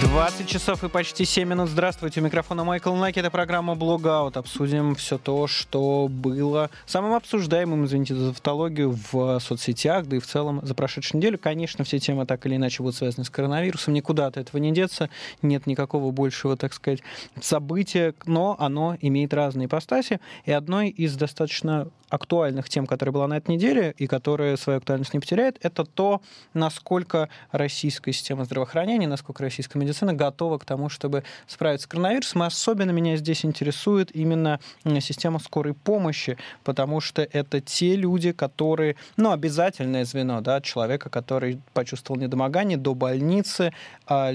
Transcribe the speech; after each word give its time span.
20 0.00 0.48
часов 0.48 0.82
и 0.82 0.88
почти 0.88 1.24
7 1.24 1.48
минут. 1.48 1.68
Здравствуйте, 1.68 2.20
у 2.20 2.24
микрофона 2.24 2.64
Майкл 2.64 2.94
Наки. 2.94 3.20
Это 3.20 3.30
программа 3.30 3.74
Блогаут. 3.74 4.36
Обсудим 4.36 4.94
все 4.94 5.18
то, 5.18 5.46
что 5.46 6.08
было 6.10 6.70
самым 6.86 7.14
обсуждаемым, 7.14 7.84
извините 7.84 8.14
за 8.14 8.32
тавтологию, 8.32 8.98
в 9.12 9.38
соцсетях, 9.40 10.06
да 10.06 10.16
и 10.16 10.18
в 10.18 10.26
целом 10.26 10.60
за 10.62 10.74
прошедшую 10.74 11.20
неделю. 11.20 11.38
Конечно, 11.38 11.84
все 11.84 11.98
темы 11.98 12.26
так 12.26 12.44
или 12.46 12.56
иначе 12.56 12.82
будут 12.82 12.96
связаны 12.96 13.24
с 13.24 13.30
коронавирусом. 13.30 13.94
Никуда 13.94 14.26
от 14.26 14.36
этого 14.36 14.60
не 14.60 14.72
деться. 14.72 15.10
Нет 15.42 15.66
никакого 15.66 16.10
большего, 16.10 16.56
так 16.56 16.72
сказать, 16.72 17.00
события, 17.40 18.14
но 18.26 18.56
оно 18.58 18.96
имеет 19.00 19.32
разные 19.32 19.66
ипостаси. 19.66 20.20
И 20.44 20.52
одной 20.52 20.88
из 20.88 21.14
достаточно 21.16 21.88
актуальных 22.14 22.68
тем, 22.68 22.86
которая 22.86 23.12
была 23.12 23.26
на 23.26 23.36
этой 23.36 23.50
неделе 23.50 23.94
и 23.98 24.06
которая 24.06 24.56
свою 24.56 24.78
актуальность 24.78 25.14
не 25.14 25.20
потеряет, 25.20 25.58
это 25.62 25.84
то, 25.84 26.20
насколько 26.54 27.28
российская 27.50 28.12
система 28.12 28.44
здравоохранения, 28.44 29.08
насколько 29.08 29.42
российская 29.42 29.78
медицина 29.78 30.14
готова 30.14 30.58
к 30.58 30.64
тому, 30.64 30.88
чтобы 30.88 31.24
справиться 31.46 31.84
с 31.84 31.88
коронавирусом. 31.88 32.44
И 32.44 32.46
особенно 32.46 32.92
меня 32.92 33.16
здесь 33.16 33.44
интересует 33.44 34.14
именно 34.14 34.60
система 35.00 35.38
скорой 35.38 35.74
помощи, 35.74 36.38
потому 36.62 37.00
что 37.00 37.22
это 37.22 37.60
те 37.60 37.96
люди, 37.96 38.32
которые, 38.32 38.96
ну, 39.16 39.32
обязательное 39.32 40.04
звено, 40.04 40.40
да, 40.40 40.60
человека, 40.60 41.10
который 41.10 41.60
почувствовал 41.72 42.20
недомогание 42.20 42.78
до 42.78 42.94
больницы, 42.94 43.72
а 44.06 44.32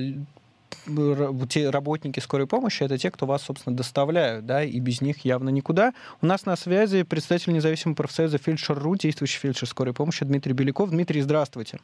те 1.49 1.69
работники 1.69 2.19
скорой 2.19 2.47
помощи 2.47 2.83
это 2.83 2.97
те, 2.97 3.11
кто 3.11 3.25
вас, 3.25 3.43
собственно, 3.43 3.75
доставляют, 3.75 4.45
да, 4.45 4.63
и 4.63 4.79
без 4.79 5.01
них 5.01 5.25
явно 5.25 5.49
никуда. 5.49 5.93
У 6.21 6.25
нас 6.25 6.45
на 6.45 6.55
связи 6.55 7.03
представитель 7.03 7.53
независимого 7.53 7.95
профсоюза 7.95 8.37
фельдшер.ру, 8.37 8.95
действующий 8.95 9.39
фельдшер 9.39 9.67
скорой 9.67 9.93
помощи 9.93 10.25
Дмитрий 10.25 10.53
Беляков. 10.53 10.89
Дмитрий, 10.89 11.21
здравствуйте. 11.21 11.79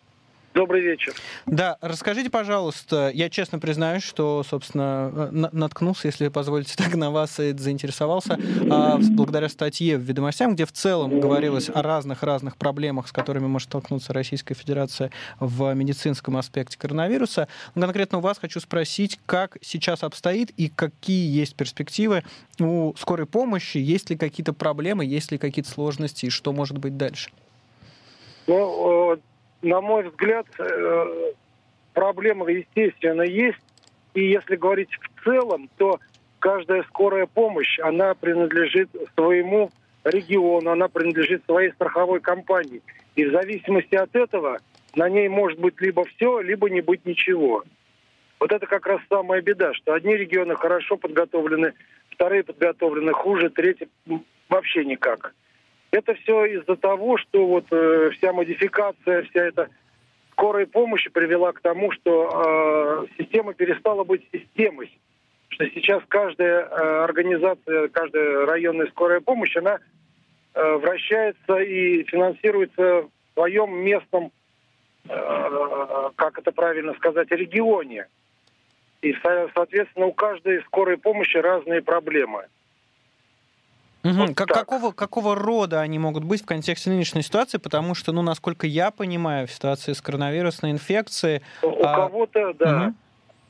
Добрый 0.56 0.82
вечер. 0.82 1.14
Да, 1.46 1.78
расскажите, 1.82 2.30
пожалуйста, 2.30 3.12
я 3.14 3.30
честно 3.30 3.60
признаюсь, 3.60 4.04
что, 4.04 4.42
собственно, 4.50 5.30
наткнулся, 5.52 6.08
если 6.08 6.30
позволите 6.30 6.76
так, 6.78 6.96
на 6.96 7.12
вас 7.12 7.42
и 7.42 7.52
заинтересовался, 7.52 8.40
а, 8.72 8.98
благодаря 9.12 9.50
статье 9.50 9.98
в 9.98 10.02
«Ведомостях», 10.04 10.54
где 10.54 10.66
в 10.66 10.72
целом 10.72 11.20
говорилось 11.20 11.70
о 11.70 11.82
разных-разных 11.82 12.56
проблемах, 12.56 13.10
с 13.10 13.12
которыми 13.12 13.48
может 13.48 13.68
столкнуться 13.68 14.14
Российская 14.14 14.54
Федерация 14.54 15.12
в 15.42 15.74
медицинском 15.74 16.38
аспекте 16.38 16.78
коронавируса. 16.78 17.50
Но 17.76 17.82
конкретно 17.82 18.20
у 18.20 18.22
вас 18.22 18.38
хочу 18.40 18.62
спросить, 18.62 19.20
как 19.26 19.58
сейчас 19.60 20.04
обстоит 20.04 20.52
и 20.52 20.70
какие 20.70 21.38
есть 21.38 21.58
перспективы 21.58 22.24
у 22.62 22.94
скорой 22.98 23.26
помощи, 23.26 23.78
есть 23.78 24.10
ли 24.10 24.16
какие-то 24.16 24.54
проблемы, 24.54 25.04
есть 25.04 25.34
ли 25.34 25.38
какие-то 25.38 25.70
сложности 25.70 26.28
и 26.28 26.30
что 26.30 26.54
может 26.54 26.78
быть 26.78 26.96
дальше? 26.96 27.30
Ну, 28.48 29.20
на 29.62 29.82
мой 29.82 30.04
взгляд, 30.04 30.46
э, 30.60 31.32
проблема, 31.94 32.50
естественно, 32.50 33.24
есть. 33.24 33.60
И 34.14 34.24
если 34.30 34.56
говорить 34.56 34.90
в 34.92 35.24
целом, 35.24 35.70
то 35.78 36.00
каждая 36.40 36.84
скорая 36.84 37.26
помощь, 37.26 37.80
она 37.80 38.14
принадлежит 38.14 38.90
своему 39.16 39.72
региону, 40.04 40.72
она 40.72 40.88
принадлежит 40.88 41.44
своей 41.46 41.72
страховой 41.72 42.20
компании. 42.20 42.82
И 43.16 43.26
в 43.26 43.32
зависимости 43.32 43.96
от 43.96 44.16
этого 44.16 44.60
на 44.96 45.10
ней 45.10 45.28
может 45.28 45.60
быть 45.60 45.80
либо 45.82 46.06
все, 46.06 46.40
либо 46.40 46.70
не 46.70 46.82
быть 46.82 47.06
ничего. 47.06 47.64
Вот 48.40 48.52
это 48.52 48.66
как 48.68 48.86
раз 48.86 49.02
самая 49.10 49.42
беда, 49.42 49.74
что 49.74 49.94
одни 49.94 50.16
регионы 50.16 50.56
хорошо 50.56 50.98
подготовлены, 50.98 51.74
вторые 52.10 52.44
подготовлены 52.44 53.14
хуже, 53.14 53.50
третьи 53.50 53.90
вообще 54.50 54.86
никак. 54.86 55.34
Это 55.92 56.14
все 56.16 56.46
из-за 56.46 56.76
того, 56.76 57.18
что 57.18 57.46
вот 57.46 57.66
э, 57.72 58.10
вся 58.12 58.34
модификация, 58.34 59.24
вся 59.24 59.46
эта 59.46 59.70
скорая 60.32 60.66
помощь 60.66 61.10
привела 61.12 61.54
к 61.54 61.62
тому, 61.62 61.92
что 61.92 63.08
э, 63.08 63.08
система 63.18 63.54
перестала 63.54 64.04
быть 64.04 64.28
системой. 64.32 64.92
Что 65.50 65.66
сейчас 65.70 66.04
каждая 66.10 66.66
э, 66.66 67.04
организация, 67.04 67.88
каждая 67.90 68.46
районная 68.46 68.88
скорая 68.88 69.22
помощь, 69.22 69.56
она 69.56 69.80
э, 70.54 70.74
вращается 70.76 71.60
и 71.60 72.04
финансируется 72.04 73.04
в 73.04 73.10
своем 73.34 73.78
местном, 73.78 74.32
э, 75.08 76.10
как 76.16 76.40
это 76.40 76.52
правильно 76.52 76.94
сказать, 76.96 77.32
регионе. 77.32 78.08
И, 79.02 79.16
соответственно, 79.54 80.08
у 80.08 80.14
каждой 80.14 80.62
скорой 80.64 80.98
помощи 80.98 81.38
разные 81.38 81.82
проблемы. 81.82 82.48
Угу. 84.06 84.14
Вот 84.14 84.36
как, 84.36 84.50
какого, 84.50 84.92
какого 84.92 85.36
рода 85.36 85.82
они 85.82 85.98
могут 85.98 86.24
быть 86.24 86.44
в 86.44 86.46
контексте 86.46 86.92
нынешней 86.92 87.24
ситуации? 87.24 87.58
Потому 87.58 87.96
что, 87.96 88.12
ну, 88.12 88.22
насколько 88.22 88.68
я 88.68 88.92
понимаю, 88.92 89.48
в 89.48 89.52
ситуации 89.52 89.94
с 89.94 90.02
коронавирусной 90.02 90.72
инфекцией... 90.72 91.42
У 91.64 91.84
а... 91.84 91.96
кого-то, 91.96 92.54
да. 92.54 92.94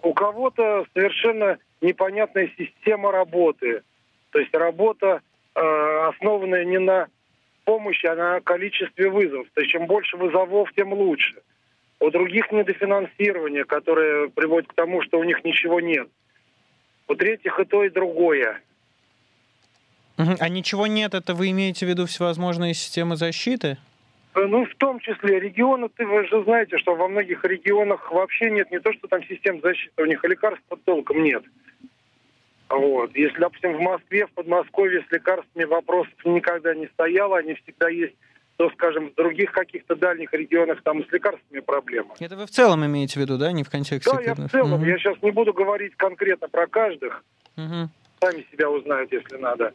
Угу. 0.01 0.09
У 0.09 0.13
кого-то 0.13 0.85
совершенно 0.93 1.57
непонятная 1.81 2.49
система 2.57 3.11
работы. 3.11 3.81
То 4.29 4.39
есть 4.39 4.53
работа, 4.53 5.21
э, 5.55 5.59
основанная 6.07 6.63
не 6.63 6.79
на 6.79 7.07
помощи, 7.65 8.05
а 8.05 8.15
на 8.15 8.39
количестве 8.39 9.09
вызовов. 9.09 9.47
То 9.53 9.61
есть 9.61 9.73
чем 9.73 9.87
больше 9.87 10.15
вызовов, 10.15 10.71
тем 10.73 10.93
лучше. 10.93 11.35
У 11.99 12.09
других 12.11 12.51
недофинансирование, 12.51 13.65
которое 13.65 14.29
приводит 14.29 14.69
к 14.69 14.73
тому, 14.73 15.01
что 15.01 15.19
у 15.19 15.23
них 15.23 15.43
ничего 15.43 15.81
нет. 15.81 16.07
У 17.07 17.15
третьих 17.15 17.59
и 17.59 17.65
то, 17.65 17.83
и 17.83 17.89
другое. 17.89 18.61
А 20.17 20.49
ничего 20.49 20.87
нет, 20.87 21.13
это 21.13 21.33
вы 21.33 21.51
имеете 21.51 21.85
в 21.85 21.89
виду 21.89 22.05
всевозможные 22.05 22.73
системы 22.73 23.15
защиты? 23.15 23.77
Э, 24.35 24.45
ну, 24.45 24.65
в 24.65 24.75
том 24.75 24.99
числе 24.99 25.39
регионы, 25.39 25.89
ты, 25.89 26.05
вы 26.05 26.27
же 26.27 26.43
знаете, 26.43 26.77
что 26.77 26.95
во 26.95 27.07
многих 27.07 27.43
регионах 27.43 28.11
вообще 28.11 28.49
нет 28.49 28.71
не 28.71 28.79
то, 28.79 28.93
что 28.93 29.07
там 29.07 29.23
систем 29.23 29.61
защиты, 29.61 30.01
у 30.01 30.05
них 30.05 30.23
и 30.23 30.27
лекарств 30.27 30.63
толком 30.85 31.23
нет. 31.23 31.43
Вот. 32.69 33.15
Если, 33.15 33.39
допустим, 33.39 33.77
в 33.77 33.81
Москве, 33.81 34.25
в 34.25 34.31
Подмосковье 34.31 35.05
с 35.07 35.11
лекарствами 35.11 35.65
вопросов 35.65 36.13
никогда 36.25 36.73
не 36.73 36.87
стояло, 36.87 37.37
они 37.37 37.53
всегда 37.55 37.89
есть, 37.89 38.15
то, 38.57 38.69
скажем, 38.71 39.09
в 39.09 39.15
других 39.15 39.51
каких-то 39.51 39.95
дальних 39.95 40.33
регионах 40.33 40.81
там 40.83 41.05
с 41.05 41.11
лекарствами 41.11 41.59
проблемы. 41.59 42.13
Это 42.19 42.35
вы 42.35 42.45
в 42.45 42.49
целом 42.49 42.85
имеете 42.85 43.19
в 43.19 43.23
виду, 43.23 43.37
да, 43.37 43.51
не 43.51 43.63
в 43.63 43.69
контексте? 43.69 44.11
Да, 44.11 44.21
я 44.21 44.33
в 44.33 44.49
целом. 44.49 44.73
Угу. 44.73 44.85
Я 44.85 44.97
сейчас 44.97 45.21
не 45.21 45.31
буду 45.31 45.53
говорить 45.53 45.95
конкретно 45.95 46.47
про 46.47 46.67
каждых. 46.67 47.23
Угу. 47.57 47.89
Сами 48.21 48.45
себя 48.51 48.69
узнают, 48.69 49.11
если 49.11 49.37
надо. 49.37 49.73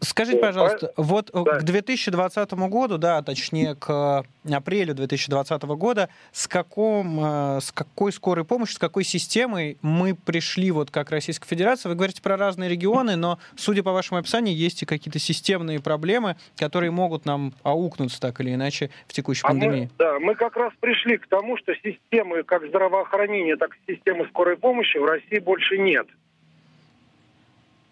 Скажите, 0.00 0.38
пожалуйста, 0.38 0.92
вот 0.96 1.30
да. 1.32 1.58
к 1.58 1.62
2020 1.64 2.52
году, 2.52 2.98
да, 2.98 3.22
точнее 3.22 3.74
к 3.74 4.24
апрелю 4.50 4.94
2020 4.94 5.62
года, 5.62 6.08
с, 6.32 6.48
каком, 6.48 7.18
э, 7.56 7.60
с 7.60 7.72
какой 7.72 8.12
скорой 8.12 8.44
помощью, 8.44 8.76
с 8.76 8.78
какой 8.78 9.04
системой 9.04 9.78
мы 9.82 10.14
пришли 10.14 10.70
вот 10.70 10.90
как 10.90 11.10
Российская 11.10 11.48
Федерация? 11.48 11.90
Вы 11.90 11.96
говорите 11.96 12.22
про 12.22 12.36
разные 12.36 12.68
регионы, 12.68 13.16
но, 13.16 13.38
судя 13.56 13.82
по 13.82 13.92
вашему 13.92 14.18
описанию, 14.18 14.56
есть 14.56 14.82
и 14.82 14.86
какие-то 14.86 15.18
системные 15.18 15.80
проблемы, 15.80 16.36
которые 16.56 16.90
могут 16.90 17.24
нам 17.24 17.52
аукнуться 17.62 18.20
так 18.20 18.40
или 18.40 18.54
иначе 18.54 18.90
в 19.06 19.12
текущей 19.12 19.42
а 19.44 19.48
пандемии. 19.48 19.80
Мы, 19.82 19.90
да, 19.98 20.18
мы 20.18 20.34
как 20.34 20.56
раз 20.56 20.72
пришли 20.80 21.18
к 21.18 21.26
тому, 21.26 21.56
что 21.56 21.74
системы 21.74 22.42
как 22.42 22.66
здравоохранения, 22.66 23.56
так 23.56 23.76
и 23.86 23.94
системы 23.94 24.26
скорой 24.28 24.56
помощи 24.56 24.98
в 24.98 25.04
России 25.04 25.38
больше 25.38 25.78
нет. 25.78 26.06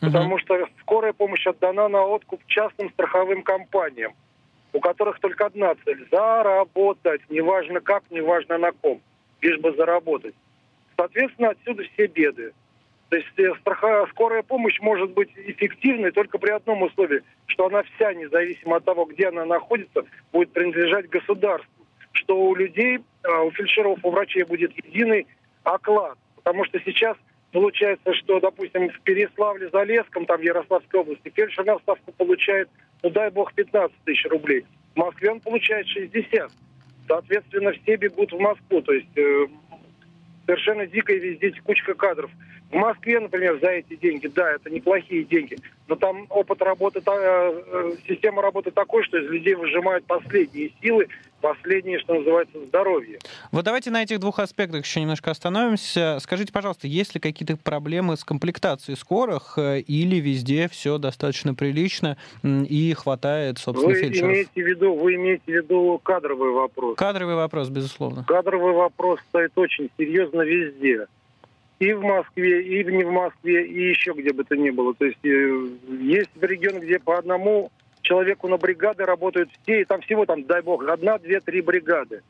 Потому 0.00 0.38
что 0.38 0.66
скорая 0.80 1.12
помощь 1.12 1.46
отдана 1.46 1.88
на 1.88 2.02
откуп 2.02 2.40
частным 2.46 2.90
страховым 2.90 3.42
компаниям, 3.42 4.14
у 4.72 4.80
которых 4.80 5.20
только 5.20 5.46
одна 5.46 5.74
цель– 5.84 6.06
заработать, 6.10 7.20
неважно 7.28 7.80
как, 7.80 8.04
неважно 8.10 8.56
на 8.56 8.72
ком, 8.72 9.00
лишь 9.42 9.58
бы 9.58 9.74
заработать. 9.74 10.34
Соответственно, 10.96 11.50
отсюда 11.50 11.82
все 11.92 12.06
беды. 12.06 12.52
То 13.10 13.16
есть 13.16 13.28
э, 13.38 13.52
страховая, 13.60 14.06
скорая 14.06 14.42
помощь 14.42 14.78
может 14.80 15.10
быть 15.10 15.30
эффективной 15.36 16.12
только 16.12 16.38
при 16.38 16.50
одном 16.50 16.82
условии, 16.82 17.22
что 17.46 17.66
она 17.66 17.82
вся, 17.82 18.14
независимо 18.14 18.76
от 18.76 18.84
того, 18.84 19.04
где 19.04 19.28
она 19.28 19.44
находится, 19.44 20.04
будет 20.32 20.52
принадлежать 20.52 21.08
государству. 21.08 21.68
Что 22.12 22.40
у 22.40 22.54
людей, 22.54 23.00
а, 23.24 23.42
у 23.42 23.50
фельдшеров, 23.50 23.98
у 24.04 24.10
врачей 24.10 24.44
будет 24.44 24.72
единый 24.76 25.26
оклад. 25.64 26.16
Потому 26.36 26.64
что 26.64 26.78
сейчас 26.80 27.16
Получается, 27.52 28.14
что, 28.14 28.38
допустим, 28.38 28.88
в 28.90 29.00
Переславле-Залесском, 29.04 30.26
там 30.26 30.40
в 30.40 30.42
Ярославской 30.42 31.00
области, 31.00 31.32
фельдшер 31.34 31.64
на 31.64 31.78
ставку 31.80 32.12
получает, 32.12 32.68
ну 33.02 33.10
дай 33.10 33.30
бог, 33.30 33.52
15 33.54 33.96
тысяч 34.04 34.24
рублей. 34.26 34.64
В 34.94 34.98
Москве 34.98 35.32
он 35.32 35.40
получает 35.40 35.88
60. 35.88 36.50
Соответственно, 37.08 37.72
все 37.72 37.96
бегут 37.96 38.32
в 38.32 38.38
Москву. 38.38 38.82
То 38.82 38.92
есть 38.92 39.18
э, 39.18 39.46
совершенно 40.46 40.86
дикая 40.86 41.18
везде 41.18 41.50
текучка 41.50 41.94
кадров. 41.94 42.30
В 42.70 42.74
Москве, 42.76 43.18
например, 43.18 43.58
за 43.60 43.68
эти 43.68 43.96
деньги, 43.96 44.28
да, 44.28 44.52
это 44.52 44.70
неплохие 44.70 45.24
деньги, 45.24 45.58
но 45.88 45.96
там 45.96 46.26
опыт 46.30 46.62
работы, 46.62 47.02
э, 47.04 47.92
система 48.06 48.42
работы 48.42 48.70
такой, 48.70 49.02
что 49.02 49.18
из 49.18 49.28
людей 49.28 49.54
выжимают 49.54 50.04
последние 50.04 50.70
силы, 50.80 51.08
последнее, 51.40 51.98
что 51.98 52.14
называется, 52.14 52.64
здоровье. 52.66 53.18
Вот 53.50 53.64
давайте 53.64 53.90
на 53.90 54.04
этих 54.04 54.20
двух 54.20 54.38
аспектах 54.38 54.84
еще 54.84 55.00
немножко 55.00 55.32
остановимся. 55.32 56.18
Скажите, 56.20 56.52
пожалуйста, 56.52 56.86
есть 56.86 57.12
ли 57.14 57.20
какие-то 57.20 57.56
проблемы 57.56 58.16
с 58.16 58.22
комплектацией 58.22 58.96
скорых 58.96 59.54
э, 59.56 59.80
или 59.80 60.20
везде 60.20 60.68
все 60.68 60.98
достаточно 60.98 61.54
прилично 61.54 62.16
и 62.44 62.94
хватает, 62.96 63.58
собственно, 63.58 63.92
вы 63.92 64.00
фельдшеров? 64.00 64.30
Имеете 64.30 64.50
в 64.54 64.66
виду, 64.66 64.94
вы 64.94 65.16
имеете 65.16 65.42
в 65.44 65.48
виду 65.48 66.00
кадровый 66.04 66.52
вопрос? 66.52 66.96
Кадровый 66.96 67.34
вопрос, 67.34 67.68
безусловно. 67.68 68.24
Кадровый 68.28 68.74
вопрос 68.74 69.18
стоит 69.28 69.50
очень 69.56 69.90
серьезно 69.98 70.42
везде. 70.42 71.06
И 71.80 71.94
в 71.94 72.02
Москве, 72.02 72.62
и 72.62 72.84
не 72.84 73.04
в 73.04 73.10
Москве, 73.10 73.66
и 73.66 73.88
еще 73.88 74.12
где 74.12 74.32
бы 74.32 74.44
то 74.44 74.54
ни 74.54 74.70
было. 74.70 74.94
То 74.94 75.06
есть 75.06 75.24
э, 75.24 75.66
есть 76.02 76.30
регионы, 76.40 76.84
где 76.84 76.98
по 76.98 77.18
одному 77.18 77.72
человеку 78.02 78.48
на 78.48 78.58
бригады 78.58 79.04
работают 79.04 79.50
все, 79.62 79.80
и 79.80 79.84
там 79.84 80.02
всего, 80.02 80.26
там, 80.26 80.44
дай 80.44 80.60
бог, 80.60 80.86
одна, 80.86 81.18
две, 81.18 81.40
три 81.40 81.62
бригады. 81.62 82.22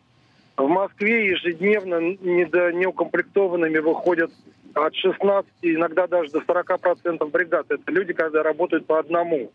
В 0.57 0.69
Москве 0.69 1.31
ежедневно 1.31 2.01
недо, 2.01 2.73
неукомплектованными 2.73 3.79
выходят 3.79 4.31
от 4.75 4.95
16, 4.95 5.51
иногда 5.63 6.07
даже 6.07 6.31
до 6.31 6.39
40% 6.39 7.29
бригад. 7.31 7.67
Это 7.71 7.91
люди, 7.91 8.13
когда 8.13 8.45
работают 8.45 8.87
по 8.87 9.01
одному. 9.01 9.51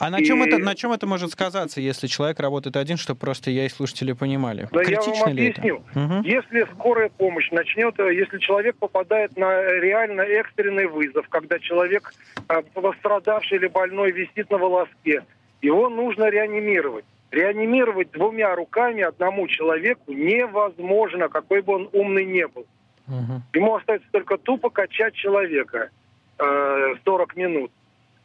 А 0.00 0.08
на 0.08 0.24
чем, 0.24 0.42
и... 0.42 0.46
это, 0.46 0.56
на 0.56 0.74
чем 0.74 0.92
это 0.92 1.06
может 1.06 1.30
сказаться, 1.30 1.78
если 1.78 2.06
человек 2.06 2.40
работает 2.40 2.76
один, 2.76 2.96
чтобы 2.96 3.20
просто 3.20 3.50
я 3.50 3.66
и 3.66 3.68
слушатели 3.68 4.12
понимали? 4.12 4.66
Да 4.72 4.82
Критично 4.82 5.12
я 5.12 5.20
вам 5.20 5.32
объясню. 5.32 5.74
Угу. 5.94 6.22
Если 6.24 6.66
скорая 6.72 7.10
помощь 7.10 7.50
начнет, 7.50 8.00
э, 8.00 8.14
если 8.14 8.38
человек 8.38 8.76
попадает 8.76 9.36
на 9.36 9.62
реально 9.62 10.22
экстренный 10.22 10.86
вызов, 10.86 11.28
когда 11.28 11.58
человек 11.58 12.14
э, 12.48 12.62
пострадавший 12.72 13.58
или 13.58 13.66
больной 13.66 14.10
висит 14.12 14.50
на 14.50 14.56
волоске, 14.56 15.22
его 15.60 15.90
нужно 15.90 16.30
реанимировать. 16.30 17.04
Реанимировать 17.30 18.10
двумя 18.12 18.56
руками 18.56 19.02
одному 19.02 19.46
человеку 19.48 20.12
невозможно, 20.12 21.28
какой 21.28 21.60
бы 21.60 21.74
он 21.74 21.90
умный 21.92 22.24
не 22.24 22.48
был. 22.48 22.64
Угу. 23.06 23.42
Ему 23.52 23.76
остается 23.76 24.08
только 24.12 24.38
тупо 24.38 24.70
качать 24.70 25.12
человека 25.12 25.90
э, 26.38 26.94
40 27.04 27.36
минут. 27.36 27.70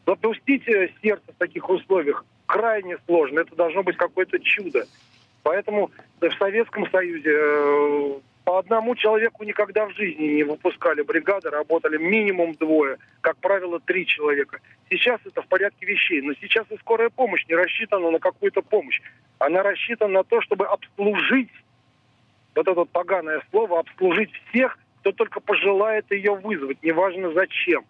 Запустить 0.05 0.67
э, 0.67 0.89
сердце 1.01 1.31
в 1.31 1.37
таких 1.37 1.67
условиях 1.69 2.25
крайне 2.45 2.97
сложно. 3.05 3.39
Это 3.39 3.55
должно 3.55 3.83
быть 3.83 3.97
какое-то 3.97 4.39
чудо. 4.39 4.85
Поэтому 5.43 5.91
в 6.21 6.31
Советском 6.37 6.89
Союзе 6.91 7.31
э, 7.31 8.19
по 8.43 8.59
одному 8.59 8.95
человеку 8.95 9.43
никогда 9.43 9.87
в 9.87 9.95
жизни 9.95 10.25
не 10.25 10.43
выпускали 10.43 11.01
бригады, 11.01 11.49
работали 11.49 11.97
минимум 11.97 12.53
двое, 12.53 12.97
как 13.21 13.37
правило, 13.37 13.79
три 13.79 14.05
человека. 14.05 14.59
Сейчас 14.89 15.19
это 15.25 15.41
в 15.41 15.47
порядке 15.47 15.85
вещей, 15.87 16.21
но 16.21 16.33
сейчас 16.39 16.65
и 16.69 16.77
скорая 16.77 17.09
помощь 17.09 17.45
не 17.47 17.55
рассчитана 17.55 18.11
на 18.11 18.19
какую-то 18.19 18.61
помощь. 18.61 19.01
Она 19.39 19.63
рассчитана 19.63 20.13
на 20.13 20.23
то, 20.23 20.41
чтобы 20.41 20.67
обслужить, 20.67 21.49
вот 22.53 22.67
это 22.67 22.85
поганое 22.85 23.41
слово, 23.49 23.79
обслужить 23.79 24.31
всех, 24.49 24.77
кто 25.01 25.11
только 25.11 25.39
пожелает 25.39 26.11
ее 26.11 26.35
вызвать, 26.35 26.81
неважно 26.83 27.31
зачем 27.33 27.85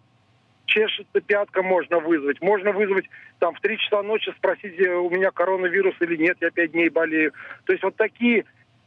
чешется 0.66 1.22
пятка, 1.22 1.64
можно 1.64 2.00
вызвать. 2.00 2.42
Можно 2.42 2.72
вызвать 2.72 3.06
там 3.40 3.54
в 3.54 3.62
3 3.62 3.78
часа 3.78 4.04
ночи, 4.04 4.34
спросить, 4.38 4.80
э, 4.80 4.94
у 4.96 5.10
меня 5.10 5.32
коронавирус 5.32 5.96
или 6.00 6.16
нет, 6.18 6.38
я 6.42 6.52
5 6.52 6.72
дней 6.72 6.90
болею. 6.90 7.34
То 7.66 7.74
есть 7.74 7.84
вот 7.84 7.96
такие 7.96 8.46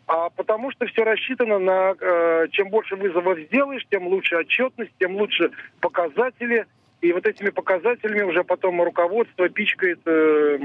а 0.08 0.30
потому 0.30 0.70
что 0.72 0.86
все 0.86 1.04
рассчитано 1.04 1.58
на 1.58 1.94
э, 2.00 2.46
чем 2.52 2.70
больше 2.70 2.96
вызовов 2.96 3.38
сделаешь, 3.40 3.84
тем 3.90 4.06
лучше 4.06 4.36
отчетность, 4.36 4.92
тем 4.98 5.16
лучше 5.16 5.50
показатели. 5.80 6.66
И 7.02 7.12
вот 7.12 7.26
этими 7.26 7.50
показателями 7.50 8.22
уже 8.22 8.42
потом 8.42 8.80
руководство 8.82 9.50
пичкает 9.50 10.00
э, 10.06 10.58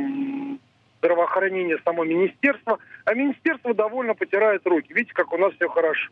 здравоохранение 1.00 1.78
само 1.84 2.06
министерство, 2.06 2.80
а 3.04 3.14
министерство 3.14 3.74
довольно 3.74 4.16
потирает 4.16 4.66
руки. 4.66 4.94
Видите, 4.94 5.14
как 5.14 5.34
у 5.34 5.38
нас 5.38 5.54
все 5.56 5.68
хорошо. 5.68 6.12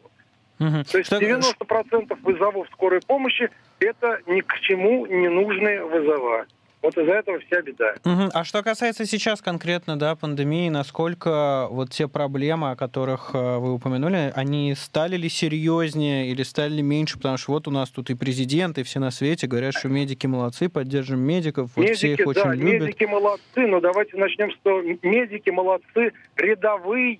Угу. 0.61 0.83
То 0.91 0.97
есть 0.99 1.11
90% 1.11 2.17
вызовов 2.21 2.67
скорой 2.71 3.01
помощи 3.05 3.49
это 3.79 4.19
ни 4.27 4.41
к 4.41 4.59
чему 4.59 5.07
не 5.07 5.27
нужные 5.27 5.83
вызова. 5.83 6.45
Вот 6.83 6.97
из-за 6.97 7.13
этого 7.13 7.39
вся 7.39 7.61
беда. 7.61 7.93
Угу. 8.03 8.31
А 8.33 8.43
что 8.43 8.63
касается 8.63 9.05
сейчас 9.05 9.41
конкретно 9.41 9.99
да, 9.99 10.15
пандемии, 10.15 10.69
насколько 10.69 11.67
вот 11.69 11.91
те 11.91 12.07
проблемы, 12.07 12.71
о 12.71 12.75
которых 12.75 13.31
э, 13.33 13.57
вы 13.57 13.73
упомянули, 13.73 14.33
они 14.35 14.73
стали 14.75 15.15
ли 15.15 15.29
серьезнее 15.29 16.29
или 16.29 16.41
стали 16.41 16.73
ли 16.73 16.81
меньше? 16.81 17.17
Потому 17.17 17.37
что 17.37 17.51
вот 17.51 17.67
у 17.67 17.71
нас 17.71 17.89
тут 17.91 18.09
и 18.09 18.15
президент, 18.15 18.79
и 18.79 18.83
все 18.83 18.99
на 18.99 19.11
свете 19.11 19.45
говорят, 19.45 19.75
что 19.75 19.89
медики 19.89 20.25
молодцы, 20.25 20.69
поддержим 20.69 21.19
медиков, 21.19 21.69
вот 21.75 21.83
медики, 21.83 21.97
все 21.97 22.13
их 22.13 22.25
очень 22.25 22.43
да, 22.43 22.53
любят. 22.55 22.81
Медики 22.81 23.03
молодцы, 23.03 23.67
но 23.67 23.79
давайте 23.79 24.17
начнем 24.17 24.51
с 24.51 24.57
того, 24.63 24.81
медики 24.81 25.51
молодцы, 25.51 26.13
рядовые, 26.35 27.19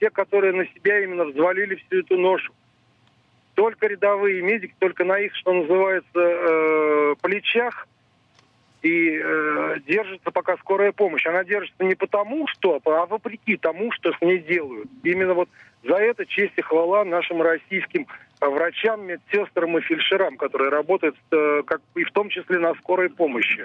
те, 0.00 0.10
которые 0.10 0.54
на 0.54 0.64
себя 0.68 1.04
именно 1.04 1.24
взвалили 1.24 1.74
всю 1.74 2.00
эту 2.00 2.16
ношу 2.16 2.50
только 3.62 3.86
рядовые 3.86 4.42
медики, 4.42 4.74
только 4.80 5.04
на 5.04 5.20
их, 5.20 5.36
что 5.36 5.52
называется, 5.52 6.18
э, 6.18 7.14
плечах 7.22 7.86
и 8.82 9.20
э, 9.22 9.76
держится 9.86 10.32
пока 10.32 10.56
скорая 10.56 10.90
помощь. 10.90 11.24
Она 11.26 11.44
держится 11.44 11.84
не 11.84 11.94
потому, 11.94 12.48
что, 12.48 12.80
а 12.84 13.06
вопреки 13.06 13.56
тому, 13.56 13.92
что 13.92 14.12
с 14.12 14.20
ней 14.20 14.40
делают. 14.40 14.88
Именно 15.04 15.34
вот 15.34 15.48
за 15.84 15.94
это 15.94 16.26
честь 16.26 16.54
и 16.56 16.60
хвала 16.60 17.04
нашим 17.04 17.40
российским 17.40 18.08
врачам, 18.40 19.06
медсестрам 19.06 19.78
и 19.78 19.80
фельдшерам, 19.80 20.38
которые 20.38 20.70
работают 20.70 21.14
э, 21.30 21.62
как, 21.64 21.82
и 21.94 22.02
в 22.02 22.10
том 22.10 22.30
числе 22.30 22.58
на 22.58 22.74
скорой 22.74 23.10
помощи. 23.10 23.64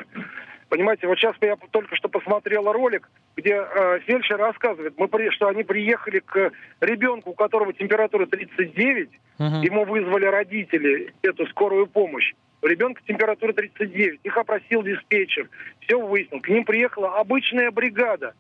Понимаете, 0.70 1.08
вот 1.08 1.18
сейчас 1.18 1.36
я 1.42 1.56
только 1.72 1.96
что 1.96 2.10
посмотрел 2.10 2.72
ролик, 2.72 3.10
где 3.36 3.54
э, 3.54 4.00
фельдшер 4.06 4.38
рассказывает, 4.38 4.96
мы, 4.98 5.08
что 5.32 5.48
они 5.48 5.64
приехали 5.64 6.20
к 6.20 6.52
ребенку, 6.82 7.32
у 7.32 7.34
которого 7.34 7.72
температура 7.72 8.26
39, 8.26 9.10
угу. 9.10 9.46
ему 9.62 9.86
вызвали 9.86 10.26
родители 10.26 11.14
эту 11.22 11.48
скорую 11.48 11.88
помощь. 11.88 12.34
У 12.62 12.68
ребенка 12.68 13.02
температура 13.08 13.54
39. 13.54 14.22
Их 14.24 14.38
опросил 14.38 14.84
диспетчер. 14.84 15.48
Все 15.82 15.96
выяснил. 15.96 16.42
К 16.42 16.50
ним 16.50 16.66
приехала 16.66 17.18
обычная 17.20 17.72
бригада. 17.72 18.34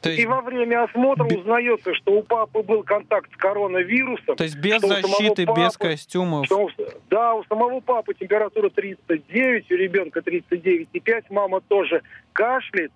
То 0.00 0.08
есть... 0.08 0.22
И 0.22 0.26
во 0.26 0.40
время 0.40 0.84
осмотра 0.84 1.24
узнается, 1.24 1.94
что 1.94 2.12
у 2.12 2.22
папы 2.22 2.62
был 2.62 2.82
контакт 2.82 3.30
с 3.32 3.36
коронавирусом. 3.36 4.36
То 4.36 4.44
есть 4.44 4.56
без 4.56 4.80
защиты, 4.80 5.44
папы, 5.44 5.60
без 5.60 5.76
костюмов. 5.76 6.46
Что, 6.46 6.68
да, 7.10 7.34
у 7.34 7.44
самого 7.44 7.80
папы 7.80 8.14
температура 8.14 8.70
39, 8.70 9.70
у 9.70 9.74
ребенка 9.74 10.20
39,5, 10.20 11.24
мама 11.30 11.60
тоже 11.60 12.02
кашляет. 12.32 12.92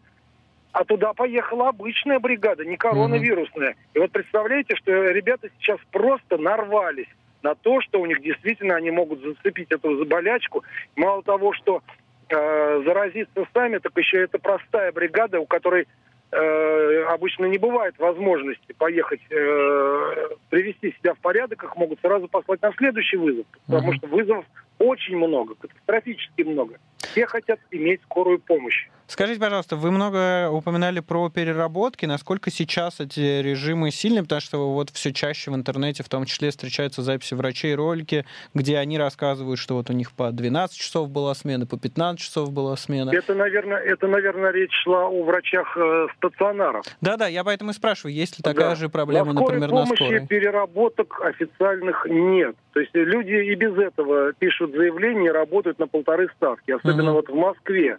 А 0.72 0.84
туда 0.84 1.12
поехала 1.12 1.68
обычная 1.68 2.18
бригада, 2.18 2.64
не 2.64 2.76
коронавирусная. 2.76 3.70
Угу. 3.70 3.78
И 3.94 3.98
вот 4.00 4.10
представляете, 4.10 4.74
что 4.74 4.90
ребята 5.10 5.48
сейчас 5.58 5.78
просто 5.92 6.36
нарвались 6.36 7.06
на 7.42 7.54
то, 7.54 7.80
что 7.82 8.00
у 8.00 8.06
них 8.06 8.22
действительно 8.22 8.74
они 8.74 8.90
могут 8.90 9.20
зацепить 9.22 9.70
эту 9.70 9.96
заболячку. 9.98 10.64
Мало 10.96 11.22
того, 11.22 11.52
что 11.52 11.82
э, 12.28 12.82
заразиться 12.84 13.46
сами, 13.52 13.78
так 13.78 13.92
еще 13.96 14.22
это 14.22 14.38
простая 14.38 14.90
бригада, 14.90 15.38
у 15.38 15.46
которой 15.46 15.86
э, 16.34 17.04
обычно 17.10 17.46
не 17.46 17.58
бывает 17.58 17.94
возможности 17.98 18.72
поехать, 18.72 19.20
э, 19.30 20.28
привести 20.50 20.94
себя 20.98 21.14
в 21.14 21.18
порядок, 21.18 21.62
их 21.62 21.76
могут 21.76 22.00
сразу 22.00 22.28
послать 22.28 22.62
на 22.62 22.72
следующий 22.72 23.16
вызов, 23.16 23.46
потому 23.66 23.92
uh-huh. 23.92 23.96
что 23.96 24.06
вызовов 24.08 24.44
очень 24.78 25.16
много, 25.16 25.54
катастрофически 25.54 26.42
много. 26.42 26.78
Все 26.98 27.26
хотят 27.26 27.60
иметь 27.70 28.02
скорую 28.02 28.40
помощь. 28.40 28.88
Скажите, 29.06 29.38
пожалуйста, 29.38 29.76
вы 29.76 29.90
много 29.90 30.50
упоминали 30.50 31.00
про 31.00 31.28
переработки. 31.28 32.06
Насколько 32.06 32.50
сейчас 32.50 33.00
эти 33.00 33.42
режимы 33.42 33.90
сильны? 33.90 34.22
Потому 34.22 34.40
что 34.40 34.72
вот 34.72 34.90
все 34.90 35.12
чаще 35.12 35.50
в 35.50 35.54
интернете, 35.54 36.02
в 36.02 36.08
том 36.08 36.24
числе, 36.24 36.50
встречаются 36.50 37.02
записи 37.02 37.34
врачей, 37.34 37.74
ролики, 37.74 38.24
где 38.54 38.78
они 38.78 38.98
рассказывают, 38.98 39.58
что 39.58 39.74
вот 39.74 39.90
у 39.90 39.92
них 39.92 40.12
по 40.12 40.30
12 40.32 40.76
часов 40.76 41.10
была 41.10 41.34
смена, 41.34 41.66
по 41.66 41.78
15 41.78 42.18
часов 42.18 42.50
была 42.50 42.76
смена. 42.76 43.10
Это, 43.10 43.34
наверное, 43.34 43.78
это, 43.78 44.06
наверное 44.08 44.52
речь 44.52 44.72
шла 44.82 45.06
о 45.06 45.22
врачах 45.22 45.76
э, 45.76 46.06
стационаров. 46.16 46.86
Да-да, 47.02 47.26
я 47.26 47.44
поэтому 47.44 47.72
и 47.72 47.74
спрашиваю, 47.74 48.14
есть 48.14 48.38
ли 48.38 48.42
такая 48.42 48.70
да. 48.70 48.74
же 48.74 48.88
проблема, 48.88 49.34
на 49.34 49.42
например, 49.42 49.70
на 49.70 49.84
скорой? 49.84 50.26
переработок 50.26 51.20
официальных 51.20 52.06
нет. 52.08 52.56
То 52.72 52.80
есть 52.80 52.94
люди 52.94 53.52
и 53.52 53.54
без 53.54 53.76
этого 53.76 54.32
пишут 54.32 54.63
заявления 54.72 55.26
и 55.26 55.32
работают 55.32 55.78
на 55.78 55.86
полторы 55.86 56.28
ставки, 56.36 56.70
особенно 56.72 57.12
угу. 57.12 57.20
вот 57.20 57.28
в 57.28 57.34
Москве. 57.34 57.98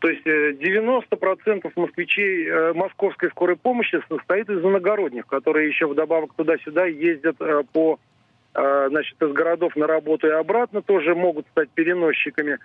То 0.00 0.08
есть 0.08 0.26
90% 0.26 1.62
э, 1.64 1.70
москвичей 1.76 2.46
э, 2.46 2.72
московской 2.74 3.30
скорой 3.30 3.56
помощи 3.56 4.02
состоит 4.08 4.50
из 4.50 4.62
иногородних, 4.62 5.26
которые 5.26 5.68
еще 5.68 5.86
вдобавок 5.86 6.34
туда-сюда 6.34 6.84
ездят 6.86 7.36
э, 7.40 7.62
по 7.72 7.98
значит, 8.56 9.20
из 9.20 9.32
городов 9.32 9.74
на 9.74 9.88
работу 9.88 10.28
и 10.28 10.30
обратно, 10.30 10.80
тоже 10.80 11.16
могут 11.16 11.44
стать 11.48 11.70
переносчиками. 11.70 12.58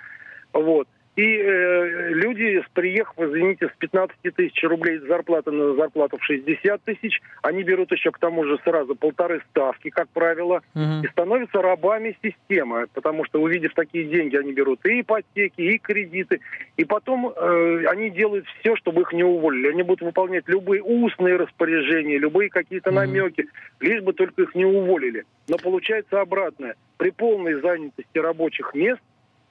Вот. 0.54 0.88
И 1.20 1.22
э, 1.22 2.14
люди, 2.14 2.64
приехав, 2.74 3.14
извините, 3.18 3.68
с 3.68 3.78
15 3.80 4.16
тысяч 4.34 4.64
рублей 4.64 5.00
зарплаты 5.00 5.52
на 5.52 5.76
зарплату 5.76 6.18
в 6.18 6.24
60 6.24 6.82
тысяч, 6.84 7.20
они 7.42 7.64
берут 7.64 7.92
еще 7.92 8.12
к 8.12 8.20
тому 8.20 8.46
же 8.46 8.58
сразу 8.64 8.96
полторы 8.96 9.42
ставки, 9.50 9.90
как 9.90 10.08
правило, 10.12 10.62
угу. 10.74 11.04
и 11.04 11.08
становятся 11.10 11.62
рабами 11.62 12.16
системы, 12.24 12.88
потому 12.94 13.26
что, 13.26 13.42
увидев 13.42 13.74
такие 13.74 14.06
деньги, 14.06 14.38
они 14.38 14.54
берут 14.54 14.86
и 14.86 15.02
ипотеки, 15.02 15.60
и 15.60 15.78
кредиты, 15.78 16.40
и 16.78 16.86
потом 16.86 17.34
э, 17.36 17.86
они 17.88 18.12
делают 18.12 18.46
все, 18.62 18.78
чтобы 18.78 19.02
их 19.02 19.12
не 19.12 19.26
уволили. 19.26 19.72
Они 19.72 19.84
будут 19.84 20.04
выполнять 20.04 20.48
любые 20.48 20.82
устные 20.82 21.36
распоряжения, 21.36 22.18
любые 22.18 22.50
какие-то 22.50 22.92
угу. 22.92 22.96
намеки, 23.00 23.46
лишь 23.82 24.02
бы 24.04 24.14
только 24.14 24.44
их 24.44 24.56
не 24.56 24.64
уволили. 24.64 25.26
Но 25.50 25.58
получается 25.58 26.22
обратное. 26.22 26.76
При 26.96 27.10
полной 27.10 27.60
занятости 27.60 28.18
рабочих 28.18 28.74
мест 28.74 29.02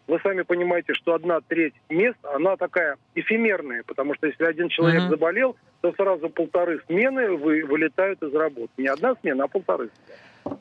вы 0.08 0.18
сами 0.22 0.42
понимаете, 0.42 0.94
что 0.94 1.14
одна 1.14 1.40
треть 1.46 1.74
мест, 1.88 2.18
она 2.34 2.56
такая 2.56 2.96
эфемерная, 3.14 3.82
потому 3.86 4.14
что 4.14 4.26
если 4.26 4.44
один 4.44 4.68
человек 4.68 5.02
mm-hmm. 5.02 5.10
заболел, 5.10 5.56
то 5.82 5.92
сразу 5.92 6.28
полторы 6.30 6.80
смены 6.86 7.32
вы, 7.32 7.64
вылетают 7.64 8.22
из 8.22 8.34
работы. 8.34 8.72
Не 8.78 8.88
одна 8.88 9.14
смена, 9.20 9.44
а 9.44 9.48
полторы. 9.48 9.90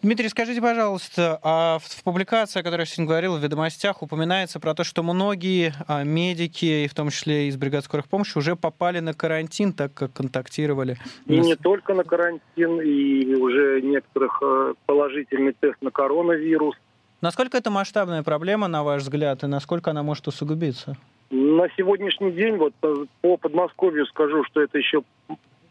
Дмитрий, 0.01 0.27
скажите, 0.27 0.61
пожалуйста, 0.61 1.39
а 1.43 1.79
в, 1.79 2.03
публикации, 2.03 2.59
о 2.59 2.63
которой 2.63 2.81
я 2.81 2.85
сегодня 2.85 3.07
говорил, 3.07 3.37
в 3.37 3.43
«Ведомостях» 3.43 4.03
упоминается 4.03 4.59
про 4.59 4.73
то, 4.73 4.83
что 4.83 5.01
многие 5.01 5.73
а, 5.87 6.03
медики, 6.03 6.83
и 6.83 6.87
в 6.87 6.93
том 6.93 7.09
числе 7.09 7.47
из 7.47 7.55
бригад 7.55 7.85
скорых 7.85 8.07
помощи, 8.07 8.37
уже 8.37 8.55
попали 8.55 8.99
на 8.99 9.13
карантин, 9.13 9.71
так 9.73 9.93
как 9.93 10.13
контактировали. 10.13 10.97
И 11.25 11.39
не 11.39 11.55
только 11.55 11.93
на 11.93 12.03
карантин, 12.03 12.81
и 12.81 13.35
уже 13.35 13.81
некоторых 13.81 14.41
э, 14.43 14.73
положительный 14.85 15.53
тест 15.53 15.81
на 15.81 15.91
коронавирус. 15.91 16.75
Насколько 17.21 17.57
это 17.57 17.71
масштабная 17.71 18.21
проблема, 18.21 18.67
на 18.67 18.83
ваш 18.83 19.01
взгляд, 19.01 19.43
и 19.43 19.47
насколько 19.47 19.91
она 19.91 20.03
может 20.03 20.27
усугубиться? 20.27 20.95
На 21.31 21.67
сегодняшний 21.75 22.31
день, 22.31 22.57
вот 22.57 22.73
э, 22.83 23.05
по 23.21 23.37
Подмосковью 23.37 24.05
скажу, 24.05 24.43
что 24.45 24.61
это 24.61 24.77
еще 24.77 25.03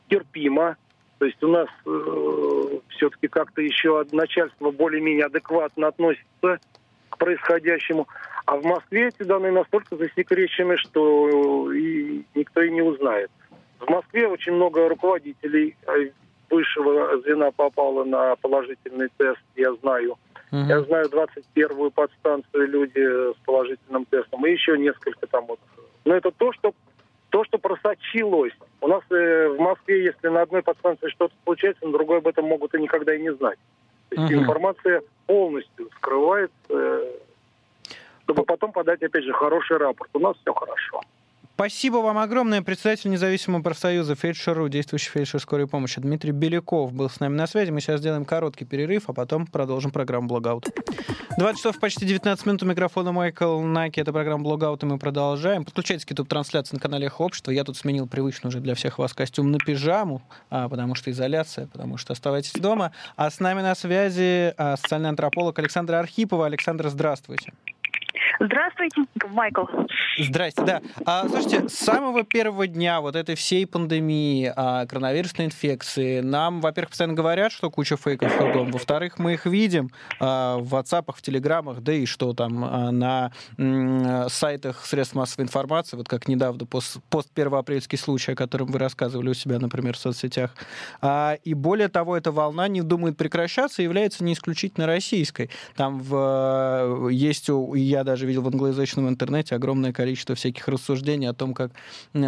терпимо. 0.09 0.77
То 1.19 1.25
есть 1.25 1.43
у 1.43 1.49
нас 1.49 1.69
э, 1.87 2.79
все-таки 2.89 3.29
как-то 3.29 3.63
еще 3.63 4.05
начальство 4.13 4.71
более-менее 4.71 5.27
адекватно 5.27 5.87
относится 5.87 6.59
к 7.11 7.17
происходящему. 7.17 8.07
А 8.45 8.57
в 8.57 8.65
Москве 8.65 9.09
эти 9.09 9.23
данные 9.23 9.53
настолько 9.53 9.97
засекречены, 9.97 10.77
что 10.77 11.73
и 11.73 12.25
никто 12.35 12.61
и 12.61 12.71
не 12.71 12.83
узнает. 12.83 13.31
В 13.79 13.89
Москве 13.89 14.27
очень 14.27 14.53
много 14.53 14.89
руководителей 14.89 15.77
э, 15.87 16.11
высшего 16.51 17.21
звена 17.23 17.51
попало 17.53 18.05
на 18.05 18.35
положительный 18.37 19.09
тест, 19.17 19.41
я 19.55 19.73
знаю. 19.75 20.19
Угу. 20.53 20.61
Я 20.69 20.81
знаю 20.83 21.07
21-ю 21.09 21.91
подстанцию 21.91 22.69
люди 22.69 23.33
с 23.33 23.37
положительным 23.45 24.05
тестом 24.05 24.47
и 24.47 24.53
еще 24.53 24.79
несколько 24.79 25.27
там 25.27 25.47
вот. 25.47 25.59
Но 26.05 26.15
это 26.15 26.31
то, 26.31 26.53
что 26.53 26.73
то, 27.31 27.45
что 27.45 27.59
просочилось. 27.59 28.53
У 28.81 28.89
нас 28.89 29.03
э, 29.11 29.49
в 29.49 29.59
Москве, 29.59 30.05
если 30.05 30.29
на 30.29 30.43
одной 30.43 30.63
подстанции 30.63 31.09
что-то 31.09 31.35
случается, 31.45 31.85
на 31.85 31.93
другой 31.93 32.19
об 32.19 32.29
этом 32.29 32.47
могут 32.47 32.75
и 32.75 32.81
никогда 32.81 33.15
и 33.15 33.21
не 33.21 33.35
знать. 33.35 33.59
То 34.09 34.21
есть 34.21 34.33
угу. 34.33 34.41
информация 34.41 35.03
полностью 35.27 35.91
скрывается, 35.97 36.55
э, 36.71 37.13
чтобы 38.23 38.45
потом 38.45 38.73
подать, 38.73 39.03
опять 39.03 39.25
же, 39.25 39.33
хороший 39.33 39.77
рапорт. 39.77 40.11
У 40.15 40.19
нас 40.19 40.37
все 40.41 40.55
хорошо. 40.55 41.01
Спасибо 41.57 41.97
вам 41.97 42.19
огромное. 42.19 42.61
Председатель 42.61 43.09
независимого 43.09 43.63
профсоюза 43.63 44.15
фельдшеру, 44.15 44.69
действующий 44.69 45.09
фельдшер 45.09 45.41
скорой 45.41 45.67
помощи 45.67 45.99
Дмитрий 45.99 46.33
Беляков 46.33 46.93
был 46.93 47.09
с 47.09 47.19
нами 47.19 47.35
на 47.35 47.47
связи. 47.47 47.71
Мы 47.71 47.81
сейчас 47.81 48.01
сделаем 48.01 48.27
короткий 48.27 48.67
перерыв, 48.67 49.05
а 49.07 49.15
потом 49.15 49.47
продолжим 49.47 49.91
программу 49.91 50.29
«Блогаут». 50.29 50.69
20 51.39 51.59
часов 51.59 51.81
почти 51.81 52.05
19 52.05 52.45
минут 52.45 52.63
у 52.63 52.67
микрофона 52.67 53.11
Майкл 53.13 53.59
Наки. 53.61 54.03
Это 54.03 54.13
программа 54.13 54.45
«Блогаут», 54.45 54.83
и 54.83 54.87
мы 54.87 54.99
продолжаем. 54.99 55.65
Подключайтесь 55.65 56.05
к 56.05 56.11
YouTube-трансляции 56.11 56.77
на 56.77 56.81
канале 56.81 57.07
«Эхо 57.07 57.23
Общества». 57.23 57.51
Я 57.53 57.65
тут 57.65 57.79
сменил 57.79 58.07
привычный 58.07 58.49
уже 58.49 58.61
для 58.61 58.75
всех 58.75 58.99
вас 58.99 59.15
костюм 59.15 59.51
на 59.51 59.57
пижаму, 59.59 60.21
а, 60.51 60.69
потому 60.69 60.95
что 60.95 61.11
изоляция, 61.11 61.69
потому 61.69 61.97
что 61.97 62.13
оставайтесь 62.13 62.53
дома. 62.53 62.93
А 63.17 63.31
с 63.31 63.41
нами 63.41 63.63
на 63.63 63.75
связи 63.75 64.53
а, 64.59 64.77
социальный 64.77 65.09
антрополог 65.09 65.59
Александра 65.59 66.01
Архипова. 66.01 66.45
Александр, 66.45 66.91
здравствуйте. 66.91 67.55
Здравствуйте, 68.39 69.03
Майкл. 69.31 69.65
Здрасте, 70.19 70.63
да. 70.63 70.83
А, 71.05 71.29
слушайте, 71.29 71.69
с 71.69 71.75
самого 71.75 72.23
первого 72.25 72.67
дня 72.67 73.01
вот 73.01 73.17
этой 73.17 73.35
всей 73.35 73.67
пандемии, 73.67 74.53
а, 74.55 74.87
коронавирусной 74.87 75.47
инфекции, 75.47 76.21
нам, 76.21 76.61
во-первых, 76.61 76.91
постоянно 76.91 77.15
говорят, 77.15 77.53
что 77.53 77.71
куча 77.71 77.97
фейков 77.97 78.37
кругом, 78.37 78.71
во-вторых, 78.71 79.19
мы 79.19 79.35
их 79.35 79.47
видим 79.47 79.91
а, 80.21 80.59
в 80.59 80.75
WhatsApp, 80.75 81.13
в 81.15 81.23
Телеграмах, 81.23 81.81
да 81.81 81.93
и 81.93 82.05
что 82.07 82.35
там 82.35 82.65
а, 82.65 82.91
на 82.91 83.33
м, 83.59 84.29
сайтах 84.29 84.85
средств 84.85 85.15
массовой 85.15 85.45
информации, 85.45 85.97
вот 85.97 86.09
как 86.09 86.29
недавно 86.29 86.67
пост, 86.67 86.99
пост 87.09 87.31
первоапрельский 87.33 87.99
случай, 87.99 88.33
о 88.33 88.37
котором 88.37 88.69
вы 88.69 88.79
рассказывали 88.79 89.31
у 89.31 89.35
себя, 89.35 89.59
например, 89.59 89.95
в 89.95 89.99
соцсетях. 89.99 90.55
А, 91.01 91.39
и 91.43 91.55
более 91.55 91.89
того, 91.89 92.17
эта 92.17 92.33
волна 92.33 92.69
не 92.69 92.83
думает 92.83 93.17
прекращаться 93.17 93.83
является 93.83 94.25
не 94.25 94.35
исключительно 94.35 94.87
российской. 94.87 95.51
Там 95.75 96.01
в, 96.01 97.09
есть, 97.11 97.49
я 97.75 98.05
даже 98.05 98.26
видел 98.27 98.43
в 98.43 98.49
англоязычном 98.49 99.09
интернете 99.09 99.55
огромное 99.55 99.93
количество 99.93 100.35
всяких 100.35 100.69
рассуждений 100.69 101.29
о 101.29 101.33
том, 101.33 101.55
как 101.55 101.73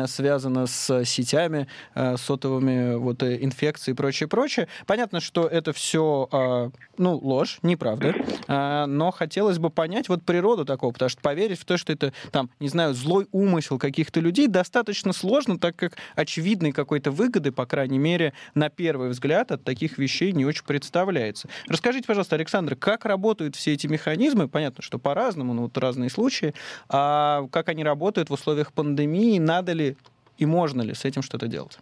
связано 0.07 0.67
с 0.67 1.05
сетями, 1.05 1.67
э, 1.95 2.17
сотовыми 2.17 2.95
вот, 2.97 3.23
э, 3.23 3.43
инфекцией 3.43 3.95
и 3.95 3.97
прочее, 3.97 4.29
прочее. 4.29 4.69
Понятно, 4.87 5.21
что 5.21 5.47
это 5.47 5.73
все, 5.73 6.29
а, 6.33 6.71
ну, 6.97 7.17
ложь, 7.17 7.59
неправда, 7.63 8.15
а, 8.47 8.87
но 8.87 9.11
хотелось 9.11 9.59
бы 9.59 9.71
понять 9.71 10.09
вот 10.09 10.25
природу 10.25 10.65
такого, 10.65 10.93
потому 10.93 11.09
что 11.09 11.21
поверить 11.21 11.59
в 11.59 11.65
то, 11.65 11.77
что 11.77 11.93
это, 11.93 12.13
там, 12.31 12.51
не 12.61 12.69
знаю, 12.69 12.95
злой 12.95 13.27
умысел 13.33 13.79
каких-то 13.79 14.21
людей 14.21 14.47
достаточно 14.47 15.13
сложно, 15.13 15.59
так 15.59 15.77
как 15.77 15.97
очевидной 16.15 16.73
какой-то 16.73 17.11
выгоды, 17.11 17.53
по 17.53 17.67
крайней 17.67 17.99
мере, 17.99 18.33
на 18.55 18.69
первый 18.69 19.11
взгляд 19.11 19.53
от 19.53 19.65
таких 19.65 19.99
вещей 19.99 20.33
не 20.33 20.45
очень 20.45 20.65
представляется. 20.65 21.49
Расскажите, 21.67 22.07
пожалуйста, 22.07 22.37
Александр, 22.37 22.77
как 22.77 23.05
работают 23.05 23.57
все 23.57 23.75
эти 23.75 23.87
механизмы? 23.87 24.49
Понятно, 24.49 24.83
что 24.83 24.99
по-разному, 24.99 25.55
но 25.55 25.63
вот 25.63 25.73
разные 25.89 26.11
случаи. 26.11 26.55
А 26.89 27.47
как 27.51 27.69
они 27.69 27.85
работают 27.85 28.31
в 28.31 28.33
условиях 28.33 28.73
пандемии? 28.73 29.39
Надо 29.39 29.73
ли 29.73 29.97
и 30.39 30.47
можно 30.47 30.83
ли 30.83 30.95
с 30.95 31.05
этим 31.05 31.23
что-то 31.23 31.47
делать? 31.47 31.79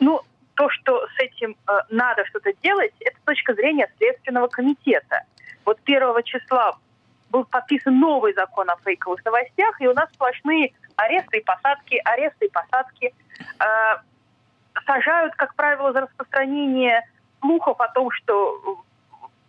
Ну, 0.00 0.20
то, 0.54 0.70
что 0.70 1.06
с 1.16 1.18
этим 1.18 1.56
э, 1.68 1.72
надо 1.90 2.24
что-то 2.26 2.52
делать, 2.62 2.92
это 3.00 3.16
точка 3.24 3.54
зрения 3.54 3.88
Следственного 3.98 4.48
комитета. 4.48 5.22
Вот 5.64 5.78
1 5.84 6.22
числа 6.24 6.78
был 7.30 7.44
подписан 7.44 7.98
новый 7.98 8.32
закон 8.34 8.70
о 8.70 8.76
фейковых 8.84 9.24
новостях, 9.24 9.80
и 9.80 9.88
у 9.88 9.94
нас 9.94 10.08
сплошные 10.14 10.72
аресты 10.96 11.38
и 11.38 11.44
посадки, 11.44 12.00
аресты 12.04 12.46
и 12.46 12.50
посадки. 12.50 13.14
Э, 13.58 13.96
сажают, 14.86 15.34
как 15.34 15.54
правило, 15.54 15.92
за 15.92 16.02
распространение 16.02 17.02
слухов 17.40 17.80
о 17.80 17.88
том, 17.88 18.10
что 18.10 18.60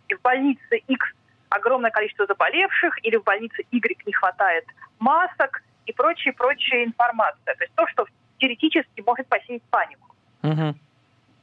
в 0.08 0.22
больнице 0.22 0.76
X 0.88 1.15
огромное 1.56 1.90
количество 1.90 2.26
заболевших, 2.26 3.04
или 3.04 3.16
в 3.16 3.24
больнице 3.24 3.64
Y 3.70 4.06
не 4.06 4.12
хватает 4.12 4.64
масок 4.98 5.62
и 5.86 5.92
прочая-прочая 5.92 6.84
информация. 6.84 7.54
То 7.54 7.64
есть 7.64 7.74
то, 7.74 7.86
что 7.88 8.06
теоретически 8.38 9.02
может 9.06 9.26
посеять 9.28 9.62
панику. 9.70 10.14
Угу. 10.42 10.74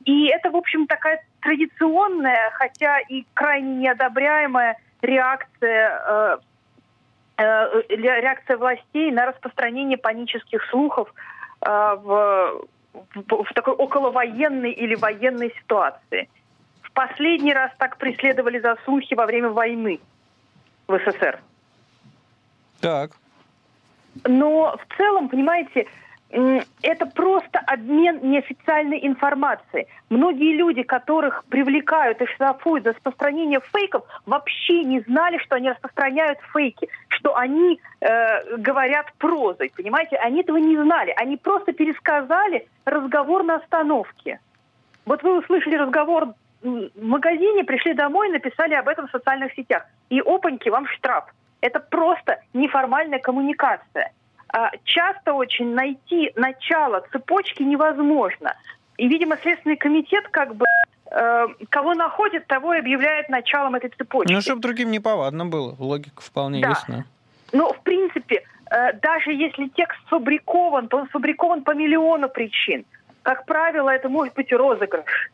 И 0.05 0.27
это, 0.27 0.51
в 0.51 0.55
общем, 0.55 0.85
такая 0.87 1.23
традиционная, 1.41 2.51
хотя 2.51 2.99
и 2.99 3.25
крайне 3.33 3.75
неодобряемая 3.75 4.77
реакция, 5.01 6.01
э, 6.07 6.37
э, 7.37 7.81
реакция 7.89 8.57
властей 8.57 9.11
на 9.11 9.27
распространение 9.27 9.97
панических 9.97 10.63
слухов 10.69 11.13
э, 11.61 11.69
в, 11.69 12.65
в, 12.93 13.43
в 13.43 13.53
такой 13.53 13.73
околовоенной 13.73 14.71
или 14.71 14.95
военной 14.95 15.53
ситуации 15.59 16.29
последний 16.93 17.53
раз 17.53 17.71
так 17.77 17.97
преследовали 17.97 18.59
за 18.59 18.77
слухи 18.85 19.13
во 19.13 19.25
время 19.25 19.49
войны 19.49 19.99
в 20.87 20.97
СССР. 20.97 21.39
Так. 22.79 23.11
Но 24.25 24.77
в 24.77 24.97
целом, 24.97 25.29
понимаете, 25.29 25.87
это 26.81 27.05
просто 27.05 27.59
обмен 27.59 28.19
неофициальной 28.23 29.05
информацией. 29.05 29.87
Многие 30.09 30.55
люди, 30.55 30.81
которых 30.81 31.45
привлекают 31.45 32.21
и 32.21 32.25
штрафуют 32.25 32.85
за 32.85 32.93
распространение 32.93 33.59
фейков, 33.71 34.03
вообще 34.25 34.83
не 34.83 35.01
знали, 35.01 35.37
что 35.37 35.55
они 35.55 35.69
распространяют 35.69 36.39
фейки, 36.51 36.89
что 37.09 37.37
они 37.37 37.79
э, 38.01 38.57
говорят 38.57 39.13
прозой, 39.19 39.71
понимаете? 39.75 40.15
Они 40.17 40.41
этого 40.41 40.57
не 40.57 40.75
знали. 40.75 41.13
Они 41.17 41.37
просто 41.37 41.71
пересказали 41.71 42.67
разговор 42.85 43.43
на 43.43 43.57
остановке. 43.57 44.39
Вот 45.05 45.21
вы 45.21 45.39
услышали 45.39 45.75
разговор 45.75 46.33
в 46.63 47.05
магазине, 47.05 47.63
пришли 47.63 47.93
домой, 47.93 48.29
написали 48.29 48.73
об 48.73 48.87
этом 48.87 49.07
в 49.07 49.11
социальных 49.11 49.53
сетях. 49.53 49.83
И 50.09 50.21
опаньки, 50.21 50.69
вам 50.69 50.87
штраф. 50.87 51.25
Это 51.61 51.79
просто 51.79 52.39
неформальная 52.53 53.19
коммуникация. 53.19 54.11
А, 54.49 54.71
часто 54.83 55.33
очень 55.33 55.73
найти 55.73 56.31
начало 56.35 57.03
цепочки 57.11 57.63
невозможно. 57.63 58.53
И, 58.97 59.07
видимо, 59.07 59.37
Следственный 59.37 59.77
комитет 59.77 60.27
как 60.29 60.55
бы 60.55 60.65
э, 61.11 61.47
кого 61.69 61.93
находит, 61.95 62.47
того 62.47 62.73
и 62.75 62.79
объявляет 62.79 63.29
началом 63.29 63.75
этой 63.75 63.89
цепочки. 63.89 64.31
Ну, 64.31 64.41
чтобы 64.41 64.61
другим 64.61 64.91
не 64.91 64.99
повадно 64.99 65.45
было. 65.45 65.75
Логика 65.79 66.21
вполне 66.21 66.61
да. 66.61 66.69
ясна. 66.69 67.05
Ну, 67.51 67.73
в 67.73 67.79
принципе, 67.81 68.43
э, 68.69 68.93
даже 68.93 69.33
если 69.33 69.67
текст 69.69 69.99
сфабрикован, 70.07 70.87
то 70.87 70.97
он 70.97 71.07
сфабрикован 71.07 71.63
по 71.63 71.73
миллиону 71.73 72.29
причин. 72.29 72.85
Как 73.23 73.45
правило, 73.45 73.89
это 73.89 74.09
может 74.09 74.33
быть 74.35 74.51
розыгрыш. 74.51 75.31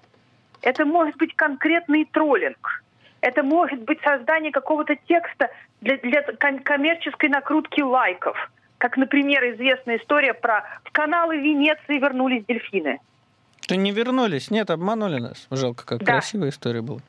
Это 0.61 0.85
может 0.85 1.17
быть 1.17 1.35
конкретный 1.35 2.05
троллинг. 2.05 2.83
Это 3.21 3.43
может 3.43 3.81
быть 3.81 3.99
создание 4.01 4.51
какого-то 4.51 4.95
текста 5.07 5.49
для, 5.81 5.97
для 5.97 6.21
коммерческой 6.63 7.29
накрутки 7.29 7.81
лайков. 7.81 8.51
Как, 8.77 8.95
например, 8.95 9.43
известная 9.55 9.97
история 9.97 10.33
про 10.33 10.63
в 10.85 10.91
каналы 10.91 11.37
Венеции 11.37 11.99
вернулись 11.99 12.45
дельфины. 12.45 12.99
То 13.67 13.75
не 13.75 13.91
вернулись, 13.91 14.49
нет, 14.49 14.69
обманули 14.69 15.19
нас. 15.19 15.47
Жалко, 15.51 15.85
как 15.85 15.99
да. 15.99 16.13
красивая 16.13 16.49
история 16.49 16.81
была. 16.81 16.99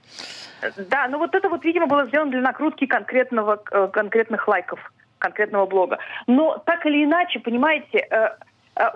Да, 0.77 1.09
ну 1.09 1.19
вот 1.19 1.35
это 1.35 1.49
вот, 1.49 1.65
видимо, 1.65 1.87
было 1.87 2.07
сделано 2.07 2.33
для 2.33 2.41
накрутки 2.41 2.87
конкретного, 2.87 3.63
э, 3.71 3.89
конкретных 3.93 4.47
лайков, 4.47 4.93
конкретного 5.19 5.65
блога. 5.67 5.99
Но 6.27 6.59
так 6.67 6.85
или 6.85 7.05
иначе, 7.05 7.39
понимаете, 7.39 8.07
Э, 8.11 8.31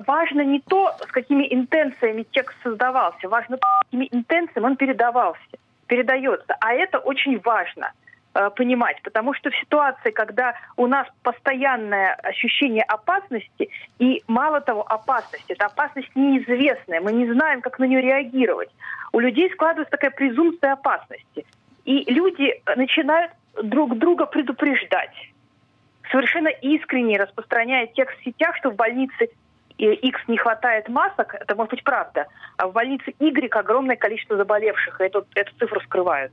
важно 0.07 0.43
не 0.43 0.61
то, 0.61 0.95
с 1.00 1.11
какими 1.12 1.47
интенциями 1.53 2.25
текст 2.31 2.57
создавался, 2.62 3.29
важно 3.29 3.57
то, 3.57 3.67
с 3.67 3.85
какими 3.85 4.09
интенциями 4.11 4.67
он 4.67 4.76
передавался. 4.76 5.41
передается. 5.87 6.57
А 6.61 6.73
это 6.73 6.99
очень 6.99 7.38
важно 7.41 7.93
э, 8.35 8.50
понимать, 8.57 9.00
потому 9.03 9.35
что 9.35 9.50
в 9.50 9.57
ситуации, 9.57 10.11
когда 10.11 10.55
у 10.76 10.87
нас 10.87 11.07
постоянное 11.23 12.14
ощущение 12.14 12.85
опасности, 12.85 13.69
и 13.99 14.23
мало 14.26 14.61
того, 14.61 14.83
опасность, 14.83 15.45
это 15.49 15.67
опасность 15.67 16.11
неизвестная, 16.14 17.00
мы 17.00 17.12
не 17.12 17.31
знаем, 17.33 17.61
как 17.61 17.79
на 17.79 17.85
нее 17.85 18.00
реагировать. 18.00 18.71
У 19.12 19.21
людей 19.21 19.50
складывается 19.50 19.91
такая 19.91 20.11
презумпция 20.11 20.73
опасности. 20.73 21.45
И 21.85 22.11
люди 22.11 22.62
начинают 22.76 23.33
друг 23.62 23.99
друга 23.99 24.26
предупреждать. 24.26 25.14
Совершенно 26.11 26.49
искренне 26.49 27.19
распространяя 27.19 27.87
текст 27.87 28.19
в 28.19 28.25
сетях, 28.25 28.57
что 28.57 28.71
в 28.71 28.76
больнице 28.76 29.29
X 29.78 30.21
не 30.28 30.38
хватает 30.38 30.88
масок, 30.88 31.35
это 31.35 31.54
может 31.54 31.73
быть 31.73 31.85
правда, 31.85 32.26
а 32.57 32.69
в 32.69 32.73
больнице 32.73 33.14
Y 33.19 33.49
огромное 33.59 33.97
количество 33.97 34.37
заболевших, 34.37 35.00
и 35.00 35.04
эту, 35.04 35.26
эту 35.35 35.52
цифру 35.59 35.81
скрывают. 35.81 36.33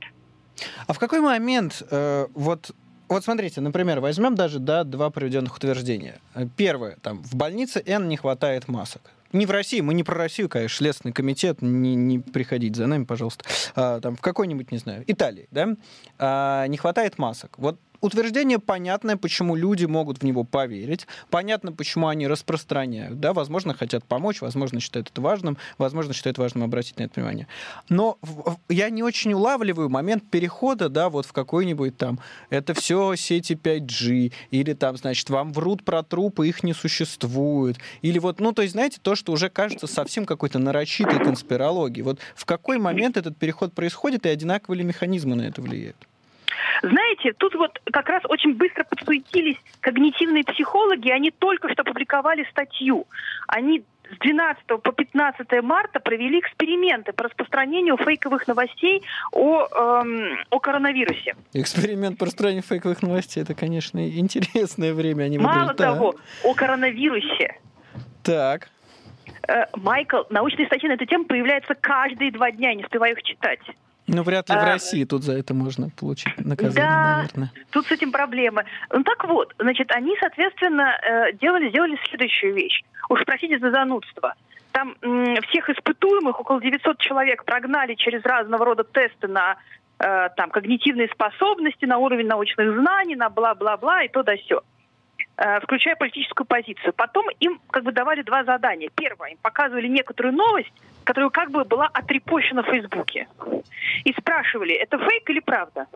А 0.86 0.92
в 0.92 0.98
какой 0.98 1.20
момент, 1.20 1.82
э, 1.90 2.26
вот, 2.34 2.70
вот 3.08 3.24
смотрите, 3.24 3.60
например, 3.60 4.00
возьмем 4.00 4.34
даже 4.34 4.58
да, 4.58 4.84
два 4.84 5.10
приведенных 5.10 5.56
утверждения. 5.56 6.20
Первое, 6.56 6.96
там, 7.02 7.22
в 7.22 7.34
больнице 7.34 7.82
N 7.84 8.08
не 8.08 8.16
хватает 8.16 8.68
масок. 8.68 9.02
Не 9.32 9.46
в 9.46 9.50
России, 9.50 9.80
мы 9.80 9.94
не 9.94 10.04
про 10.04 10.14
Россию, 10.14 10.50
конечно, 10.50 10.76
Следственный 10.76 11.14
комитет, 11.14 11.62
не, 11.62 11.94
не 11.94 12.18
приходить 12.18 12.76
за 12.76 12.86
нами, 12.86 13.04
пожалуйста. 13.04 13.44
А, 13.74 13.98
там, 14.00 14.14
в 14.14 14.20
какой-нибудь, 14.20 14.70
не 14.70 14.78
знаю, 14.78 15.04
Италии, 15.06 15.48
да, 15.50 15.68
а, 16.18 16.66
не 16.66 16.76
хватает 16.76 17.18
масок. 17.18 17.58
Вот 17.58 17.78
утверждение 18.02 18.58
понятное, 18.58 19.16
почему 19.16 19.54
люди 19.54 19.86
могут 19.86 20.18
в 20.18 20.24
него 20.24 20.44
поверить, 20.44 21.06
понятно, 21.30 21.72
почему 21.72 22.08
они 22.08 22.26
распространяют, 22.26 23.20
да, 23.20 23.32
возможно, 23.32 23.72
хотят 23.72 24.04
помочь, 24.04 24.42
возможно, 24.42 24.80
считают 24.80 25.08
это 25.10 25.22
важным, 25.22 25.56
возможно, 25.78 26.12
считают 26.12 26.36
важным 26.36 26.64
обратить 26.64 26.98
на 26.98 27.04
это 27.04 27.14
внимание. 27.14 27.46
Но 27.88 28.18
я 28.68 28.90
не 28.90 29.02
очень 29.02 29.32
улавливаю 29.32 29.88
момент 29.88 30.28
перехода, 30.30 30.88
да, 30.88 31.08
вот 31.08 31.24
в 31.24 31.32
какой-нибудь 31.32 31.96
там, 31.96 32.18
это 32.50 32.74
все 32.74 33.14
сети 33.14 33.54
5G, 33.54 34.32
или 34.50 34.72
там, 34.74 34.96
значит, 34.96 35.30
вам 35.30 35.52
врут 35.52 35.84
про 35.84 36.02
трупы, 36.02 36.48
их 36.48 36.62
не 36.62 36.74
существует, 36.74 37.78
или 38.02 38.18
вот, 38.18 38.40
ну, 38.40 38.52
то 38.52 38.62
есть, 38.62 38.72
знаете, 38.72 38.98
то, 39.00 39.14
что 39.14 39.32
уже 39.32 39.48
кажется 39.48 39.86
совсем 39.86 40.26
какой-то 40.26 40.58
нарочитой 40.58 41.20
конспирологией. 41.20 42.02
Вот 42.02 42.18
в 42.34 42.44
какой 42.44 42.78
момент 42.78 43.16
этот 43.16 43.36
переход 43.36 43.72
происходит, 43.72 44.26
и 44.26 44.28
одинаковые 44.28 44.78
ли 44.78 44.84
механизмы 44.84 45.36
на 45.36 45.42
это 45.42 45.62
влияют? 45.62 45.96
Знаете, 46.82 47.32
тут 47.34 47.54
вот 47.54 47.80
как 47.92 48.08
раз 48.08 48.22
очень 48.28 48.54
быстро 48.54 48.84
подсуетились 48.84 49.56
когнитивные 49.80 50.44
психологи, 50.44 51.10
они 51.10 51.30
только 51.30 51.72
что 51.72 51.82
опубликовали 51.82 52.46
статью. 52.50 53.06
Они 53.46 53.84
с 54.12 54.18
12 54.18 54.66
по 54.66 54.92
15 54.92 55.62
марта 55.62 56.00
провели 56.00 56.40
эксперименты 56.40 57.12
по 57.12 57.24
распространению 57.24 57.96
фейковых 57.96 58.46
новостей 58.46 59.02
о, 59.32 59.66
эм, 59.66 60.38
о 60.50 60.58
коронавирусе. 60.60 61.34
Эксперимент 61.54 62.18
по 62.18 62.26
распространению 62.26 62.64
фейковых 62.64 63.02
новостей, 63.02 63.42
это, 63.42 63.54
конечно, 63.54 64.06
интересное 64.06 64.92
время. 64.92 65.24
Они 65.24 65.38
Мало 65.38 65.60
выглядят, 65.60 65.76
того, 65.76 66.12
да. 66.12 66.50
о 66.50 66.54
коронавирусе. 66.54 67.56
Так. 68.22 68.68
Э, 69.48 69.66
Майкл, 69.74 70.22
научные 70.30 70.66
статьи 70.66 70.88
на 70.88 70.94
эту 70.94 71.06
тему 71.06 71.24
появляются 71.24 71.74
каждые 71.74 72.32
два 72.32 72.50
дня, 72.50 72.70
я 72.70 72.74
не 72.76 72.84
успеваю 72.84 73.14
их 73.14 73.22
читать. 73.22 73.60
Ну, 74.06 74.22
вряд 74.22 74.48
ли 74.48 74.56
в 74.56 74.58
а, 74.58 74.64
России 74.64 75.04
тут 75.04 75.22
за 75.22 75.32
это 75.34 75.54
можно 75.54 75.90
получить 75.90 76.36
наказание, 76.38 76.82
да, 76.82 77.16
наверное. 77.18 77.52
тут 77.70 77.86
с 77.86 77.92
этим 77.92 78.10
проблемы. 78.10 78.64
Ну, 78.90 79.04
так 79.04 79.24
вот, 79.28 79.54
значит, 79.58 79.90
они, 79.92 80.16
соответственно, 80.18 80.98
э, 81.02 81.32
делали, 81.34 81.68
сделали 81.68 81.96
следующую 82.08 82.54
вещь. 82.54 82.82
Уж 83.08 83.24
простите 83.24 83.58
за 83.58 83.70
занудство. 83.70 84.34
Там 84.72 84.96
всех 85.48 85.70
испытуемых, 85.70 86.40
около 86.40 86.60
900 86.60 86.98
человек, 86.98 87.44
прогнали 87.44 87.94
через 87.94 88.22
разного 88.24 88.64
рода 88.64 88.84
тесты 88.84 89.28
на 89.28 89.56
э, 89.98 90.28
там, 90.36 90.50
когнитивные 90.50 91.08
способности, 91.08 91.84
на 91.84 91.98
уровень 91.98 92.26
научных 92.26 92.80
знаний, 92.80 93.14
на 93.14 93.28
бла-бла-бла 93.28 94.02
и 94.02 94.08
то 94.08 94.22
да 94.22 94.36
все. 94.36 94.62
Э, 95.38 95.60
включая 95.60 95.96
политическую 95.96 96.46
позицию. 96.46 96.92
Потом 96.92 97.26
им 97.40 97.60
как 97.70 97.84
бы 97.84 97.92
давали 97.92 98.22
два 98.22 98.44
задания. 98.44 98.90
Первое, 98.94 99.30
им 99.30 99.38
показывали 99.40 99.88
некоторую 99.88 100.34
новость, 100.34 100.72
которая 101.04 101.30
как 101.30 101.50
бы 101.50 101.64
была 101.64 101.86
отрепощена 101.86 102.62
в 102.62 102.66
Фейсбуке. 102.66 103.26
И 104.04 104.12
спрашивали, 104.12 104.74
это 104.74 104.98
фейк 104.98 105.30
или 105.30 105.40
правда? 105.40 105.86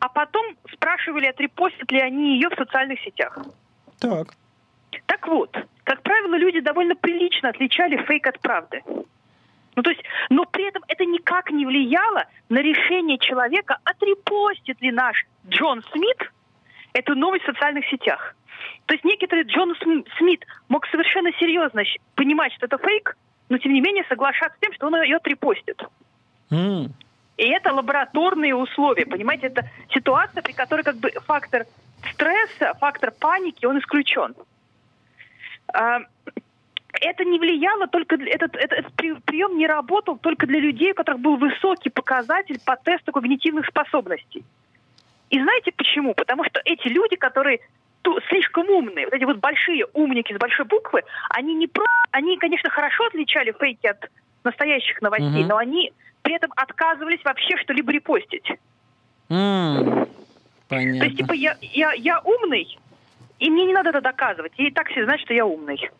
А 0.00 0.08
потом 0.08 0.44
спрашивали, 0.72 1.26
отрепостят 1.26 1.92
ли 1.92 2.00
они 2.00 2.34
ее 2.34 2.48
в 2.48 2.56
социальных 2.56 3.00
сетях. 3.00 3.38
Так. 4.00 4.34
Так 5.06 5.28
вот, 5.28 5.56
как 5.84 6.02
правило, 6.02 6.34
люди 6.34 6.58
довольно 6.58 6.96
прилично 6.96 7.50
отличали 7.50 7.96
фейк 8.04 8.26
от 8.26 8.40
правды. 8.40 8.82
Ну, 9.74 9.82
то 9.82 9.90
есть, 9.90 10.02
но 10.28 10.44
при 10.44 10.68
этом 10.68 10.82
это 10.88 11.04
никак 11.04 11.50
не 11.50 11.64
влияло 11.64 12.26
на 12.48 12.58
решение 12.58 13.18
человека, 13.18 13.78
отрепостит 13.84 14.82
ли 14.82 14.90
наш 14.90 15.24
Джон 15.48 15.82
Смит 15.92 16.18
эту 16.92 17.14
новость 17.14 17.44
в 17.44 17.46
социальных 17.46 17.86
сетях. 17.86 18.34
То 18.86 18.94
есть 18.94 19.04
некоторый 19.04 19.44
Джон 19.44 19.74
Смит 20.18 20.44
мог 20.68 20.86
совершенно 20.86 21.30
серьезно 21.38 21.82
понимать, 22.14 22.52
что 22.54 22.66
это 22.66 22.78
фейк, 22.78 23.16
но 23.48 23.58
тем 23.58 23.72
не 23.72 23.80
менее 23.80 24.04
соглашаться 24.08 24.56
с 24.56 24.60
тем, 24.60 24.72
что 24.72 24.86
он 24.86 25.02
ее 25.02 25.18
трепостит. 25.18 25.82
Mm. 26.50 26.90
И 27.38 27.48
это 27.48 27.72
лабораторные 27.72 28.54
условия, 28.54 29.06
понимаете, 29.06 29.46
это 29.48 29.68
ситуация, 29.90 30.42
при 30.42 30.52
которой 30.52 30.82
как 30.82 30.96
бы 30.96 31.10
фактор 31.26 31.64
стресса, 32.12 32.74
фактор 32.78 33.10
паники, 33.10 33.64
он 33.64 33.78
исключен. 33.78 34.34
А, 35.72 36.00
это 36.92 37.24
не 37.24 37.38
влияло 37.38 37.86
только 37.86 38.16
этот, 38.16 38.54
этот, 38.54 38.76
этот 38.76 39.24
прием 39.24 39.56
не 39.56 39.66
работал 39.66 40.18
только 40.18 40.46
для 40.46 40.60
людей, 40.60 40.92
у 40.92 40.94
которых 40.94 41.20
был 41.20 41.36
высокий 41.36 41.90
показатель 41.90 42.60
по 42.64 42.76
тесту 42.76 43.12
когнитивных 43.12 43.66
способностей. 43.66 44.44
И 45.32 45.40
знаете 45.40 45.72
почему? 45.72 46.14
Потому 46.14 46.44
что 46.44 46.60
эти 46.64 46.88
люди, 46.88 47.16
которые 47.16 47.60
слишком 48.28 48.68
умные, 48.68 49.06
вот 49.06 49.14
эти 49.14 49.24
вот 49.24 49.38
большие 49.38 49.86
умники 49.94 50.34
с 50.34 50.36
большой 50.36 50.66
буквы, 50.66 51.02
они 51.30 51.54
не 51.54 51.66
про, 51.66 51.86
они, 52.10 52.36
конечно, 52.36 52.68
хорошо 52.68 53.06
отличали 53.06 53.54
фейки 53.58 53.86
от 53.86 54.10
настоящих 54.44 55.00
новостей, 55.00 55.44
mm 55.44 55.46
но 55.46 55.56
они 55.56 55.92
при 56.20 56.34
этом 56.34 56.52
отказывались 56.54 57.24
вообще 57.24 57.56
что-либо 57.56 57.92
репостить. 57.92 58.46
Mm, 59.30 60.08
понятно. 60.68 61.00
То 61.00 61.04
есть, 61.06 61.16
типа, 61.16 61.32
я, 61.32 61.56
я, 61.60 61.92
я 61.94 62.20
умный, 62.20 62.78
и 63.38 63.50
мне 63.50 63.64
не 63.64 63.72
надо 63.72 63.88
это 63.88 64.02
доказывать. 64.02 64.52
И 64.58 64.70
так 64.70 64.88
все 64.88 65.04
знают, 65.04 65.22
что 65.22 65.32
я 65.32 65.46
умный. 65.46 65.90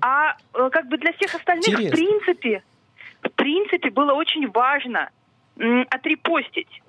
А 0.00 0.36
э, 0.54 0.68
как 0.70 0.88
бы 0.88 0.98
для 0.98 1.12
всех 1.12 1.34
остальных, 1.36 1.68
Интересно. 1.68 1.90
в 1.90 1.92
принципе, 1.92 2.62
в 3.22 3.30
принципе, 3.30 3.90
было 3.90 4.12
очень 4.14 4.50
важно 4.50 5.10
отрепостить 5.90 6.82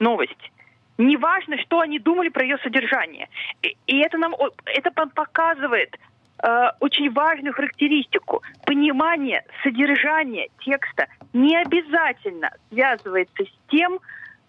новость. 0.00 0.50
Неважно, 0.98 1.58
что 1.58 1.80
они 1.80 1.98
думали 1.98 2.28
про 2.28 2.42
ее 2.44 2.58
содержание. 2.58 3.28
И, 3.62 3.76
и 3.86 3.98
это 3.98 4.18
нам 4.18 4.34
это 4.64 4.90
показывает 4.90 5.96
э, 6.42 6.70
очень 6.80 7.12
важную 7.12 7.52
характеристику. 7.52 8.42
Понимание 8.64 9.44
содержания 9.62 10.48
текста 10.60 11.06
не 11.32 11.56
обязательно 11.56 12.50
связывается 12.70 13.44
с 13.44 13.70
тем, 13.70 13.98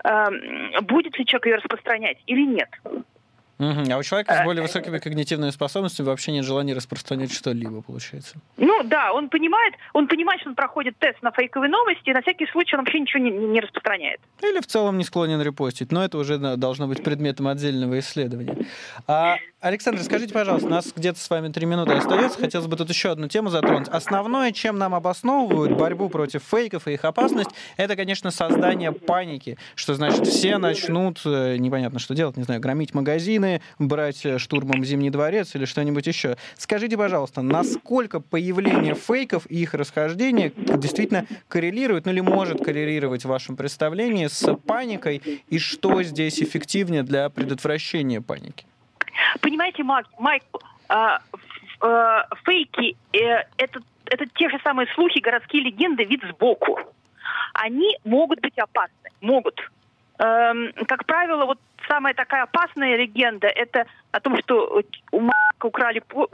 э, 0.04 0.82
будет 0.82 1.18
ли 1.18 1.26
человек 1.26 1.46
ее 1.48 1.56
распространять 1.56 2.18
или 2.28 2.46
нет. 2.46 2.70
Угу. 3.60 3.92
А 3.92 3.98
у 3.98 4.04
человека 4.04 4.36
с 4.36 4.44
более 4.44 4.62
высокими 4.62 5.00
когнитивными 5.00 5.50
способностями 5.50 6.08
вообще 6.08 6.32
нет 6.32 6.46
желания 6.46 6.74
распространять 6.74 7.34
что-либо, 7.34 7.82
получается. 7.82 8.36
Ну 8.58 8.84
да, 8.84 9.12
он 9.14 9.30
понимает, 9.30 9.74
он 9.94 10.08
понимает, 10.08 10.42
что 10.42 10.50
он 10.50 10.56
проходит 10.56 10.98
тест 11.00 11.22
на 11.24 11.32
фейковые 11.32 11.70
новости, 11.70 12.10
и 12.10 12.14
на 12.14 12.22
всякий 12.22 12.46
случай 12.48 12.76
он 12.76 12.84
вообще 12.84 13.00
ничего 13.00 13.24
не, 13.24 13.32
не 13.32 13.60
распространяет. 13.60 14.20
Или 14.42 14.60
в 14.60 14.68
целом 14.68 14.98
не 14.98 15.04
склонен 15.04 15.42
репостить, 15.42 15.92
но 15.92 16.04
это 16.04 16.18
уже 16.18 16.38
должно 16.38 16.88
быть 16.88 17.04
предметом 17.04 17.48
отдельного 17.48 18.00
исследования. 18.00 18.66
А, 19.08 19.38
Александр, 19.68 20.02
скажите, 20.02 20.34
пожалуйста, 20.34 20.68
у 20.68 20.72
нас 20.72 20.94
где-то 20.96 21.20
с 21.20 21.30
вами 21.30 21.50
три 21.50 21.66
минуты 21.66 21.92
остается, 21.92 22.40
хотелось 22.40 22.68
бы 22.68 22.78
тут 22.78 22.88
еще 22.88 23.12
одну 23.12 23.28
тему 23.28 23.50
затронуть. 23.50 23.90
Основное, 23.90 24.54
чем 24.54 24.78
нам 24.78 24.96
обосновывают 24.96 25.78
борьбу 25.78 26.08
против 26.08 26.42
фейков 26.50 26.88
и 26.88 26.94
их 26.94 27.04
опасность, 27.04 27.50
это, 27.76 27.98
конечно, 27.98 28.32
создание 28.32 28.94
паники, 28.94 29.58
что 29.76 29.94
значит 29.94 30.26
все 30.26 30.58
начнут, 30.58 31.20
э, 31.26 31.58
непонятно 31.58 32.00
что 32.00 32.16
делать, 32.16 32.38
не 32.38 32.44
знаю, 32.44 32.62
громить 32.62 32.94
магазины, 32.94 33.62
брать 33.78 34.26
э, 34.26 34.38
штурмом 34.38 34.86
Зимний 34.86 35.10
дворец 35.10 35.54
или 35.54 35.66
что-нибудь 35.66 36.08
еще. 36.08 36.38
Скажите, 36.58 36.96
пожалуйста, 36.96 37.42
насколько 37.42 38.22
появление 38.22 38.96
фейков 38.96 39.48
и 39.50 39.58
их 39.62 39.74
расхождение 39.74 40.54
действительно 40.56 41.28
коррелирует, 41.50 42.06
ну 42.06 42.14
или 42.14 42.22
может 42.22 42.64
коррелировать 42.64 43.26
в 43.26 43.28
вашем 43.28 43.58
представлении 43.58 44.28
с 44.28 44.56
паникой, 44.56 45.44
и 45.50 45.60
что 45.60 46.02
здесь 46.04 46.42
эффективнее 46.42 47.04
для 47.04 47.30
предотвращения 47.30 48.22
паники? 48.22 48.66
Понимаете, 49.42 49.84
Майк, 49.84 50.08
Майк 50.20 50.44
а, 50.90 51.20
а, 51.82 52.28
фейки 52.46 52.96
э, 53.14 53.44
это, 53.58 53.80
это 54.06 54.26
те 54.36 54.50
же 54.50 54.60
самые 54.64 54.88
слухи, 54.94 55.20
городские 55.20 55.64
легенды, 55.64 56.04
вид 56.04 56.24
сбоку. 56.30 56.80
Они 57.54 57.98
могут 58.04 58.42
быть 58.42 58.58
опасны, 58.58 59.10
могут. 59.22 59.60
Эм, 60.20 60.72
как 60.88 61.06
правило, 61.06 61.46
вот 61.46 61.60
самая 61.88 62.14
такая 62.14 62.44
опасная 62.44 62.98
легенда 62.98 63.48
это 63.48 63.86
о 64.12 64.20
том, 64.20 64.38
что 64.40 64.82
у 65.12 65.20
Марка 65.20 65.66
украли 65.66 66.00
по 66.00 66.28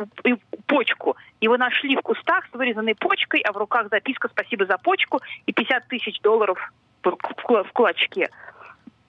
почку. 0.67 1.15
Его 1.41 1.57
нашли 1.57 1.95
в 1.95 2.01
кустах 2.01 2.45
с 2.51 2.53
вырезанной 2.53 2.95
почкой, 2.95 3.41
а 3.41 3.51
в 3.51 3.57
руках 3.57 3.87
записка 3.89 4.29
«Спасибо 4.29 4.65
за 4.65 4.77
почку» 4.77 5.21
и 5.45 5.53
50 5.53 5.87
тысяч 5.87 6.19
долларов 6.21 6.57
в 7.03 7.71
кулачке. 7.73 8.29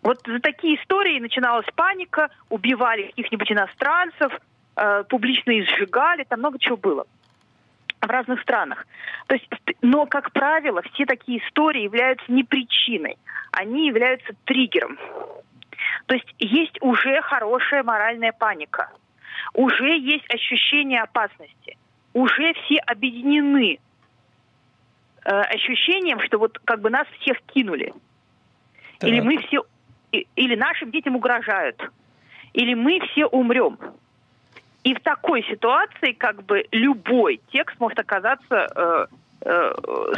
Вот 0.04 0.20
за 0.26 0.38
такие 0.38 0.76
истории 0.76 1.18
начиналась 1.18 1.66
паника, 1.74 2.28
убивали 2.50 3.06
каких-нибудь 3.06 3.50
иностранцев, 3.50 4.38
э, 4.76 5.04
публично 5.08 5.50
их 5.52 5.66
сжигали, 5.70 6.24
там 6.24 6.40
много 6.40 6.58
чего 6.58 6.76
было 6.76 7.06
в 8.02 8.06
разных 8.06 8.42
странах. 8.42 8.86
То 9.28 9.36
есть, 9.36 9.48
но, 9.80 10.04
как 10.04 10.30
правило, 10.32 10.82
все 10.92 11.06
такие 11.06 11.38
истории 11.38 11.84
являются 11.84 12.30
не 12.30 12.44
причиной, 12.44 13.16
они 13.50 13.86
являются 13.86 14.34
триггером. 14.44 14.98
То 16.04 16.16
есть 16.16 16.34
есть 16.38 16.76
уже 16.82 17.22
хорошая 17.22 17.82
моральная 17.82 18.32
паника, 18.32 18.90
уже 19.54 19.96
есть 19.96 20.28
ощущение 20.32 21.00
опасности, 21.00 21.78
уже 22.12 22.52
все 22.52 22.76
объединены 22.80 23.78
э, 25.24 25.30
ощущением, 25.30 26.20
что 26.20 26.36
вот 26.38 26.58
как 26.58 26.82
бы 26.82 26.90
нас 26.90 27.06
всех 27.20 27.40
кинули. 27.54 27.94
Так. 28.98 29.08
Или 29.08 29.20
мы 29.20 29.38
все, 29.38 29.64
или 30.36 30.54
нашим 30.56 30.90
детям 30.90 31.16
угрожают, 31.16 31.80
или 32.52 32.74
мы 32.74 33.00
все 33.10 33.26
умрем. 33.26 33.78
И 34.84 34.94
в 34.94 35.00
такой 35.00 35.42
ситуации 35.44 36.12
как 36.12 36.44
бы 36.44 36.66
любой 36.70 37.40
текст 37.50 37.80
может 37.80 37.98
оказаться 37.98 38.66
э, 38.76 39.06
э, 39.42 39.72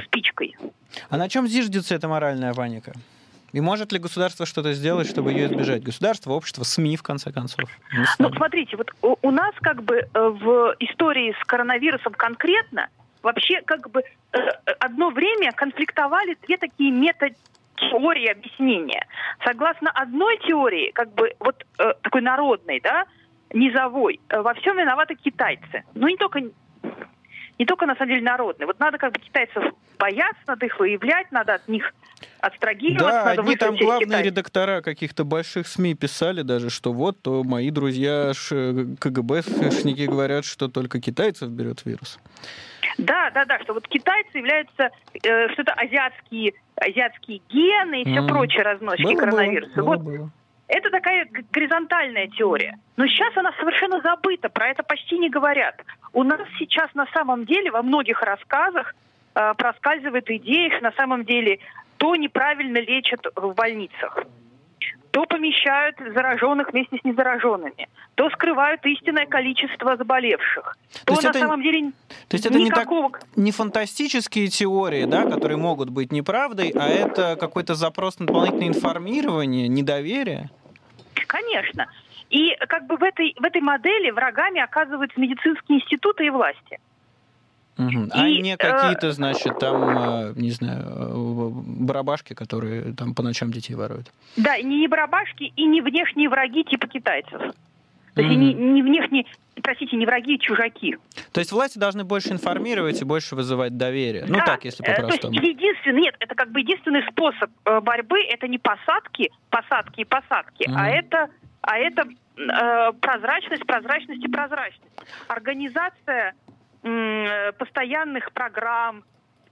спичкой. 0.05 0.57
А 1.09 1.17
на 1.17 1.29
чем 1.29 1.47
зиждется 1.47 1.95
эта 1.95 2.09
моральная 2.09 2.53
паника? 2.53 2.93
И 3.53 3.61
может 3.61 3.93
ли 3.93 3.99
государство 3.99 4.45
что-то 4.45 4.73
сделать, 4.73 5.09
чтобы 5.09 5.33
ее 5.33 5.47
избежать? 5.47 5.83
Государство, 5.83 6.33
общество, 6.33 6.65
СМИ, 6.65 6.97
в 6.97 7.03
конце 7.03 7.33
концов. 7.33 7.71
Ну, 8.19 8.31
смотрите, 8.35 8.77
вот 8.77 8.91
у, 9.23 9.31
нас 9.31 9.55
как 9.63 9.83
бы 9.83 9.97
э, 9.97 10.09
в 10.15 10.75
истории 10.81 11.35
с 11.41 11.45
коронавирусом 11.45 12.13
конкретно 12.13 12.89
вообще 13.23 13.63
как 13.63 13.89
бы 13.91 14.03
э, 14.33 14.39
одно 14.79 15.11
время 15.11 15.53
конфликтовали 15.53 16.37
две 16.43 16.59
такие 16.59 16.91
методы 16.91 17.35
теории 17.77 18.29
объяснения. 18.29 19.07
Согласно 19.45 19.91
одной 19.91 20.39
теории, 20.39 20.91
как 20.93 21.13
бы 21.15 21.33
вот 21.41 21.65
э, 21.79 21.93
такой 22.03 22.21
народной, 22.21 22.81
да, 22.81 23.07
низовой, 23.53 24.21
э, 24.29 24.41
во 24.41 24.55
всем 24.55 24.77
виноваты 24.77 25.15
китайцы. 25.15 25.85
Ну, 25.95 26.09
не 26.09 26.17
только 26.17 26.43
не 27.59 27.65
только, 27.65 27.87
на 27.87 27.95
самом 27.95 28.11
деле, 28.11 28.23
народные. 28.23 28.67
Вот 28.67 28.79
надо 28.79 28.99
как 28.99 29.13
бы 29.13 29.19
китайцев 29.19 29.65
бояться, 29.99 30.43
надо 30.47 30.67
их 30.67 30.79
выявлять, 30.79 31.33
надо 31.33 31.55
от 31.55 31.67
них 31.69 31.95
абстрагироваться. 32.41 33.11
Да, 33.11 33.25
надо 33.25 33.41
одни 33.43 33.57
там 33.57 33.77
главные 33.77 34.07
китайцев. 34.07 34.27
редактора 34.27 34.81
каких-то 34.83 35.25
больших 35.25 35.67
СМИ 35.67 35.95
писали 35.95 36.43
даже, 36.43 36.69
что 36.69 36.93
вот 36.93 37.21
то 37.23 37.43
мои 37.45 37.71
друзья 37.71 38.33
КГБшники 39.01 40.03
говорят, 40.03 40.45
что 40.45 40.69
только 40.69 41.01
китайцев 41.01 41.49
берет 41.49 41.87
вирус. 41.87 42.19
Да, 42.99 43.31
да, 43.31 43.45
да, 43.45 43.59
что 43.61 43.75
вот 43.75 43.87
китайцы 43.89 44.39
являются 44.39 44.91
э, 45.23 45.49
что-то 45.51 45.73
азиатские, 45.73 46.55
азиатские 46.77 47.41
гены 47.49 48.03
и 48.03 48.05
все 48.05 48.21
mm. 48.21 48.29
прочее 48.29 48.63
разносчики 48.63 49.15
было, 49.15 49.21
коронавируса. 49.21 49.77
Было, 49.77 49.87
вот. 49.87 50.01
Было. 50.01 50.31
Это 50.69 50.91
такая 50.91 51.29
горизонтальная 51.53 52.27
теория. 52.29 52.79
Но 52.97 53.07
сейчас 53.07 53.37
она 53.37 53.53
совершенно 53.59 54.01
забыта, 54.01 54.49
про 54.49 54.69
это 54.69 54.83
почти 54.83 55.19
не 55.19 55.31
говорят. 55.31 55.81
У 56.13 56.25
нас 56.25 56.41
сейчас 56.59 56.93
на 56.95 57.07
самом 57.15 57.45
деле 57.45 57.71
во 57.71 57.83
многих 57.83 58.23
рассказах 58.23 58.95
э, 59.35 59.55
проскальзывает 59.57 60.29
идея, 60.31 60.71
что 60.71 60.85
на 60.85 60.93
самом 60.93 61.25
деле 61.25 61.61
то 61.99 62.17
неправильно 62.17 62.79
лечат 62.79 63.27
в 63.35 63.55
больницах 63.55 64.25
то 65.17 65.25
помещают 65.25 65.97
зараженных 66.13 66.75
вместе 66.75 66.99
с 66.99 67.05
незараженными, 67.05 67.89
то 68.17 68.29
скрывают 68.29 68.85
истинное 68.85 69.25
количество 69.25 69.97
заболевших, 69.97 70.77
то, 71.07 71.15
то 71.15 71.23
на 71.23 71.29
это, 71.31 71.39
самом 71.39 71.63
деле 71.63 71.93
То 72.29 72.35
есть 72.35 72.45
это 72.45 72.59
никакого... 72.59 73.07
не, 73.07 73.13
так, 73.13 73.25
не 73.35 73.51
фантастические 73.51 74.49
теории, 74.49 75.07
да, 75.07 75.23
которые 75.23 75.57
могут 75.57 75.89
быть 75.89 76.13
неправдой, 76.13 76.69
а 76.79 76.87
это 76.89 77.37
какой-то 77.37 77.75
запрос 77.75 78.19
на 78.19 78.27
дополнительное 78.27 78.69
информирование, 78.69 79.69
недоверие? 79.69 80.51
Конечно. 81.27 81.87
И 82.29 82.55
как 82.69 82.87
бы 82.87 82.99
в 82.99 83.03
этой, 83.03 83.35
в 83.41 83.43
этой 83.43 83.63
модели 83.63 84.11
врагами 84.11 84.61
оказываются 84.61 85.19
медицинские 85.19 85.79
институты 85.79 86.27
и 86.27 86.31
власти. 86.31 86.79
Угу. 87.79 88.09
А 88.11 88.27
и, 88.27 88.41
не 88.41 88.55
э, 88.55 88.57
какие-то, 88.57 89.13
значит, 89.13 89.59
там, 89.59 90.31
э, 90.31 90.33
не 90.37 90.51
знаю, 90.51 90.83
э, 90.83 91.51
барабашки, 91.85 92.33
которые 92.33 92.95
там 92.95 93.15
по 93.15 93.23
ночам 93.23 93.53
детей 93.53 93.75
воруют. 93.75 94.11
Да, 94.37 94.59
не, 94.59 94.89
барабашки 94.89 95.53
и 95.55 95.65
не 95.67 95.83
внешние 95.83 96.29
враги 96.29 96.65
типа 96.65 96.87
китайцев. 96.87 97.41
То 98.15 98.23
есть 98.23 98.33
mm 98.33 98.39
не, 98.39 98.55
не 98.55 98.83
внешние, 98.83 99.27
простите, 99.63 99.95
не 99.97 100.07
враги, 100.07 100.37
а 100.37 100.39
чужаки. 100.39 100.97
То 101.33 101.41
есть 101.41 101.53
власти 101.53 101.79
должны 101.79 102.03
больше 102.05 102.31
информировать 102.31 103.03
и 103.03 103.05
больше 103.05 103.37
вызывать 103.37 103.77
доверие. 103.77 104.25
Ну, 104.27 104.39
да. 104.39 104.47
Так, 104.47 104.65
если 104.65 104.83
по-простому. 104.83 105.35
То 105.35 105.43
есть 105.43 105.61
единственный, 105.61 106.01
нет, 106.01 106.17
это 106.21 106.35
как 106.35 106.51
бы 106.51 106.61
единственный 106.61 107.03
способ 107.11 107.51
борьбы, 107.83 108.23
это 108.23 108.49
не 108.49 108.57
посадки, 108.57 109.31
посадки 109.51 110.01
и 110.01 110.05
посадки, 110.05 110.67
mm 110.67 110.75
а 110.75 110.89
это, 110.89 111.29
а 111.61 111.77
это 111.77 112.05
э, 112.39 112.93
прозрачность, 113.03 113.67
прозрачность 113.67 114.25
и 114.25 114.29
прозрачность. 114.29 114.83
Организация 115.29 116.35
постоянных 117.59 118.33
программ, 118.33 119.05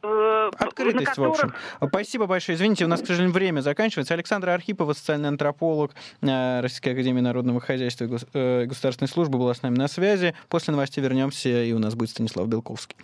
э, 0.03 0.51
Открытость, 0.59 1.07
которых... 1.07 1.39
в 1.39 1.45
общем. 1.45 1.55
Спасибо 1.89 2.27
большое. 2.27 2.57
Извините, 2.57 2.85
у 2.85 2.89
нас, 2.89 3.01
к 3.01 3.07
сожалению, 3.07 3.35
время 3.35 3.61
заканчивается. 3.61 4.15
Александра 4.15 4.53
Архипова, 4.53 4.93
социальный 4.93 5.29
антрополог 5.29 5.95
э, 6.21 6.61
Российской 6.61 6.91
Академии 6.91 7.21
Народного 7.21 7.61
Хозяйства 7.61 8.05
и 8.05 8.19
э, 8.35 8.65
Государственной 8.67 9.09
Службы, 9.09 9.39
была 9.39 9.55
с 9.55 9.63
нами 9.63 9.77
на 9.77 9.89
связи. 9.89 10.35
После 10.49 10.73
новостей 10.73 11.03
вернемся, 11.03 11.49
и 11.49 11.73
у 11.73 11.79
нас 11.79 11.95
будет 11.95 12.11
Станислав 12.11 12.49
Белковский. 12.49 12.97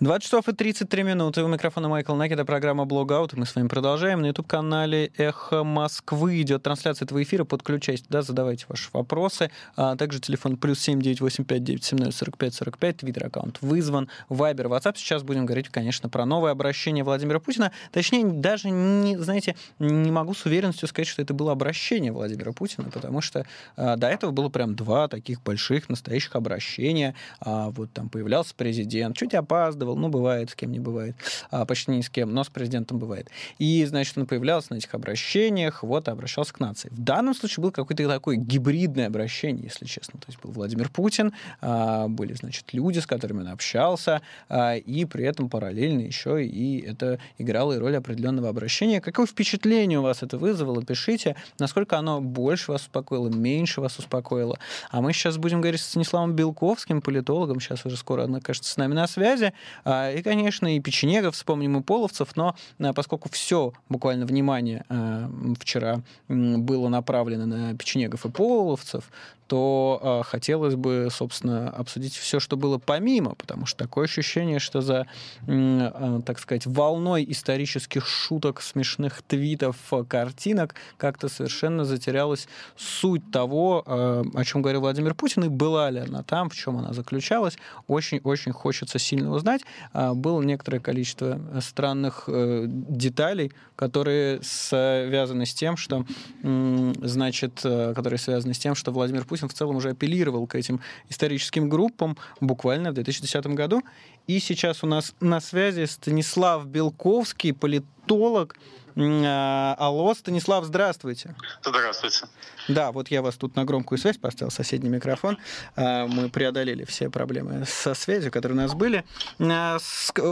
20 0.00 0.22
часов 0.22 0.48
и 0.48 0.52
33 0.52 1.02
минуты. 1.02 1.42
У 1.42 1.48
микрофона 1.48 1.88
Майкл 1.88 2.14
Наки. 2.14 2.34
Это 2.34 2.44
программа 2.44 2.84
«Блогаут». 2.84 3.32
Мы 3.32 3.46
с 3.46 3.56
вами 3.56 3.66
продолжаем. 3.66 4.20
На 4.20 4.26
YouTube-канале 4.26 5.10
«Эхо 5.16 5.64
Москвы» 5.64 6.40
идет 6.40 6.62
трансляция 6.62 7.04
этого 7.04 7.20
эфира. 7.20 7.42
Подключайтесь 7.42 8.04
туда, 8.04 8.22
задавайте 8.22 8.66
ваши 8.68 8.90
вопросы. 8.92 9.50
А 9.74 9.96
также 9.96 10.20
телефон 10.20 10.56
плюс 10.56 10.78
7985 10.82 12.96
Твиттер-аккаунт 12.98 13.58
вызван. 13.60 14.08
Вайбер, 14.28 14.68
WhatsApp. 14.68 14.92
Сейчас 14.94 15.24
будем 15.24 15.46
говорить, 15.46 15.68
конечно, 15.68 16.08
про 16.08 16.24
новое 16.24 16.52
обращение 16.52 17.02
Владимира 17.02 17.40
Путина. 17.40 17.72
Точнее, 17.90 18.24
даже, 18.24 18.70
не, 18.70 19.16
знаете, 19.16 19.56
не 19.80 20.12
могу 20.12 20.32
с 20.32 20.46
уверенностью 20.46 20.86
сказать, 20.86 21.08
что 21.08 21.22
это 21.22 21.34
было 21.34 21.50
обращение 21.50 22.12
Владимира 22.12 22.52
Путина, 22.52 22.88
потому 22.92 23.20
что 23.20 23.46
а, 23.74 23.96
до 23.96 24.06
этого 24.06 24.30
было 24.30 24.48
прям 24.48 24.76
два 24.76 25.08
таких 25.08 25.42
больших 25.42 25.88
настоящих 25.88 26.36
обращения. 26.36 27.16
А, 27.40 27.70
вот 27.70 27.92
там 27.92 28.08
появлялся 28.08 28.54
президент, 28.54 29.16
чуть 29.16 29.34
опаздывал, 29.34 29.87
беседовал, 29.88 29.96
ну, 29.96 30.08
бывает, 30.08 30.50
с 30.50 30.54
кем 30.54 30.72
не 30.72 30.78
бывает, 30.78 31.16
а, 31.50 31.64
почти 31.64 31.90
ни 31.90 32.00
с 32.00 32.10
кем, 32.10 32.32
но 32.32 32.44
с 32.44 32.48
президентом 32.48 32.98
бывает. 32.98 33.28
И, 33.58 33.84
значит, 33.84 34.16
он 34.18 34.26
появлялся 34.26 34.72
на 34.72 34.78
этих 34.78 34.94
обращениях, 34.94 35.82
вот, 35.82 36.08
обращался 36.08 36.52
к 36.52 36.60
нации. 36.60 36.88
В 36.90 37.00
данном 37.00 37.34
случае 37.34 37.62
было 37.62 37.70
какое-то 37.70 38.06
такое 38.08 38.36
гибридное 38.36 39.06
обращение, 39.06 39.64
если 39.64 39.86
честно. 39.86 40.18
То 40.20 40.26
есть 40.28 40.40
был 40.42 40.50
Владимир 40.52 40.88
Путин, 40.88 41.32
а, 41.60 42.08
были, 42.08 42.34
значит, 42.34 42.72
люди, 42.72 42.98
с 42.98 43.06
которыми 43.06 43.40
он 43.40 43.48
общался, 43.48 44.20
а, 44.48 44.76
и 44.76 45.04
при 45.04 45.24
этом 45.24 45.48
параллельно 45.48 46.00
еще 46.00 46.44
и 46.44 46.80
это 46.80 47.18
играло 47.38 47.74
и 47.74 47.78
роль 47.78 47.96
определенного 47.96 48.48
обращения. 48.48 49.00
Какое 49.00 49.26
впечатление 49.26 49.98
у 49.98 50.02
вас 50.02 50.22
это 50.22 50.38
вызвало? 50.38 50.82
Пишите, 50.82 51.36
насколько 51.58 51.98
оно 51.98 52.20
больше 52.20 52.72
вас 52.72 52.82
успокоило, 52.82 53.28
меньше 53.28 53.80
вас 53.80 53.98
успокоило. 53.98 54.58
А 54.90 55.00
мы 55.00 55.12
сейчас 55.12 55.36
будем 55.36 55.60
говорить 55.60 55.80
с 55.80 55.86
Станиславом 55.86 56.34
Белковским, 56.34 57.00
политологом, 57.00 57.60
сейчас 57.60 57.84
уже 57.86 57.96
скоро, 57.96 58.24
она, 58.24 58.40
кажется, 58.40 58.70
с 58.70 58.76
нами 58.76 58.94
на 58.94 59.06
связи. 59.06 59.52
А, 59.84 60.12
и, 60.12 60.22
конечно, 60.22 60.74
и 60.74 60.80
печенегов, 60.80 61.34
вспомним 61.34 61.78
и 61.78 61.82
половцев, 61.82 62.36
но 62.36 62.54
а, 62.78 62.92
поскольку 62.92 63.28
все 63.30 63.72
буквально 63.88 64.26
внимание 64.26 64.84
а, 64.88 65.30
вчера 65.60 66.02
было 66.28 66.88
направлено 66.88 67.46
на 67.46 67.74
печенегов 67.74 68.26
и 68.26 68.30
половцев, 68.30 69.10
то 69.48 69.98
э, 70.02 70.28
хотелось 70.28 70.74
бы, 70.74 71.08
собственно, 71.10 71.70
обсудить 71.70 72.14
все, 72.14 72.38
что 72.38 72.56
было 72.56 72.78
помимо, 72.78 73.34
потому 73.34 73.64
что 73.66 73.78
такое 73.78 74.04
ощущение, 74.04 74.58
что 74.58 74.82
за, 74.82 75.06
э, 75.46 76.20
так 76.24 76.38
сказать, 76.38 76.66
волной 76.66 77.24
исторических 77.28 78.06
шуток, 78.06 78.60
смешных 78.60 79.22
твитов, 79.22 79.76
картинок 80.06 80.74
как-то 80.98 81.28
совершенно 81.28 81.84
затерялась 81.84 82.46
суть 82.76 83.30
того, 83.32 83.82
э, 83.86 84.24
о 84.34 84.44
чем 84.44 84.60
говорил 84.60 84.82
Владимир 84.82 85.14
Путин, 85.14 85.44
и 85.44 85.48
была 85.48 85.90
ли 85.90 86.00
она 86.00 86.22
там, 86.22 86.50
в 86.50 86.54
чем 86.54 86.76
она 86.76 86.92
заключалась. 86.92 87.56
Очень-очень 87.86 88.52
хочется 88.52 88.98
сильно 88.98 89.30
узнать. 89.32 89.62
Э, 89.94 90.12
было 90.12 90.42
некоторое 90.42 90.80
количество 90.80 91.40
странных 91.60 92.24
э, 92.26 92.66
деталей, 92.68 93.52
которые 93.76 94.40
связаны 94.42 95.46
с 95.46 95.54
тем, 95.54 95.76
что, 95.76 96.04
э, 96.42 96.92
значит, 97.02 97.60
э, 97.64 97.94
которые 97.94 98.18
связаны 98.18 98.52
с 98.52 98.58
тем, 98.58 98.74
что 98.74 98.90
Владимир 98.90 99.24
Путин 99.24 99.37
Путин 99.38 99.48
в 99.48 99.54
целом 99.54 99.76
уже 99.76 99.90
апеллировал 99.90 100.46
к 100.46 100.54
этим 100.56 100.80
историческим 101.08 101.68
группам 101.68 102.16
буквально 102.40 102.90
в 102.90 102.94
2010 102.94 103.46
году. 103.48 103.82
И 104.26 104.40
сейчас 104.40 104.82
у 104.82 104.86
нас 104.86 105.14
на 105.20 105.40
связи 105.40 105.84
Станислав 105.84 106.66
Белковский, 106.66 107.52
политолог, 107.52 108.56
алло, 108.98 110.14
Станислав, 110.14 110.64
здравствуйте. 110.64 111.34
Здравствуйте. 111.62 112.26
Да, 112.68 112.92
вот 112.92 113.08
я 113.08 113.22
вас 113.22 113.36
тут 113.36 113.56
на 113.56 113.64
громкую 113.64 113.98
связь 113.98 114.18
поставил, 114.18 114.50
соседний 114.50 114.90
микрофон. 114.90 115.38
А, 115.76 116.06
мы 116.06 116.28
преодолели 116.28 116.84
все 116.84 117.08
проблемы 117.08 117.64
со 117.64 117.94
связью, 117.94 118.30
которые 118.32 118.58
у 118.58 118.60
нас 118.60 118.74
были. 118.74 119.04
А, 119.38 119.78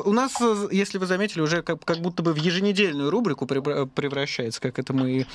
у 0.04 0.12
нас, 0.12 0.34
если 0.70 0.98
вы 0.98 1.06
заметили, 1.06 1.40
уже 1.40 1.62
как, 1.62 1.84
как 1.84 1.98
будто 1.98 2.22
бы 2.22 2.32
в 2.32 2.36
еженедельную 2.36 3.10
рубрику 3.10 3.46
превращается, 3.46 4.60
как 4.60 4.78
это 4.78 4.92
мы 4.92 5.26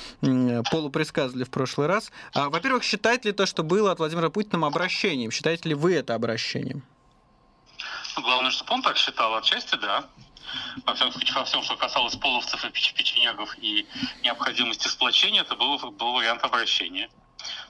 полупредсказывали 0.70 1.44
в 1.44 1.50
прошлый 1.50 1.86
раз. 1.86 2.12
Во-первых, 2.34 2.84
считает 2.84 3.24
ли 3.24 3.32
то, 3.32 3.46
что 3.46 3.62
было 3.62 3.92
от 3.92 3.98
Владимира 3.98 4.30
Путина 4.30 4.66
обращением? 4.66 5.30
Считаете 5.30 5.70
ли 5.70 5.74
вы 5.74 5.94
это 5.94 6.14
обращением? 6.14 6.82
Ну, 8.16 8.22
главное, 8.22 8.50
чтобы 8.50 8.74
он 8.74 8.82
так 8.82 8.96
считал, 8.96 9.34
отчасти 9.34 9.76
да. 9.76 10.04
Во 10.84 10.94
всем, 10.94 11.10
во 11.10 11.44
всем, 11.44 11.62
что 11.62 11.76
касалось 11.76 12.16
половцев 12.16 12.64
и 12.64 12.70
печенегов 12.70 13.56
и 13.58 13.86
необходимости 14.22 14.88
сплочения, 14.88 15.42
это 15.42 15.56
был, 15.56 15.78
был 15.78 16.12
вариант 16.12 16.44
обращения, 16.44 17.08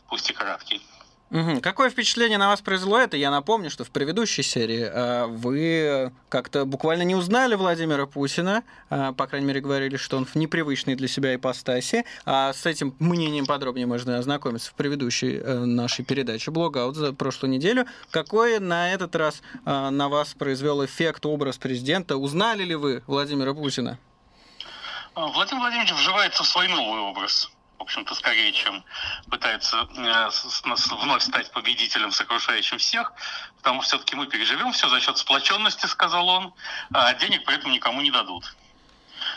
пусть 0.09 0.31
и 0.31 0.33
краткий. 0.33 0.81
Угу. 1.33 1.63
Какое 1.63 1.89
впечатление 1.89 2.37
на 2.37 2.49
вас 2.49 2.61
произвело 2.61 2.99
это? 2.99 3.17
Я 3.17 3.31
напомню, 3.31 3.71
что 3.71 3.85
в 3.85 3.91
предыдущей 3.91 4.43
серии 4.43 4.83
э, 4.83 5.27
вы 5.27 6.13
как-то 6.29 6.67
буквально 6.67 7.03
не 7.05 7.15
узнали 7.15 7.55
Владимира 7.55 8.05
Путина, 8.05 8.63
э, 8.91 9.15
по 9.17 9.27
крайней 9.27 9.47
мере, 9.47 9.63
говорили, 9.63 9.97
что 9.97 10.19
он 10.19 10.27
в 10.27 10.35
непривычной 10.35 10.95
для 10.95 11.09
себя 11.09 11.35
ипостаси. 11.35 12.05
А 12.27 12.53
с 12.53 12.67
этим 12.67 12.95
мнением 12.99 13.47
подробнее 13.47 13.87
можно 13.87 14.19
ознакомиться 14.19 14.71
в 14.71 14.75
предыдущей 14.75 15.39
э, 15.39 15.65
нашей 15.65 16.05
передаче 16.05 16.51
«Блогаут» 16.51 16.97
за 16.97 17.15
прошлую 17.15 17.51
неделю. 17.51 17.87
Какой 18.11 18.59
на 18.59 18.93
этот 18.93 19.17
раз 19.17 19.41
на 19.65 20.09
вас 20.11 20.35
произвел 20.35 20.85
эффект, 20.85 21.25
образ 21.25 21.57
президента? 21.57 22.19
Узнали 22.19 22.65
ли 22.65 22.75
вы 22.75 23.03
Владимира 23.07 23.55
Путина? 23.55 23.99
Владимир 25.15 25.61
Владимирович 25.61 25.93
вживается 25.95 26.43
в 26.43 26.47
свой 26.47 26.69
новый 26.69 27.01
образ 27.01 27.51
в 27.83 27.85
общем-то, 27.85 28.15
скорее, 28.15 28.53
чем 28.53 28.85
пытается 29.29 29.89
э, 29.97 30.31
вновь 31.01 31.23
стать 31.23 31.51
победителем, 31.51 32.13
сокрушающим 32.13 32.79
всех, 32.79 33.13
потому 33.57 33.83
что 33.83 33.97
все-таки 33.97 34.15
мы 34.15 34.27
переживем 34.29 34.71
все 34.71 34.89
за 34.89 35.01
счет 35.01 35.19
сплоченности, 35.19 35.87
сказал 35.87 36.29
он, 36.29 36.55
а 36.95 37.13
денег 37.15 37.45
при 37.45 37.57
этом 37.57 37.73
никому 37.73 38.01
не 38.01 38.13
дадут. 38.13 38.55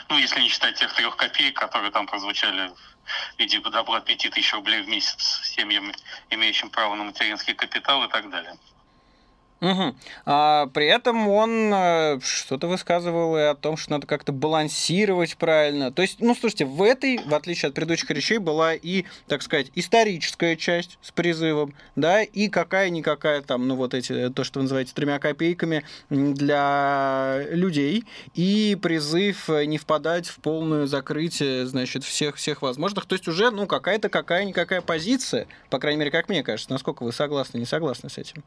Ну, 0.10 0.20
если 0.20 0.42
не 0.42 0.50
считать 0.50 0.76
тех 0.76 0.94
трех 0.94 1.18
копеек, 1.18 1.58
которые 1.58 1.90
там 1.90 2.06
прозвучали 2.06 2.72
в 3.36 3.40
виде 3.40 3.60
добра 3.60 4.00
5 4.00 4.30
тысяч 4.30 4.54
рублей 4.54 4.84
в 4.84 4.88
месяц 4.88 5.42
семьям, 5.44 5.92
имеющим 6.30 6.70
право 6.70 6.94
на 6.94 7.04
материнский 7.04 7.56
капитал 7.56 8.04
и 8.04 8.08
так 8.10 8.30
далее. 8.30 8.56
Угу. 9.62 9.96
А, 10.26 10.68
при 10.68 10.86
этом 10.88 11.30
он 11.30 11.74
э, 11.74 12.20
что-то 12.22 12.68
высказывал 12.68 13.38
и 13.38 13.42
о 13.42 13.56
том, 13.56 13.78
что 13.78 13.92
надо 13.92 14.06
как-то 14.06 14.34
балансировать 14.34 15.38
правильно. 15.38 15.92
То 15.92 16.02
есть, 16.02 16.20
ну, 16.20 16.36
слушайте, 16.36 16.66
в 16.66 16.84
этой, 16.84 17.20
в 17.20 17.34
отличие 17.34 17.70
от 17.70 17.76
предыдущих 17.76 18.10
речей, 18.12 18.38
была 18.38 18.74
и, 18.74 19.06
так 19.28 19.42
сказать, 19.42 19.72
историческая 19.76 20.58
часть 20.58 21.00
с 21.02 21.12
призывом, 21.12 21.74
да, 21.96 22.22
и 22.22 22.50
какая-никакая 22.50 23.42
там, 23.42 23.68
ну, 23.68 23.76
вот 23.76 23.94
эти, 23.94 24.30
то, 24.30 24.44
что 24.44 24.60
вы 24.60 24.64
называете 24.64 24.94
тремя 24.94 25.20
копейками 25.20 25.86
для 26.10 27.42
людей, 27.50 28.04
и 28.34 28.78
призыв 28.82 29.48
не 29.48 29.78
впадать 29.78 30.28
в 30.28 30.40
полное 30.40 30.86
закрытие, 30.86 31.66
значит, 31.66 32.04
всех, 32.04 32.36
всех 32.36 32.62
возможных. 32.62 33.06
То 33.06 33.14
есть 33.14 33.28
уже, 33.28 33.52
ну, 33.52 33.68
какая-то 33.68 34.10
какая-никакая 34.10 34.82
позиция, 34.82 35.48
по 35.70 35.80
крайней 35.80 36.00
мере, 36.00 36.12
как 36.12 36.28
мне 36.28 36.44
кажется. 36.44 36.72
Насколько 36.72 37.04
вы 37.04 37.14
согласны, 37.14 37.58
не 37.58 37.66
согласны 37.66 38.10
с 38.10 38.18
этим? 38.18 38.44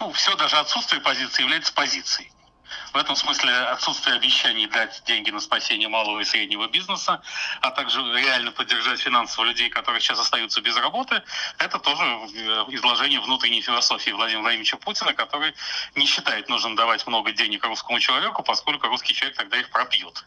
Ну, 0.00 0.12
все 0.12 0.34
даже 0.36 0.56
отсутствие 0.56 1.00
позиции 1.00 1.42
является 1.42 1.72
позицией. 1.72 2.32
В 2.92 2.96
этом 2.96 3.14
смысле 3.14 3.52
отсутствие 3.52 4.16
обещаний 4.16 4.66
дать 4.66 5.02
деньги 5.06 5.30
на 5.30 5.40
спасение 5.40 5.88
малого 5.88 6.20
и 6.20 6.24
среднего 6.24 6.68
бизнеса, 6.68 7.22
а 7.60 7.70
также 7.70 8.00
реально 8.00 8.50
поддержать 8.50 9.00
финансово 9.00 9.44
людей, 9.44 9.68
которые 9.70 10.00
сейчас 10.00 10.18
остаются 10.18 10.60
без 10.60 10.76
работы, 10.76 11.22
это 11.58 11.78
тоже 11.78 12.02
э, 12.02 12.64
изложение 12.70 13.20
внутренней 13.20 13.60
философии 13.60 14.10
Владимира 14.10 14.42
Владимировича 14.42 14.76
Путина, 14.76 15.12
который 15.14 15.54
не 15.94 16.06
считает 16.06 16.48
нужным 16.48 16.74
давать 16.74 17.06
много 17.06 17.32
денег 17.32 17.64
русскому 17.64 18.00
человеку, 18.00 18.42
поскольку 18.42 18.88
русский 18.88 19.14
человек 19.14 19.36
тогда 19.36 19.58
их 19.58 19.70
пропьет 19.70 20.24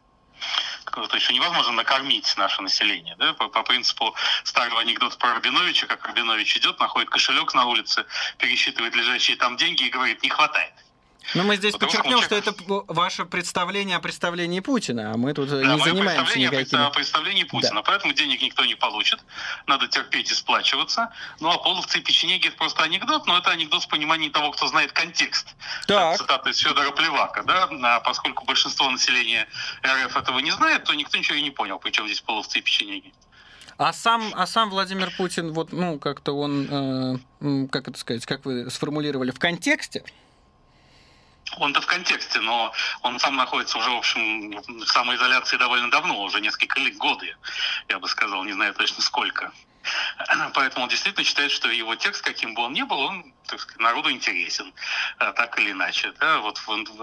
то 1.08 1.15
есть 1.15 1.32
невозможно 1.32 1.74
накормить 1.74 2.34
наше 2.38 2.62
население. 2.62 3.15
Да? 3.17 3.34
По, 3.34 3.48
по 3.50 3.63
принципу 3.63 4.15
старого 4.43 4.82
анекдота 4.82 5.17
про 5.17 5.34
Рабиновича, 5.34 5.88
как 5.88 6.06
Рабинович 6.06 6.58
идет, 6.58 6.80
находит 6.80 7.10
кошелек 7.10 7.54
на 7.54 7.65
улице, 7.65 8.06
пересчитывает 8.38 8.96
лежащие 8.96 9.38
там 9.38 9.58
деньги 9.58 9.84
и 9.84 9.89
говорит, 9.89 10.22
не 10.24 10.30
хватает. 10.30 10.74
Но 11.36 11.43
мы 11.43 11.55
здесь 11.55 11.75
подчеркнем, 11.75 12.21
что 12.21 12.36
это 12.36 12.53
ваше 12.67 13.25
представление 13.25 13.97
о 13.97 13.99
представлении 13.99 14.59
Путина, 14.59 15.13
а 15.13 15.17
мы 15.17 15.33
тут 15.33 15.49
да, 15.49 15.75
не 15.75 15.79
занимаемся 15.79 16.39
никакими... 16.39 16.86
о 16.86 16.89
представлении 16.89 17.43
Путина, 17.43 17.75
да. 17.75 17.83
поэтому 17.83 18.13
денег 18.13 18.41
никто 18.41 18.65
не 18.65 18.75
получит, 18.75 19.19
надо 19.67 19.88
терпеть 19.88 20.31
и 20.31 20.36
сплачиваться. 20.36 21.12
Ну 21.39 21.49
а 21.49 21.57
половцы 21.57 21.99
и 21.99 22.01
печенеги 22.01 22.47
это 22.47 22.57
просто 22.57 22.83
анекдот, 22.83 23.25
но 23.25 23.38
это 23.38 23.51
анекдот 23.51 23.83
в 23.83 23.88
понимании 23.88 24.29
того, 24.29 24.51
кто 24.51 24.67
знает 24.67 24.91
контекст. 24.91 25.55
Так. 25.88 26.17
Цитата 26.17 26.49
из 26.49 26.57
Федора 26.57 26.91
Плевака, 26.91 27.43
да, 27.43 27.69
а 27.71 27.99
поскольку 28.01 28.45
большинство 28.45 28.89
населения 28.89 29.47
РФ 29.86 30.15
этого 30.15 30.39
не 30.39 30.51
знает, 30.51 30.83
то 30.83 30.93
никто 30.93 31.17
ничего 31.17 31.38
и 31.38 31.41
не 31.41 31.51
понял, 31.51 31.79
причем 31.79 32.05
здесь 32.05 32.21
половцы 32.21 32.59
и 32.59 32.62
печенеги. 32.62 33.13
А 33.77 33.91
сам, 33.91 34.33
а 34.36 34.45
сам 34.45 34.69
Владимир 34.69 35.12
Путин, 35.17 35.51
вот, 35.51 35.71
ну, 35.71 35.97
как-то 35.97 36.33
он, 36.38 37.17
э, 37.41 37.67
как 37.71 37.88
это 37.88 37.97
сказать, 37.97 38.25
как 38.25 38.45
вы 38.45 38.69
сформулировали, 38.69 39.31
в 39.31 39.39
контексте, 39.39 40.03
он-то 41.58 41.82
в 41.82 41.86
контексте, 41.86 42.39
но 42.39 42.74
он 43.02 43.20
сам 43.20 43.36
находится 43.36 43.78
уже, 43.78 43.89
в 43.89 43.98
общем, 43.98 44.52
в 44.52 44.86
самоизоляции 44.86 45.58
довольно 45.58 45.89
давно, 45.92 46.22
уже 46.22 46.42
несколько 46.42 46.80
лет, 46.80 46.98
годы, 46.98 47.36
я 47.89 48.00
бы 48.00 48.08
сказал, 48.08 48.44
не 48.44 48.54
знаю 48.54 48.74
точно 48.74 49.02
сколько. 49.02 49.52
Поэтому 50.54 50.84
он 50.84 50.89
действительно 50.89 51.26
считает, 51.26 51.52
что 51.52 51.70
его 51.70 51.96
текст, 51.96 52.24
каким 52.24 52.54
бы 52.54 52.63
он 52.63 52.74
ни 52.74 52.84
был, 52.84 53.00
он 53.00 53.34
так 53.48 53.60
сказать, 53.60 53.82
народу 53.82 54.10
интересен, 54.12 54.74
а, 55.18 55.32
так 55.34 55.60
или 55.60 55.72
иначе. 55.72 56.13
Да? 56.20 56.39
Вот 56.39 56.60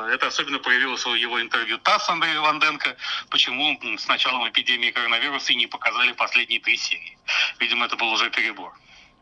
это 0.08 0.26
особенно 0.26 0.58
проявилось 0.58 1.04
в 1.04 1.14
его 1.14 1.40
интервью 1.40 1.78
ТАСС 1.78 2.08
Андрея 2.08 2.40
Ванденко, 2.40 2.96
почему 3.28 3.78
с 3.98 4.08
началом 4.08 4.48
эпидемии 4.48 4.90
коронавируса 4.90 5.52
и 5.52 5.56
не 5.56 5.66
показали 5.66 6.12
последние 6.12 6.60
три 6.60 6.76
серии. 6.76 7.18
Видимо, 7.58 7.86
это 7.86 7.96
был 7.96 8.10
уже 8.10 8.30
перебор. 8.30 8.74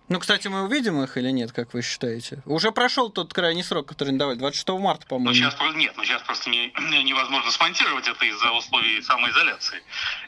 Ну, 0.08 0.18
кстати, 0.20 0.48
мы 0.48 0.62
увидим 0.62 1.02
их 1.02 1.18
или 1.18 1.30
нет, 1.30 1.52
как 1.52 1.74
вы 1.74 1.82
считаете? 1.82 2.42
Уже 2.46 2.72
прошел 2.72 3.10
тот 3.10 3.34
крайний 3.34 3.62
срок, 3.62 3.88
который 3.88 4.10
не 4.10 4.18
давали, 4.18 4.38
26 4.38 4.68
марта, 4.80 5.06
по-моему. 5.06 5.28
Ну, 5.28 5.34
сейчас 5.34 5.56
нет, 5.74 5.92
ну 5.96 6.04
сейчас 6.04 6.22
просто 6.22 6.48
не, 6.48 6.68
невозможно 7.04 7.50
смонтировать 7.50 8.08
это 8.08 8.24
из-за 8.24 8.50
условий 8.52 9.02
самоизоляции. 9.02 9.82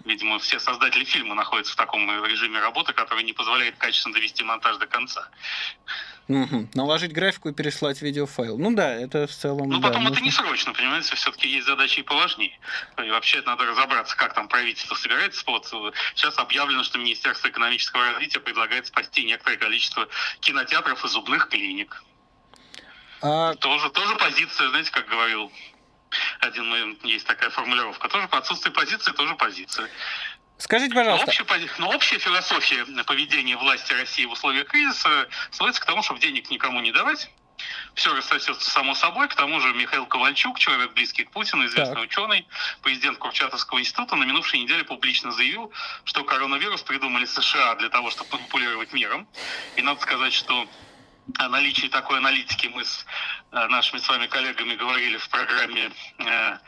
Видимо, 0.04 0.38
все 0.38 0.60
создатели 0.60 1.04
фильма 1.04 1.34
находятся 1.34 1.72
в 1.72 1.76
таком 1.76 2.10
режиме 2.24 2.60
работы, 2.60 2.92
который 2.92 3.24
не 3.24 3.32
позволяет 3.32 3.76
качественно 3.78 4.14
довести 4.14 4.44
монтаж 4.44 4.76
до 4.76 4.86
конца. 4.86 5.28
Угу. 6.30 6.68
Наложить 6.74 7.12
графику 7.12 7.48
и 7.48 7.52
переслать 7.52 8.00
видеофайл. 8.02 8.56
Ну 8.56 8.72
да, 8.72 8.94
это 8.94 9.26
в 9.26 9.32
целом. 9.32 9.68
Ну 9.68 9.80
да, 9.80 9.88
потом 9.88 10.04
нужно... 10.04 10.14
это 10.14 10.24
не 10.24 10.30
срочно, 10.30 10.72
понимаете, 10.72 11.16
все-таки 11.16 11.48
есть 11.48 11.66
задачи 11.66 12.00
и 12.00 12.02
поважнее. 12.04 12.56
И 13.04 13.10
вообще 13.10 13.42
надо 13.42 13.66
разобраться, 13.66 14.16
как 14.16 14.34
там 14.34 14.46
правительство 14.46 14.94
собирается. 14.94 15.42
Вот 15.48 15.66
сейчас 16.14 16.38
объявлено, 16.38 16.84
что 16.84 16.98
Министерство 16.98 17.48
экономического 17.48 18.12
развития 18.12 18.38
предлагает 18.38 18.86
спасти 18.86 19.24
некоторое 19.24 19.56
количество 19.56 20.06
кинотеатров 20.38 21.04
и 21.04 21.08
зубных 21.08 21.48
клиник. 21.48 22.00
А... 23.22 23.56
Тоже, 23.56 23.90
тоже 23.90 24.14
позиция, 24.14 24.68
знаете, 24.68 24.92
как 24.92 25.08
говорил 25.08 25.50
один, 26.40 26.96
есть 27.02 27.26
такая 27.26 27.50
формулировка. 27.50 28.08
Тоже 28.08 28.28
по 28.28 28.38
отсутствии 28.38 28.70
позиции, 28.70 29.12
тоже 29.12 29.34
позиция. 29.34 29.88
Скажите, 30.60 30.94
пожалуйста. 30.94 31.26
Но 31.26 31.30
общая, 31.30 31.70
но 31.78 31.88
общая 31.90 32.18
философия 32.18 32.84
поведения 33.04 33.56
власти 33.56 33.92
России 33.92 34.26
в 34.26 34.32
условиях 34.32 34.68
кризиса 34.68 35.28
сводится 35.50 35.80
к 35.80 35.86
тому, 35.86 36.02
чтобы 36.02 36.20
денег 36.20 36.50
никому 36.50 36.80
не 36.80 36.92
давать. 36.92 37.30
Все 37.94 38.14
рассосется 38.14 38.70
само 38.70 38.94
собой. 38.94 39.28
К 39.28 39.34
тому 39.34 39.60
же 39.60 39.72
Михаил 39.74 40.06
Ковальчук, 40.06 40.58
человек 40.58 40.92
близкий 40.92 41.24
к 41.24 41.30
Путину, 41.30 41.66
известный 41.66 41.94
так. 41.94 42.04
ученый, 42.04 42.46
президент 42.82 43.18
Курчатовского 43.18 43.80
института, 43.80 44.16
на 44.16 44.24
минувшей 44.24 44.60
неделе 44.60 44.84
публично 44.84 45.30
заявил, 45.30 45.72
что 46.04 46.24
коронавирус 46.24 46.82
придумали 46.82 47.24
США 47.24 47.74
для 47.76 47.88
того, 47.88 48.10
чтобы 48.10 48.30
манипулировать 48.32 48.92
миром. 48.92 49.28
И 49.76 49.82
надо 49.82 50.00
сказать, 50.00 50.32
что 50.32 50.68
о 51.38 51.48
наличии 51.48 51.88
такой 51.88 52.18
аналитики 52.18 52.66
мы 52.68 52.84
с 52.84 53.04
э, 53.52 53.66
нашими 53.68 53.98
с 53.98 54.08
вами 54.08 54.26
коллегами 54.26 54.74
говорили 54.74 55.16
в 55.16 55.28
программе, 55.28 55.90
э, 56.18 56.58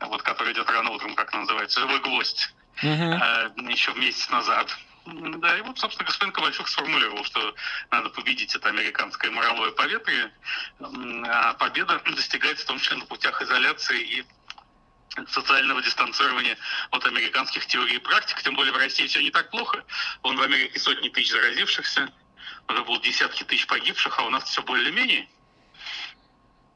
вот, 0.00 0.22
которая 0.22 0.54
идет 0.54 0.68
рано 0.70 0.90
утром, 0.90 1.14
как 1.14 1.32
называется, 1.34 1.80
«Живой 1.80 2.00
гвоздь», 2.00 2.50
uh-huh. 2.82 3.70
еще 3.70 3.92
месяц 3.94 4.28
назад. 4.30 4.76
Да, 5.06 5.56
и 5.56 5.62
вот, 5.62 5.78
собственно, 5.78 6.06
господин 6.06 6.32
Ковальчук 6.32 6.68
сформулировал, 6.68 7.24
что 7.24 7.54
надо 7.90 8.10
победить 8.10 8.54
это 8.54 8.68
американское 8.68 9.30
мировое 9.30 9.70
поветрие, 9.70 10.30
а 11.28 11.54
победа 11.54 12.00
достигается 12.04 12.64
в 12.64 12.68
том 12.68 12.78
числе 12.78 12.98
на 12.98 13.06
путях 13.06 13.40
изоляции 13.40 14.00
и 14.02 14.26
социального 15.28 15.82
дистанцирования 15.82 16.58
от 16.90 17.06
американских 17.06 17.66
теорий 17.66 17.96
и 17.96 17.98
практик. 17.98 18.42
Тем 18.42 18.54
более 18.54 18.72
в 18.72 18.76
России 18.76 19.06
все 19.06 19.22
не 19.22 19.30
так 19.30 19.50
плохо. 19.50 19.82
Он 20.22 20.36
в 20.36 20.42
Америке 20.42 20.78
сотни 20.78 21.08
тысяч 21.08 21.30
заразившихся, 21.30 22.12
уже 22.68 22.84
было 22.84 23.00
десятки 23.00 23.44
тысяч 23.44 23.66
погибших, 23.66 24.18
а 24.18 24.24
у 24.24 24.30
нас 24.30 24.44
все 24.44 24.62
более-менее. 24.62 25.28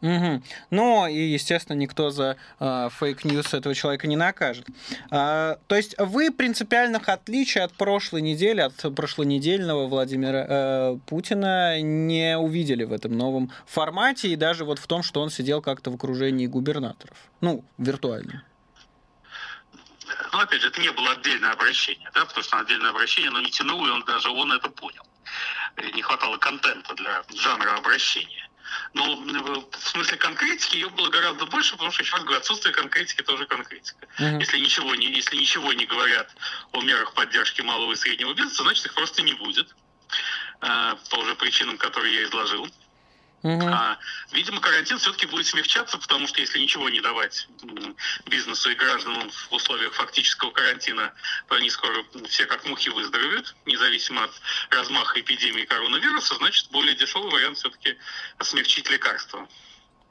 Угу. 0.03 0.43
Ну, 0.71 1.07
и, 1.07 1.17
естественно, 1.17 1.77
никто 1.77 2.11
за 2.11 2.37
э, 2.59 2.89
fake 2.99 3.27
news 3.27 3.55
этого 3.55 3.73
человека 3.73 4.09
не 4.09 4.17
накажет. 4.17 4.67
А, 5.11 5.59
то 5.69 5.77
есть 5.77 5.95
вы 5.97 6.33
принципиальных 6.33 7.09
отличий 7.09 7.63
от 7.63 7.73
прошлой 7.73 8.21
недели, 8.21 8.61
от 8.61 8.75
прошлонедельного 8.97 9.87
Владимира 9.87 10.47
э, 10.49 10.99
Путина 11.07 11.81
не 11.81 12.37
увидели 12.37 12.83
в 12.83 12.93
этом 12.93 13.17
новом 13.17 13.53
формате, 13.65 14.29
и 14.29 14.37
даже 14.37 14.65
вот 14.65 14.81
в 14.81 14.89
том, 14.89 15.05
что 15.05 15.21
он 15.21 15.31
сидел 15.31 15.63
как-то 15.63 15.93
в 15.93 15.95
окружении 15.95 16.49
губернаторов. 16.49 17.17
Ну, 17.41 17.65
виртуально. 17.79 18.43
Ну, 20.33 20.39
опять 20.41 20.63
же, 20.63 20.69
это 20.69 20.81
не 20.81 20.91
было 20.91 21.13
отдельное 21.13 21.53
обращение, 21.53 22.11
да, 22.13 22.25
потому 22.25 22.43
что 22.43 22.59
отдельное 22.59 22.91
обращение, 22.91 23.29
оно 23.29 23.41
не 23.41 23.51
тянуло, 23.51 23.87
и 23.87 23.91
он 23.91 24.03
даже 24.05 24.31
он 24.31 24.51
это 24.51 24.69
понял. 24.69 25.03
Не 25.95 26.03
хватало 26.03 26.37
контента 26.39 26.95
для 26.95 27.23
жанра 27.35 27.77
обращения. 27.77 28.49
Но 28.95 29.17
ну, 29.17 29.69
в 29.71 29.89
смысле 29.89 30.17
конкретики 30.17 30.77
ее 30.77 30.89
было 30.91 31.09
гораздо 31.09 31.47
больше, 31.47 31.73
потому 31.73 31.91
что, 31.93 32.03
еще 32.03 32.15
раз 32.15 32.25
говорю, 32.25 32.39
отсутствие 32.39 32.75
конкретики 32.75 33.23
тоже 33.23 33.47
конкретика. 33.47 34.07
Uh-huh. 34.19 34.41
Если, 34.41 34.59
ничего 34.59 34.95
не, 34.95 35.07
если 35.07 35.37
ничего 35.37 35.73
не 35.73 35.87
говорят 35.87 36.31
о 36.73 36.83
мерах 36.83 37.15
поддержки 37.15 37.63
малого 37.63 37.93
и 37.93 37.97
среднего 37.97 38.35
бизнеса, 38.35 38.63
значит 38.63 38.87
их 38.87 38.95
просто 38.95 39.23
не 39.23 39.35
будет. 39.35 39.75
Э, 40.63 40.95
по 41.11 41.17
уже 41.17 41.35
причинам, 41.35 41.77
которые 41.77 42.15
я 42.15 42.25
изложил. 42.25 42.67
Угу. 43.43 43.67
А, 43.67 43.99
видимо, 44.31 44.61
карантин 44.61 44.99
все-таки 44.99 45.27
будет 45.27 45.47
смягчаться, 45.47 45.99
потому 45.99 46.29
что 46.29 46.41
если 46.41 46.61
ничего 46.61 46.89
не 46.89 47.01
давать 47.01 47.49
бизнесу 48.27 48.71
и 48.71 48.75
гражданам 48.75 49.31
в 49.31 49.53
условиях 49.53 49.93
фактического 49.95 50.53
карантина, 50.53 51.13
то 51.49 51.57
они 51.57 51.69
скоро 51.71 52.05
все 52.29 52.47
как 52.47 52.65
мухи 52.67 52.89
выздоровеют, 52.91 53.55
независимо 53.67 54.25
от 54.25 54.33
размаха 54.71 55.21
эпидемии 55.21 55.65
коронавируса, 55.65 56.37
значит, 56.37 56.71
более 56.71 56.95
дешевый 56.95 57.33
вариант 57.33 57.59
все-таки 57.59 57.99
смягчить 58.41 58.89
лекарства. 58.89 59.49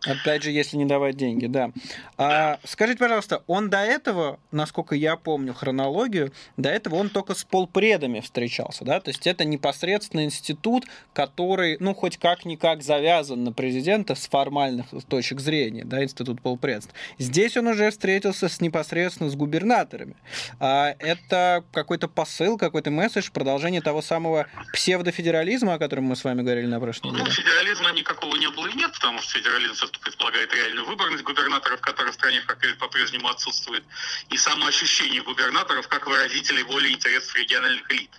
Опять 0.06 0.42
же, 0.42 0.50
если 0.50 0.78
не 0.78 0.86
давать 0.86 1.16
деньги, 1.16 1.46
да. 1.46 1.72
А, 2.18 2.60
скажите, 2.64 2.98
пожалуйста, 2.98 3.44
он 3.46 3.70
до 3.70 3.78
этого, 3.78 4.40
насколько 4.52 4.96
я 4.96 5.16
помню 5.16 5.54
хронологию, 5.54 6.34
до 6.58 6.70
этого 6.70 6.96
он 6.96 7.10
только 7.10 7.36
с 7.36 7.44
полпредами 7.44 8.20
встречался, 8.20 8.84
да? 8.84 9.00
То 9.00 9.12
есть 9.12 9.28
это 9.28 9.46
непосредственно 9.46 10.24
институт, 10.24 10.86
который, 11.14 11.78
ну, 11.80 11.94
хоть 11.94 12.18
как-никак 12.18 12.82
завязан 12.82 13.44
на 13.44 13.54
президента 13.54 14.16
с 14.16 14.28
формальных 14.28 14.88
точек 15.08 15.40
зрения, 15.40 15.84
да, 15.86 16.04
институт 16.04 16.42
полпредств. 16.42 16.94
Здесь 17.20 17.56
он 17.56 17.68
уже 17.68 17.92
встретился 17.92 18.50
с 18.50 18.60
непосредственно 18.60 19.30
с 19.30 19.36
губернаторами. 19.36 20.16
А, 20.60 20.96
это 20.98 21.64
какой-то 21.72 22.08
посыл, 22.08 22.58
какой-то 22.58 22.90
месседж, 22.90 23.30
продолжение 23.32 23.82
того 23.82 24.02
самого 24.02 24.48
псевдофедерализма, 24.74 25.76
о 25.76 25.78
котором 25.78 26.06
мы 26.06 26.16
с 26.16 26.24
вами 26.24 26.42
говорили 26.42 26.66
на 26.66 26.80
прошлой 26.80 27.12
неделе? 27.12 27.26
Ну, 27.26 27.32
федерализма 27.32 27.92
никакого 27.92 28.36
не 28.38 28.50
было 28.50 28.66
и 28.66 28.76
нет, 28.76 28.92
потому 28.94 29.20
что 29.22 29.38
федерализм 29.38 29.91
что 29.92 30.00
предполагает 30.00 30.54
реальную 30.54 30.86
выборность 30.86 31.24
губернаторов, 31.24 31.82
которая 31.82 32.12
в 32.12 32.16
стране 32.16 32.42
по-прежнему 32.80 33.28
отсутствует, 33.28 33.84
и 34.30 34.38
самоощущение 34.38 35.22
губернаторов 35.22 35.88
как 35.88 36.08
выразителей 36.08 36.64
воли 36.64 36.90
и 36.90 36.94
интересов 36.94 37.36
региональных 37.36 37.90
элит, 37.92 38.12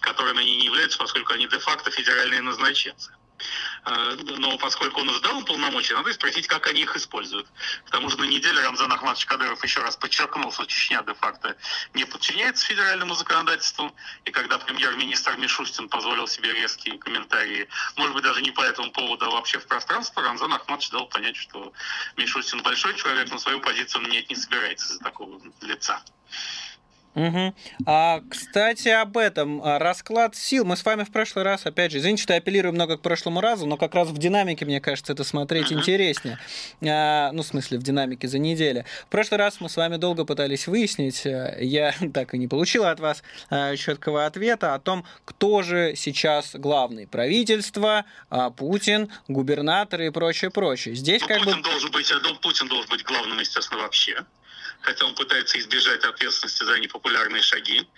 которыми 0.00 0.40
они 0.40 0.56
не 0.56 0.66
являются, 0.66 0.98
поскольку 0.98 1.32
они 1.32 1.48
де-факто 1.48 1.90
федеральные 1.90 2.42
назначенцы. 2.42 3.12
Э, 3.84 4.16
но 4.38 4.58
поскольку 4.58 5.00
он 5.00 5.08
уже 5.08 5.20
дал 5.20 5.44
полномочия, 5.44 5.94
надо 5.94 6.12
спросить, 6.12 6.46
как 6.46 6.66
они 6.66 6.82
их 6.82 6.96
используют. 6.96 7.46
К 7.84 7.90
тому 7.90 8.08
же 8.10 8.18
на 8.18 8.24
неделе 8.24 8.60
Рамзан 8.62 8.92
Ахматович 8.92 9.26
Кадыров 9.26 9.62
еще 9.62 9.80
раз 9.80 9.96
подчеркнул, 9.96 10.52
что 10.52 10.64
Чечня 10.66 11.02
де-факто 11.02 11.56
не 11.94 12.04
подчиняется 12.04 12.66
федеральному 12.66 13.14
законодательству. 13.14 13.94
И 14.24 14.30
когда 14.30 14.58
премьер-министр 14.58 15.36
Мишустин 15.36 15.88
позволил 15.88 16.26
себе 16.26 16.52
резкие 16.52 16.98
комментарии, 16.98 17.68
может 17.96 18.14
быть, 18.14 18.24
даже 18.24 18.42
не 18.42 18.50
по 18.50 18.62
этому 18.62 18.90
поводу, 18.92 19.26
а 19.26 19.30
вообще 19.30 19.58
в 19.58 19.66
пространство, 19.66 20.22
Рамзан 20.22 20.52
Ахматович 20.52 20.90
дал 20.90 21.06
понять, 21.06 21.36
что 21.36 21.72
Мишустин 22.16 22.62
большой 22.62 22.94
человек, 22.96 23.30
но 23.30 23.38
свою 23.38 23.60
позицию 23.60 24.02
менять 24.02 24.30
не 24.30 24.36
собирается 24.36 24.86
из-за 24.86 25.00
такого 25.00 25.40
лица. 25.60 26.02
Угу. 27.16 27.54
А, 27.86 28.20
кстати, 28.28 28.88
об 28.88 29.16
этом. 29.16 29.62
А, 29.64 29.78
расклад 29.78 30.36
сил. 30.36 30.66
Мы 30.66 30.76
с 30.76 30.84
вами 30.84 31.02
в 31.02 31.10
прошлый 31.10 31.46
раз, 31.46 31.64
опять 31.64 31.90
же, 31.90 31.98
извините, 31.98 32.22
что 32.22 32.34
я 32.34 32.38
апеллирую 32.38 32.74
много 32.74 32.98
к 32.98 33.00
прошлому 33.00 33.40
разу, 33.40 33.64
но 33.66 33.78
как 33.78 33.94
раз 33.94 34.08
в 34.08 34.18
динамике, 34.18 34.66
мне 34.66 34.82
кажется, 34.82 35.14
это 35.14 35.24
смотреть 35.24 35.72
интереснее. 35.72 36.38
А, 36.86 37.32
ну, 37.32 37.42
в 37.42 37.46
смысле, 37.46 37.78
в 37.78 37.82
динамике 37.82 38.28
за 38.28 38.38
неделю. 38.38 38.84
В 39.06 39.10
прошлый 39.10 39.38
раз 39.38 39.60
мы 39.60 39.70
с 39.70 39.76
вами 39.76 39.96
долго 39.96 40.26
пытались 40.26 40.66
выяснить, 40.66 41.24
э, 41.24 41.56
я 41.62 41.94
так 42.14 42.34
и 42.34 42.38
не 42.38 42.48
получил 42.48 42.84
от 42.84 43.00
вас 43.00 43.22
а, 43.48 43.74
четкого 43.76 44.26
ответа 44.26 44.74
о 44.74 44.78
том, 44.78 45.06
кто 45.24 45.62
же 45.62 45.94
сейчас 45.96 46.54
главный. 46.54 47.06
Правительство, 47.06 48.04
а, 48.28 48.50
Путин, 48.50 49.10
губернаторы 49.26 50.08
и 50.08 50.10
прочее, 50.10 50.50
прочее. 50.50 50.94
Здесь 50.94 51.22
ну, 51.22 51.28
как 51.28 51.38
Путин 51.38 51.62
бы... 51.62 51.62
Должен 51.62 51.90
быть, 51.92 52.12
Путин 52.42 52.68
должен 52.68 52.90
быть 52.90 53.04
главным, 53.04 53.38
естественно, 53.38 53.80
вообще 53.80 54.22
хотя 54.80 55.06
он 55.06 55.14
пытается 55.14 55.58
избежать 55.58 56.04
ответственности 56.04 56.64
за 56.64 56.78
непопулярные 56.78 57.42
шаги. 57.42 57.88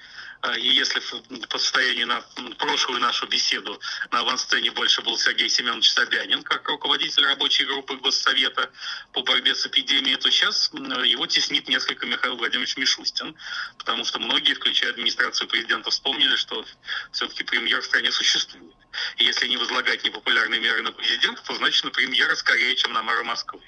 А, 0.41 0.57
и 0.57 0.69
если 0.69 1.01
по 1.49 1.59
состоянию 1.59 2.07
на 2.07 2.23
прошлую 2.59 3.01
нашу 3.01 3.27
беседу 3.27 3.81
на 4.13 4.21
авансцене 4.21 4.71
больше 4.71 5.03
был 5.03 5.19
Сергей 5.19 5.49
Семенович 5.49 5.91
Собянин, 5.91 6.45
как 6.45 6.69
руководитель 6.69 7.25
рабочей 7.25 7.65
группы 7.65 7.97
Госсовета 7.97 8.71
по 9.13 9.23
борьбе 9.23 9.55
с 9.57 9.67
эпидемией, 9.67 10.17
то 10.17 10.31
сейчас 10.31 10.71
его 10.73 11.27
теснит 11.27 11.69
несколько 11.69 12.07
Михаил 12.07 12.37
Владимирович 12.37 12.77
Мишустин, 12.77 13.35
потому 13.79 14.05
что 14.05 14.21
многие, 14.21 14.55
включая 14.55 14.91
администрацию 14.91 15.49
президента, 15.49 15.91
вспомнили, 15.91 16.37
что 16.37 16.65
все-таки 17.11 17.43
премьер 17.43 17.81
в 17.81 17.87
стране 17.87 18.13
существует. 18.13 18.75
И 19.17 19.25
если 19.25 19.49
не 19.49 19.57
возлагать 19.57 20.05
непопулярные 20.05 20.61
меры 20.61 20.83
на 20.83 20.93
президента, 20.93 21.43
то 21.43 21.55
значит 21.55 21.83
на 21.85 21.91
премьера 21.91 22.37
скорее, 22.37 22.77
чем 22.77 22.93
на 22.93 23.03
мэра 23.03 23.25
Москвы. 23.25 23.61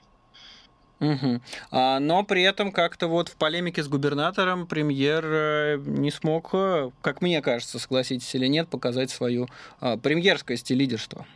Угу. 1.01 1.41
А, 1.71 1.99
но 1.99 2.23
при 2.25 2.43
этом 2.43 2.73
как-то 2.73 3.09
вот 3.09 3.31
в 3.31 3.37
полемике 3.37 3.83
с 3.83 3.89
губернатором 3.89 4.67
премьер 4.67 5.25
э, 5.25 5.77
не 5.79 6.11
смог, 6.11 6.51
э, 6.53 6.91
как 7.01 7.23
мне 7.23 7.41
кажется, 7.41 7.79
согласитесь 7.79 8.35
или 8.35 8.47
нет, 8.47 8.69
показать 8.69 9.11
свою 9.11 9.49
а, 9.81 9.97
премьерскость 9.97 10.71
и 10.71 10.75
лидерство. 10.75 11.27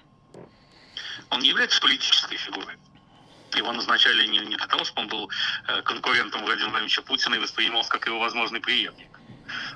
Он 1.30 1.40
не 1.40 1.48
является 1.48 1.80
политической 1.80 2.36
фигурой. 2.36 2.76
Его 3.56 3.72
назначали 3.72 4.26
не, 4.26 4.38
не 4.38 4.56
того, 4.56 4.84
чтобы 4.84 5.02
он 5.02 5.08
был 5.08 5.30
э, 5.68 5.82
конкурентом 5.82 6.42
Владимира 6.42 6.70
Владимировича 6.70 7.02
Путина 7.02 7.36
и 7.36 7.38
воспринимался 7.38 7.90
как 7.90 8.06
его 8.06 8.18
возможный 8.18 8.60
преемник. 8.60 9.13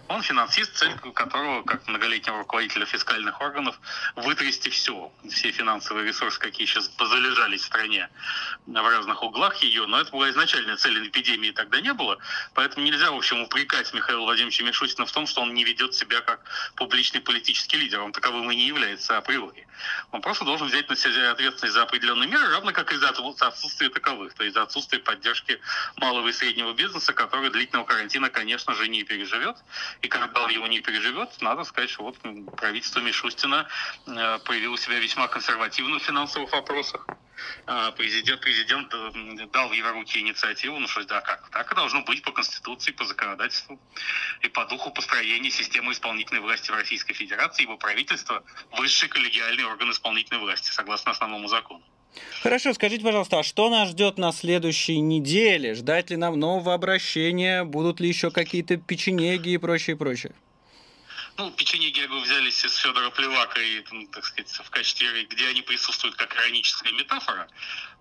Он 0.08 0.22
финансист, 0.22 0.76
цель 0.76 0.94
которого, 1.14 1.62
как 1.62 1.86
многолетнего 1.86 2.38
руководителя 2.38 2.86
фискальных 2.86 3.40
органов, 3.40 3.78
вытрясти 4.16 4.70
все, 4.70 5.12
все 5.28 5.50
финансовые 5.50 6.06
ресурсы, 6.06 6.38
какие 6.38 6.66
сейчас 6.66 6.88
позалежались 6.88 7.62
в 7.62 7.66
стране 7.66 8.08
в 8.66 8.88
разных 8.88 9.22
углах 9.22 9.56
ее. 9.62 9.86
Но 9.86 10.00
это 10.00 10.10
была 10.10 10.30
изначальная 10.30 10.76
цель 10.76 11.06
эпидемии, 11.06 11.50
тогда 11.50 11.80
не 11.80 11.92
было. 11.92 12.18
Поэтому 12.54 12.86
нельзя, 12.86 13.10
в 13.10 13.16
общем, 13.16 13.42
упрекать 13.42 13.92
Михаила 13.92 14.22
Владимировича 14.22 14.64
Мишустина 14.64 15.06
в 15.06 15.12
том, 15.12 15.26
что 15.26 15.42
он 15.42 15.54
не 15.54 15.64
ведет 15.64 15.94
себя 15.94 16.20
как 16.20 16.40
публичный 16.76 17.20
политический 17.20 17.76
лидер. 17.76 18.00
Он 18.00 18.12
таковым 18.12 18.50
и 18.50 18.56
не 18.56 18.66
является 18.66 19.16
априори. 19.16 19.66
Он 20.12 20.20
просто 20.22 20.44
должен 20.44 20.66
взять 20.66 20.88
на 20.88 20.96
себя 20.96 21.30
ответственность 21.30 21.74
за 21.74 21.82
определенные 21.82 22.28
меры, 22.28 22.48
равно 22.50 22.72
как 22.72 22.92
и 22.92 22.96
за 22.96 23.10
отсутствие 23.10 23.90
таковых, 23.90 24.34
то 24.34 24.44
есть 24.44 24.54
за 24.54 24.62
отсутствие 24.62 25.00
поддержки 25.02 25.60
малого 25.96 26.28
и 26.28 26.32
среднего 26.32 26.72
бизнеса, 26.72 27.12
который 27.12 27.50
длительного 27.50 27.86
карантина, 27.86 28.30
конечно 28.30 28.74
же, 28.74 28.88
не 28.88 29.04
переживет. 29.04 29.57
И 30.02 30.08
когда 30.08 30.44
он 30.44 30.50
его 30.50 30.66
не 30.66 30.80
переживет, 30.80 31.30
надо 31.40 31.64
сказать, 31.64 31.90
что 31.90 32.04
вот 32.04 32.18
правительство 32.56 33.00
Мишустина 33.00 33.68
э, 34.06 34.38
проявило 34.44 34.76
себя 34.78 34.98
весьма 34.98 35.28
консервативно 35.28 35.98
в 35.98 36.02
финансовых 36.02 36.52
вопросах. 36.52 37.06
А, 37.66 37.92
президент, 37.92 38.40
президент 38.40 38.92
э, 38.92 39.46
дал 39.52 39.70
руки 39.92 40.18
инициативу, 40.18 40.78
ну 40.78 40.88
что 40.88 41.04
да, 41.04 41.20
как? 41.20 41.48
Так 41.50 41.72
и 41.72 41.74
должно 41.74 42.02
быть 42.02 42.22
по 42.22 42.32
Конституции, 42.32 42.92
по 42.92 43.04
законодательству 43.04 43.80
и 44.42 44.48
по 44.48 44.64
духу 44.66 44.90
построения 44.90 45.50
системы 45.50 45.92
исполнительной 45.92 46.40
власти 46.40 46.70
в 46.70 46.74
Российской 46.74 47.14
Федерации, 47.14 47.62
его 47.62 47.76
правительство– 47.76 48.44
высший 48.72 49.08
коллегиальный 49.08 49.64
орган 49.64 49.90
исполнительной 49.90 50.40
власти, 50.40 50.70
согласно 50.70 51.12
основному 51.12 51.48
закону. 51.48 51.84
Хорошо, 52.42 52.72
скажите, 52.72 53.04
пожалуйста, 53.04 53.40
а 53.40 53.42
что 53.42 53.68
нас 53.68 53.90
ждет 53.90 54.18
на 54.18 54.32
следующей 54.32 55.00
неделе? 55.00 55.74
Ждать 55.74 56.10
ли 56.10 56.16
нам 56.16 56.38
нового 56.38 56.74
обращения? 56.74 57.64
Будут 57.64 58.00
ли 58.00 58.08
еще 58.08 58.30
какие-то 58.30 58.76
печенеги 58.76 59.50
и 59.50 59.58
прочее, 59.58 59.96
прочее? 59.96 60.34
Ну, 61.36 61.52
печенеги, 61.52 62.00
я 62.00 62.08
говорю, 62.08 62.24
взялись 62.24 62.64
из 62.64 62.76
Федора 62.76 63.10
Плевака, 63.10 63.60
и, 63.60 63.80
так 64.10 64.24
сказать, 64.24 64.50
в 64.50 64.70
качестве, 64.70 65.24
где 65.24 65.46
они 65.46 65.62
присутствуют 65.62 66.16
как 66.16 66.34
ироническая 66.34 66.92
метафора, 66.92 67.48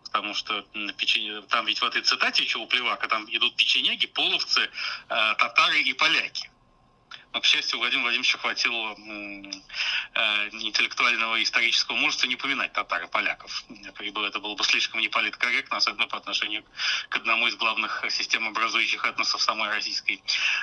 потому 0.04 0.34
что 0.34 0.66
печенье, 0.98 1.44
там 1.44 1.68
ведь 1.68 1.80
в 1.80 1.84
этой 1.84 2.02
цитате 2.02 2.44
еще 2.44 2.58
у 2.58 2.66
Плевака, 2.66 3.08
там 3.08 3.26
идут 3.30 3.56
печенеги, 3.56 4.08
половцы, 4.08 4.62
э, 4.62 4.70
татары 5.38 5.82
и 5.82 5.94
поляки. 5.94 6.50
Но, 7.34 7.42
к 7.42 7.46
счастью, 7.46 7.80
Владимиру 7.80 8.04
Владимировичу 8.04 8.38
хватило 8.38 8.96
э, 8.96 10.50
интеллектуального 10.54 11.36
и 11.36 11.44
исторического 11.44 11.96
мужества 11.96 12.28
не 12.28 12.36
поминать 12.36 12.74
татар 12.74 13.04
и 13.04 13.08
поляков. 13.08 13.64
Это 13.70 14.40
было 14.40 14.56
бы 14.56 14.64
слишком 14.64 15.02
неполиткорректно, 15.02 15.78
особенно 15.78 16.08
по 16.08 16.18
отношению 16.18 16.64
к 17.10 17.16
одному 17.18 17.48
из 17.48 17.56
главных 17.56 18.06
системообразующих 18.10 19.06
этносов 19.06 19.42
самой 19.42 19.70
Российской 19.70 20.22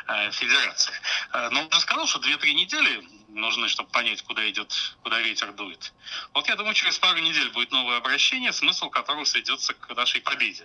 э, 0.09 0.31
Федерации. 0.33 0.95
Э, 1.33 1.49
но 1.51 1.63
он 1.63 1.81
сказал, 1.81 2.07
что 2.07 2.21
2-3 2.21 2.53
недели 2.53 3.05
нужны, 3.35 3.69
чтобы 3.69 3.91
понять, 3.91 4.23
куда 4.23 4.49
идет, 4.49 4.73
куда 5.03 5.21
ветер 5.21 5.53
дует. 5.53 5.93
Вот 6.33 6.49
я 6.49 6.57
думаю, 6.57 6.75
через 6.75 6.99
пару 6.99 7.19
недель 7.19 7.51
будет 7.51 7.71
новое 7.73 7.97
обращение, 7.99 8.53
смысл 8.53 8.91
которого 8.91 9.25
сведется 9.25 9.75
к 9.75 9.95
нашей 9.95 10.21
победе. 10.21 10.65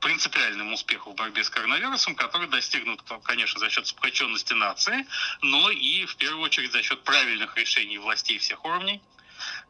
Принципиальному 0.00 0.74
успеху 0.74 1.12
в 1.12 1.14
борьбе 1.14 1.44
с 1.44 1.50
коронавирусом, 1.50 2.14
который 2.14 2.48
достигнут, 2.48 3.02
конечно, 3.24 3.60
за 3.60 3.70
счет 3.70 3.86
сплоченности 3.86 4.54
нации, 4.54 5.06
но 5.42 5.70
и 5.70 6.06
в 6.06 6.16
первую 6.16 6.42
очередь 6.42 6.72
за 6.72 6.82
счет 6.82 7.02
правильных 7.04 7.56
решений 7.56 7.98
властей 7.98 8.38
всех 8.38 8.64
уровней, 8.64 9.00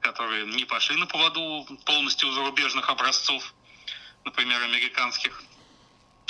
которые 0.01 0.47
не 0.47 0.64
пошли 0.64 0.97
на 0.97 1.07
поводу 1.07 1.66
полностью 1.84 2.30
зарубежных 2.32 2.89
образцов, 2.89 3.55
например, 4.24 4.62
американских, 4.62 5.43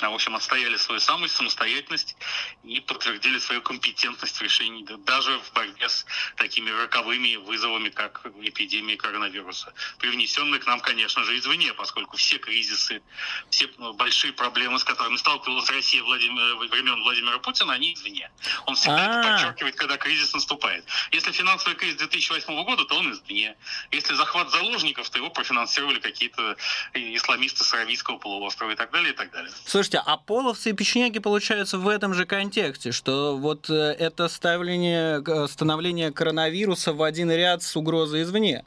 в 0.06 0.14
общем, 0.14 0.36
отстояли 0.36 0.76
свою 0.76 1.00
самость, 1.00 1.34
самостоятельность 1.34 2.16
и 2.62 2.80
подтвердили 2.80 3.38
свою 3.38 3.60
компетентность 3.62 4.36
в 4.36 4.42
решении, 4.42 4.86
даже 5.04 5.38
в 5.38 5.52
борьбе 5.52 5.88
с 5.88 6.06
такими 6.36 6.70
роковыми 6.70 7.36
вызовами, 7.36 7.88
как 7.88 8.24
эпидемия 8.40 8.96
коронавируса, 8.96 9.74
привнесенные 9.98 10.60
к 10.60 10.66
нам, 10.66 10.80
конечно 10.80 11.24
же, 11.24 11.36
извне, 11.36 11.74
поскольку 11.74 12.16
все 12.16 12.38
кризисы, 12.38 13.02
все 13.50 13.66
большие 13.94 14.32
проблемы, 14.32 14.78
с 14.78 14.84
которыми 14.84 15.16
сталкивалась 15.16 15.68
Россия 15.70 16.02
Владимир, 16.02 16.56
времен 16.68 17.02
Владимира 17.02 17.38
Путина, 17.38 17.72
они 17.72 17.94
извне. 17.94 18.30
Он 18.66 18.76
всегда 18.76 18.96
А-а-а. 18.96 19.20
это 19.20 19.32
подчеркивает, 19.32 19.74
когда 19.74 19.96
кризис 19.96 20.32
наступает. 20.32 20.84
Если 21.10 21.32
финансовый 21.32 21.74
кризис 21.74 21.96
2008 21.98 22.64
года, 22.64 22.84
то 22.84 22.96
он 22.96 23.12
извне. 23.12 23.56
Если 23.90 24.14
захват 24.14 24.50
заложников, 24.50 25.10
то 25.10 25.18
его 25.18 25.30
профинансировали 25.30 25.98
какие-то 25.98 26.56
исламисты 26.94 27.64
с 27.64 27.72
Аравийского 27.74 28.18
полуострова 28.18 28.70
и 28.72 28.76
так 28.76 28.90
далее, 28.90 29.12
и 29.12 29.16
так 29.16 29.30
далее. 29.32 29.52
Слушайте, 29.88 30.04
а 30.04 30.18
половцы 30.18 30.68
и 30.68 30.72
печенеги 30.74 31.18
получаются 31.18 31.78
в 31.78 31.88
этом 31.88 32.12
же 32.12 32.26
контексте, 32.26 32.92
что 32.92 33.38
вот 33.38 33.70
э, 33.70 33.96
это 33.98 34.28
ставление, 34.28 35.24
становление 35.48 36.12
коронавируса 36.12 36.92
в 36.92 37.02
один 37.02 37.30
ряд 37.30 37.62
с 37.62 37.74
угрозой 37.74 38.20
извне. 38.24 38.66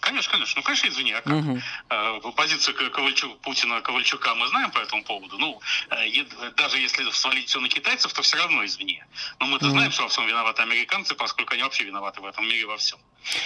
Конечно, 0.00 0.32
конечно. 0.32 0.60
Ну, 0.60 0.62
конечно, 0.62 0.88
извини, 0.88 1.12
а 1.12 1.20
как? 1.22 1.32
Угу. 1.32 2.32
Позицию 2.32 2.90
Ковальчук, 2.90 3.38
Путина 3.40 3.80
Ковальчука 3.80 4.34
мы 4.34 4.46
знаем 4.48 4.70
по 4.70 4.78
этому 4.78 5.04
поводу. 5.04 5.38
Ну, 5.38 5.60
э, 5.90 6.50
даже 6.56 6.78
если 6.78 7.10
свалить 7.10 7.48
все 7.48 7.60
на 7.60 7.68
китайцев, 7.68 8.12
то 8.12 8.22
все 8.22 8.36
равно 8.36 8.64
извне. 8.64 9.06
Но 9.38 9.46
мы-то 9.46 9.66
угу. 9.66 9.72
знаем, 9.72 9.90
что 9.90 10.02
во 10.02 10.08
всем 10.08 10.26
виноваты 10.26 10.62
американцы, 10.62 11.14
поскольку 11.14 11.54
они 11.54 11.62
вообще 11.62 11.84
виноваты 11.84 12.20
в 12.20 12.26
этом 12.26 12.46
мире 12.46 12.66
во 12.66 12.76
всем. 12.76 12.98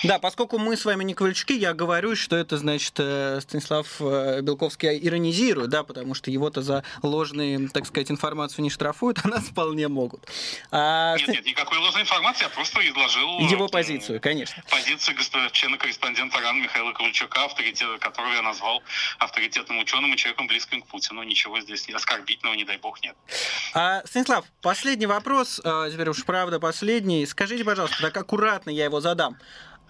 Да, 0.05 0.19
поскольку 0.19 0.59
мы 0.59 0.77
с 0.77 0.85
вами 0.85 1.03
не 1.03 1.15
Ковальчуки, 1.15 1.53
я 1.53 1.75
говорю, 1.75 2.15
что 2.15 2.37
это, 2.37 2.59
значит, 2.59 2.95
э, 2.99 3.41
Станислав 3.41 3.87
Белковский 4.01 4.99
иронизирует, 4.99 5.71
да, 5.71 5.83
потому 5.83 6.15
что 6.15 6.31
его-то 6.31 6.63
за 6.63 6.85
ложные, 7.03 7.69
так 7.69 7.87
сказать, 7.87 8.11
информацию 8.11 8.63
не 8.63 8.71
штрафуют, 8.71 9.21
а 9.25 9.29
нас 9.29 9.45
вполне 9.45 9.89
могут. 9.89 10.27
А... 10.71 11.17
Нет, 11.19 11.29
нет, 11.29 11.47
никакой 11.47 11.79
ложной 11.79 12.03
информации, 12.03 12.45
я 12.45 12.51
просто 12.51 12.87
изложил... 12.89 13.39
Его 13.41 13.69
позицию, 13.69 14.21
конечно. 14.21 14.63
Позицию 14.71 15.17
члена-корреспондента 15.53 16.34
РАН 16.41 16.63
Михаила 16.63 16.93
Ковальчука, 16.93 17.45
авторитет, 17.45 18.01
которого 18.01 18.33
я 18.33 18.43
назвал 18.43 18.83
авторитетным 19.19 19.79
ученым 19.79 20.15
и 20.15 20.17
человеком 20.17 20.47
близким 20.47 20.83
к 20.83 20.87
Путину. 20.87 21.23
Ничего 21.23 21.61
здесь 21.61 21.89
оскорбительного, 21.89 22.55
не 22.55 22.65
дай 22.65 22.79
бог, 22.79 23.03
нет. 23.03 23.17
А, 23.75 24.03
Станислав, 24.07 24.45
последний 24.63 25.07
вопрос, 25.07 25.61
а, 25.65 25.91
теперь 25.91 26.09
уж 26.09 26.25
правда 26.25 26.61
последний. 26.61 27.27
Скажите, 27.27 27.65
пожалуйста, 27.65 28.01
так 28.01 28.17
аккуратно 28.17 28.71
я 28.71 28.85
его 28.85 29.01
задам. 29.01 29.37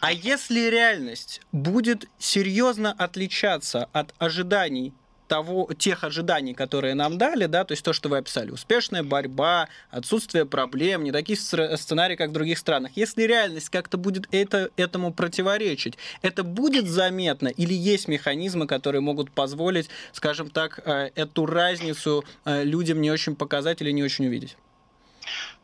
А 0.00 0.12
если 0.12 0.68
реальность 0.68 1.40
будет 1.52 2.06
серьезно 2.18 2.92
отличаться 2.92 3.88
от 3.92 4.14
ожиданий 4.18 4.92
того, 5.28 5.68
тех 5.78 6.04
ожиданий, 6.04 6.54
которые 6.54 6.94
нам 6.94 7.18
дали, 7.18 7.46
да, 7.46 7.64
то 7.64 7.72
есть 7.72 7.84
то, 7.84 7.92
что 7.92 8.08
вы 8.08 8.18
описали, 8.18 8.50
успешная 8.50 9.02
борьба, 9.02 9.68
отсутствие 9.90 10.46
проблем, 10.46 11.04
не 11.04 11.12
такие 11.12 11.36
сценарии, 11.36 12.16
как 12.16 12.30
в 12.30 12.32
других 12.32 12.58
странах. 12.58 12.92
Если 12.94 13.22
реальность 13.22 13.70
как-то 13.70 13.96
будет 13.96 14.26
это, 14.32 14.70
этому 14.76 15.12
противоречить, 15.12 15.98
это 16.22 16.44
будет 16.44 16.86
заметно 16.86 17.48
или 17.48 17.74
есть 17.74 18.08
механизмы, 18.08 18.66
которые 18.66 19.00
могут 19.00 19.30
позволить, 19.30 19.88
скажем 20.12 20.50
так, 20.50 20.80
э, 20.84 21.10
эту 21.14 21.46
разницу 21.46 22.24
э, 22.44 22.64
людям 22.64 23.00
не 23.00 23.10
очень 23.10 23.36
показать 23.36 23.80
или 23.80 23.90
не 23.90 24.02
очень 24.02 24.26
увидеть? 24.26 24.56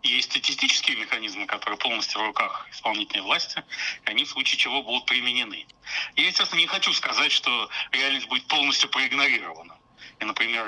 Есть 0.03 0.31
статистические 0.31 0.97
механизмы, 0.97 1.47
которые 1.47 1.79
полностью 1.79 2.21
в 2.21 2.25
руках 2.25 2.67
исполнительной 2.71 3.23
власти, 3.23 3.63
и 4.07 4.11
они 4.11 4.25
в 4.25 4.29
случае 4.29 4.59
чего 4.59 4.83
будут 4.83 5.07
применены. 5.07 5.67
Я, 6.17 6.27
естественно, 6.27 6.61
не 6.61 6.67
хочу 6.67 6.93
сказать, 6.93 7.33
что 7.33 7.69
реальность 7.93 8.29
будет 8.29 8.47
полностью 8.47 8.89
проигнорирована. 8.89 9.77
И, 10.19 10.25
например, 10.25 10.67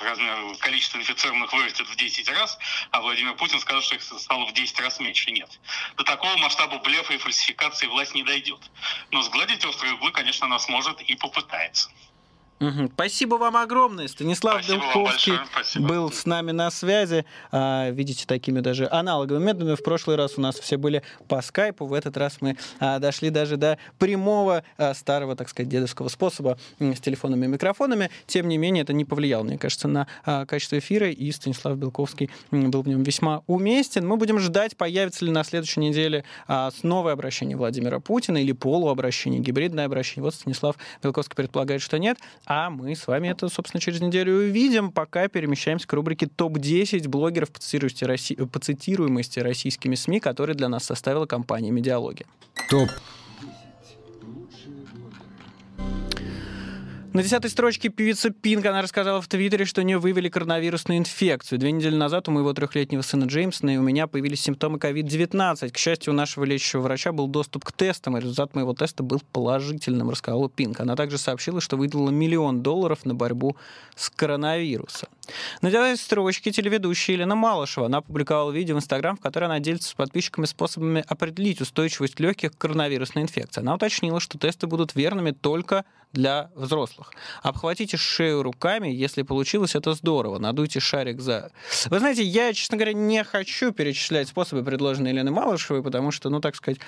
размер, 0.00 0.56
количество 0.58 0.98
инфицированных 0.98 1.52
вырастет 1.52 1.88
в 1.88 1.94
10 1.94 2.28
раз, 2.30 2.58
а 2.90 3.00
Владимир 3.00 3.34
Путин 3.36 3.60
скажет, 3.60 3.84
что 3.84 3.94
их 3.94 4.02
стало 4.02 4.46
в 4.46 4.52
10 4.52 4.80
раз 4.80 4.98
меньше. 4.98 5.30
Нет. 5.30 5.60
До 5.96 6.02
такого 6.02 6.36
масштаба 6.38 6.78
блефа 6.78 7.14
и 7.14 7.18
фальсификации 7.18 7.86
власть 7.86 8.14
не 8.14 8.24
дойдет. 8.24 8.60
Но 9.12 9.22
сгладить 9.22 9.64
острые 9.64 9.94
углы, 9.94 10.10
конечно, 10.10 10.46
она 10.46 10.58
сможет 10.58 11.00
и 11.02 11.14
попытается. 11.14 11.90
Угу. 12.60 12.90
Спасибо 12.94 13.34
вам 13.34 13.56
огромное. 13.56 14.08
Станислав 14.08 14.62
Спасибо 14.64 14.82
Белковский 14.84 15.34
был 15.80 16.12
с 16.12 16.24
нами 16.24 16.52
на 16.52 16.70
связи. 16.70 17.24
А, 17.50 17.90
видите, 17.90 18.26
такими 18.26 18.60
даже 18.60 18.88
аналоговыми 18.90 19.46
методами. 19.46 19.74
В 19.74 19.82
прошлый 19.82 20.16
раз 20.16 20.34
у 20.36 20.40
нас 20.40 20.56
все 20.56 20.76
были 20.76 21.02
по 21.28 21.42
скайпу. 21.42 21.86
В 21.86 21.92
этот 21.92 22.16
раз 22.16 22.38
мы 22.40 22.56
а, 22.78 22.98
дошли 22.98 23.30
даже 23.30 23.56
до 23.56 23.78
прямого 23.98 24.62
а, 24.78 24.94
старого, 24.94 25.36
так 25.36 25.48
сказать, 25.48 25.68
дедовского 25.68 26.08
способа 26.08 26.58
с 26.78 27.00
телефонами 27.00 27.46
и 27.46 27.48
микрофонами. 27.48 28.10
Тем 28.26 28.48
не 28.48 28.56
менее, 28.56 28.82
это 28.82 28.92
не 28.92 29.04
повлияло, 29.04 29.42
мне 29.42 29.58
кажется, 29.58 29.88
на 29.88 30.06
а, 30.24 30.46
качество 30.46 30.78
эфира. 30.78 31.10
И 31.10 31.32
Станислав 31.32 31.76
Белковский 31.76 32.30
был 32.50 32.82
в 32.82 32.88
нем 32.88 33.02
весьма 33.02 33.42
уместен. 33.46 34.06
Мы 34.06 34.16
будем 34.16 34.38
ждать, 34.38 34.76
появится 34.76 35.24
ли 35.24 35.30
на 35.30 35.44
следующей 35.44 35.80
неделе 35.80 36.24
а, 36.46 36.70
новое 36.82 37.12
обращение 37.14 37.56
Владимира 37.56 37.98
Путина 38.00 38.38
или 38.38 38.52
полуобращение, 38.52 39.40
гибридное 39.40 39.86
обращение. 39.86 40.22
Вот 40.22 40.34
Станислав 40.34 40.76
Белковский 41.02 41.34
предполагает, 41.34 41.82
что 41.82 41.98
нет. 41.98 42.18
А 42.46 42.70
мы 42.70 42.94
с 42.94 43.06
вами 43.06 43.28
это, 43.28 43.48
собственно, 43.48 43.80
через 43.80 44.00
неделю 44.00 44.34
увидим. 44.34 44.92
Пока 44.92 45.28
перемещаемся 45.28 45.86
к 45.88 45.92
рубрике 45.92 46.26
«Топ-10 46.26 47.08
блогеров 47.08 47.50
по 47.50 47.58
цитируемости, 48.60 49.38
российскими 49.40 49.94
СМИ», 49.94 50.20
которые 50.20 50.54
для 50.54 50.68
нас 50.68 50.84
составила 50.84 51.26
компания 51.26 51.70
«Медиалогия». 51.70 52.26
Топ 52.68 52.90
На 57.14 57.22
десятой 57.22 57.48
строчке 57.48 57.90
певица 57.90 58.30
Пинк, 58.30 58.66
она 58.66 58.82
рассказала 58.82 59.22
в 59.22 59.28
Твиттере, 59.28 59.66
что 59.66 59.82
у 59.82 59.84
нее 59.84 59.98
выявили 59.98 60.28
коронавирусную 60.28 60.98
инфекцию. 60.98 61.60
Две 61.60 61.70
недели 61.70 61.94
назад 61.94 62.26
у 62.26 62.32
моего 62.32 62.52
трехлетнего 62.52 63.02
сына 63.02 63.26
Джеймсона 63.26 63.74
и 63.74 63.76
у 63.76 63.82
меня 63.82 64.08
появились 64.08 64.40
симптомы 64.40 64.78
COVID-19. 64.78 65.70
К 65.70 65.78
счастью, 65.78 66.12
у 66.12 66.16
нашего 66.16 66.42
лечащего 66.42 66.80
врача 66.80 67.12
был 67.12 67.28
доступ 67.28 67.66
к 67.66 67.70
тестам, 67.70 68.16
и 68.16 68.20
результат 68.20 68.56
моего 68.56 68.74
теста 68.74 69.04
был 69.04 69.22
положительным, 69.30 70.10
рассказала 70.10 70.50
Пинк. 70.50 70.80
Она 70.80 70.96
также 70.96 71.16
сообщила, 71.16 71.60
что 71.60 71.76
выдала 71.76 72.10
миллион 72.10 72.64
долларов 72.64 73.04
на 73.04 73.14
борьбу 73.14 73.56
с 73.94 74.10
коронавирусом. 74.10 75.08
На 75.62 75.70
девятой 75.70 75.96
строчке 75.98 76.50
телеведущая 76.50 77.14
Елена 77.14 77.36
Малышева. 77.36 77.86
Она 77.86 77.98
опубликовала 77.98 78.50
видео 78.50 78.74
в 78.74 78.78
Инстаграм, 78.78 79.16
в 79.16 79.20
котором 79.20 79.52
она 79.52 79.60
делится 79.60 79.90
с 79.90 79.94
подписчиками 79.94 80.46
способами 80.46 81.04
определить 81.06 81.60
устойчивость 81.60 82.18
легких 82.18 82.50
к 82.50 82.58
коронавирусной 82.58 83.22
инфекции. 83.22 83.60
Она 83.60 83.76
уточнила, 83.76 84.18
что 84.18 84.36
тесты 84.36 84.66
будут 84.66 84.96
верными 84.96 85.30
только 85.30 85.84
для 86.14 86.50
взрослых. 86.54 87.12
Обхватите 87.42 87.96
шею 87.96 88.42
руками, 88.42 88.88
если 88.88 89.22
получилось, 89.22 89.74
это 89.74 89.92
здорово. 89.92 90.38
Надуйте 90.38 90.80
шарик 90.80 91.20
за... 91.20 91.50
Вы 91.90 91.98
знаете, 91.98 92.22
я, 92.22 92.52
честно 92.54 92.76
говоря, 92.76 92.94
не 92.94 93.22
хочу 93.24 93.72
перечислять 93.72 94.28
способы, 94.28 94.62
предложенные 94.64 95.12
Еленой 95.12 95.32
Малышевой, 95.32 95.82
потому 95.82 96.12
что, 96.12 96.30
ну, 96.30 96.40
так 96.40 96.54
сказать, 96.54 96.78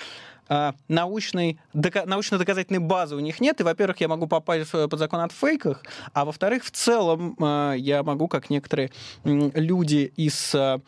а, 0.48 0.74
научной, 0.88 1.58
дока, 1.74 2.04
научно-доказательной 2.06 2.78
базы 2.78 3.16
у 3.16 3.20
них 3.20 3.40
нет, 3.40 3.60
и, 3.60 3.64
во-первых, 3.64 4.00
я 4.00 4.08
могу 4.08 4.28
попасть 4.28 4.70
под 4.70 4.98
закон 4.98 5.20
от 5.20 5.32
фейках, 5.32 5.82
а 6.12 6.24
во-вторых, 6.24 6.64
в 6.64 6.70
целом 6.70 7.36
а, 7.40 7.72
я 7.72 8.04
могу, 8.04 8.28
как 8.28 8.48
некоторые 8.48 8.92
люди 9.24 10.12
из 10.16 10.54
а, 10.54 10.80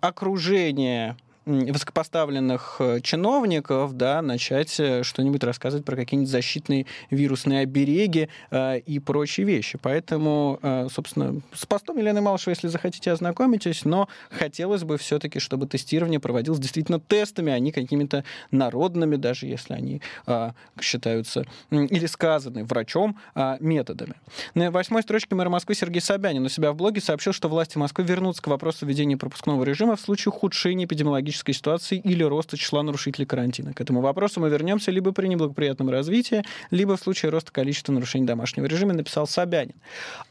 окружения 0.00 1.16
высокопоставленных 1.46 2.76
э, 2.78 3.00
чиновников, 3.02 3.96
да, 3.96 4.22
начать 4.22 4.78
э, 4.80 5.02
что-нибудь 5.02 5.44
рассказывать 5.44 5.84
про 5.84 5.96
какие-нибудь 5.96 6.30
защитные 6.30 6.86
вирусные 7.10 7.60
обереги 7.60 8.28
э, 8.50 8.78
и 8.78 8.98
прочие 8.98 9.46
вещи. 9.46 9.78
Поэтому, 9.80 10.58
э, 10.62 10.88
собственно, 10.90 11.42
с 11.52 11.66
постом 11.66 11.98
Елены 11.98 12.20
Малышевой, 12.22 12.54
если 12.54 12.68
захотите, 12.68 13.12
ознакомитесь, 13.12 13.84
но 13.84 14.08
хотелось 14.30 14.84
бы 14.84 14.96
все-таки, 14.96 15.38
чтобы 15.38 15.66
тестирование 15.66 16.18
проводилось 16.18 16.60
действительно 16.60 16.98
тестами, 16.98 17.52
а 17.52 17.58
не 17.58 17.72
какими-то 17.72 18.24
народными, 18.50 19.16
даже 19.16 19.46
если 19.46 19.74
они 19.74 20.00
э, 20.26 20.52
считаются 20.80 21.44
или 21.70 22.06
сказаны 22.06 22.64
врачом 22.64 23.18
э, 23.34 23.56
методами. 23.60 24.14
На 24.54 24.70
восьмой 24.70 25.02
строчке 25.02 25.34
мэра 25.34 25.50
Москвы 25.50 25.74
Сергей 25.74 26.00
Собянин 26.00 26.44
у 26.44 26.48
себя 26.48 26.72
в 26.72 26.76
блоге 26.76 27.00
сообщил, 27.02 27.32
что 27.32 27.48
власти 27.48 27.76
Москвы 27.76 28.04
вернутся 28.04 28.42
к 28.42 28.46
вопросу 28.46 28.86
введения 28.86 29.16
пропускного 29.16 29.62
режима 29.64 29.96
в 29.96 30.00
случае 30.00 30.32
ухудшения 30.32 30.86
эпидемиологической 30.86 31.33
эпидемиологической 31.34 31.54
ситуации 31.54 31.98
или 31.98 32.22
роста 32.22 32.56
числа 32.56 32.82
нарушителей 32.82 33.26
карантина. 33.26 33.72
К 33.72 33.80
этому 33.80 34.00
вопросу 34.00 34.40
мы 34.40 34.48
вернемся 34.48 34.90
либо 34.90 35.12
при 35.12 35.26
неблагоприятном 35.26 35.90
развитии, 35.90 36.42
либо 36.70 36.96
в 36.96 37.00
случае 37.00 37.30
роста 37.30 37.52
количества 37.52 37.92
нарушений 37.92 38.26
домашнего 38.26 38.66
режима, 38.66 38.92
написал 38.92 39.26
Собянин. 39.26 39.74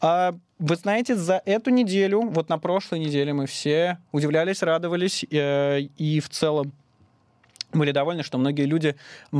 А 0.02 0.36
вы 0.60 0.76
знаете, 0.76 1.16
за 1.16 1.42
эту 1.46 1.72
неделю, 1.72 2.22
вот 2.22 2.50
на 2.50 2.58
прошлой 2.58 3.00
неделе 3.00 3.34
мы 3.34 3.48
все 3.48 3.98
удивлялись, 4.12 4.62
радовались, 4.62 5.26
э, 5.30 5.82
и 5.98 6.20
в 6.20 6.30
целом 6.30 6.72
были 7.74 7.92
довольны, 7.92 8.24
что 8.24 8.38
многие 8.38 8.66
люди 8.66 8.96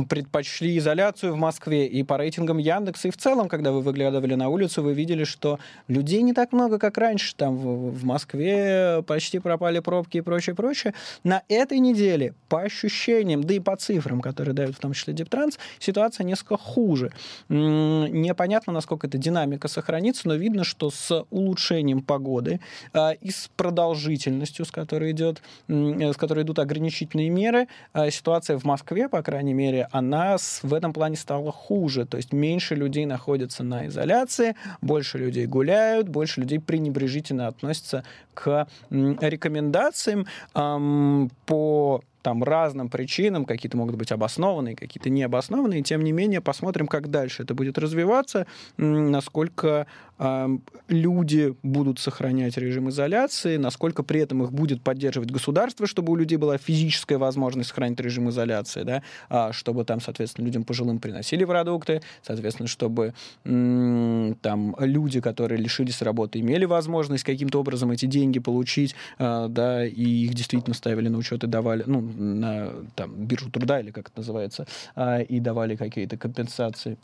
предпочли 0.08 0.78
изоляцию 0.78 1.34
в 1.34 1.36
Москве. 1.36 1.86
И 1.86 2.02
по 2.02 2.16
рейтингам 2.16 2.58
Яндекса, 2.58 3.08
и 3.08 3.10
в 3.10 3.16
целом, 3.16 3.48
когда 3.48 3.72
вы 3.72 3.80
выглядывали 3.80 4.34
на 4.34 4.48
улицу, 4.48 4.82
вы 4.82 4.94
видели, 4.94 5.24
что 5.24 5.58
людей 5.88 6.22
не 6.22 6.32
так 6.32 6.52
много, 6.52 6.78
как 6.78 6.98
раньше. 6.98 7.34
Там 7.36 7.56
в, 7.56 8.04
Москве 8.04 9.02
почти 9.06 9.38
пропали 9.38 9.78
пробки 9.78 10.18
и 10.18 10.20
прочее, 10.20 10.54
прочее. 10.54 10.94
На 11.22 11.42
этой 11.48 11.78
неделе, 11.78 12.34
по 12.48 12.60
ощущениям, 12.60 13.42
да 13.42 13.54
и 13.54 13.60
по 13.60 13.76
цифрам, 13.76 14.20
которые 14.20 14.54
дают 14.54 14.76
в 14.76 14.78
том 14.78 14.92
числе 14.92 15.14
Дептранс, 15.14 15.58
ситуация 15.78 16.24
несколько 16.24 16.56
хуже. 16.56 17.12
Непонятно, 17.48 18.72
насколько 18.72 19.06
эта 19.06 19.18
динамика 19.18 19.68
сохранится, 19.68 20.28
но 20.28 20.34
видно, 20.34 20.64
что 20.64 20.90
с 20.90 21.24
улучшением 21.30 22.02
погоды 22.02 22.60
а, 22.92 23.12
и 23.12 23.30
с 23.30 23.50
продолжительностью, 23.56 24.64
с 24.64 24.70
которой, 24.70 25.12
идет, 25.12 25.42
с 25.68 26.16
которой 26.16 26.44
идут 26.44 26.58
ограничительные 26.58 27.30
меры, 27.30 27.68
а, 27.92 28.08
ситуация 28.24 28.58
в 28.58 28.64
Москве, 28.64 29.10
по 29.10 29.22
крайней 29.22 29.52
мере, 29.52 29.86
она 29.92 30.38
в 30.38 30.72
этом 30.72 30.94
плане 30.94 31.14
стала 31.14 31.52
хуже. 31.52 32.06
То 32.06 32.16
есть 32.16 32.32
меньше 32.32 32.74
людей 32.74 33.04
находятся 33.04 33.62
на 33.62 33.86
изоляции, 33.88 34.56
больше 34.80 35.18
людей 35.18 35.44
гуляют, 35.44 36.08
больше 36.08 36.40
людей 36.40 36.58
пренебрежительно 36.58 37.48
относятся 37.48 38.02
к 38.32 38.66
рекомендациям 38.90 40.26
по 40.54 42.00
там 42.22 42.42
разным 42.42 42.88
причинам, 42.88 43.44
какие-то 43.44 43.76
могут 43.76 43.96
быть 43.96 44.10
обоснованные, 44.10 44.74
какие-то 44.74 45.10
необоснованные, 45.10 45.82
тем 45.82 46.02
не 46.02 46.12
менее 46.12 46.40
посмотрим, 46.40 46.86
как 46.86 47.10
дальше 47.10 47.42
это 47.42 47.52
будет 47.52 47.76
развиваться, 47.76 48.46
насколько 48.78 49.86
люди 50.18 51.54
будут 51.62 51.98
сохранять 51.98 52.56
режим 52.56 52.88
изоляции, 52.90 53.56
насколько 53.56 54.02
при 54.02 54.20
этом 54.20 54.44
их 54.44 54.52
будет 54.52 54.82
поддерживать 54.82 55.30
государство, 55.30 55.86
чтобы 55.86 56.12
у 56.12 56.16
людей 56.16 56.38
была 56.38 56.56
физическая 56.56 57.18
возможность 57.18 57.70
сохранить 57.70 57.98
режим 58.00 58.30
изоляции, 58.30 58.82
да, 58.82 59.02
а, 59.28 59.52
чтобы 59.52 59.84
там, 59.84 60.00
соответственно, 60.00 60.46
людям 60.46 60.64
пожилым 60.64 61.00
приносили 61.00 61.44
продукты, 61.44 62.02
соответственно, 62.22 62.68
чтобы 62.68 63.14
там 63.44 64.76
люди, 64.78 65.20
которые 65.20 65.58
лишились 65.60 66.00
работы, 66.02 66.40
имели 66.40 66.64
возможность 66.64 67.24
каким-то 67.24 67.60
образом 67.60 67.90
эти 67.90 68.06
деньги 68.06 68.38
получить, 68.38 68.94
э, 69.18 69.46
да, 69.48 69.86
и 69.86 70.24
их 70.24 70.34
действительно 70.34 70.74
ставили 70.74 71.08
на 71.08 71.18
учет 71.18 71.44
и 71.44 71.46
давали, 71.46 71.84
ну, 71.86 72.00
на 72.00 72.72
там, 72.94 73.14
биржу 73.14 73.50
труда, 73.50 73.80
или 73.80 73.90
как 73.90 74.08
это 74.08 74.18
называется, 74.18 74.66
а, 74.94 75.20
и 75.20 75.40
давали 75.40 75.76
какие-то 75.76 76.16
компенсации. 76.16 76.96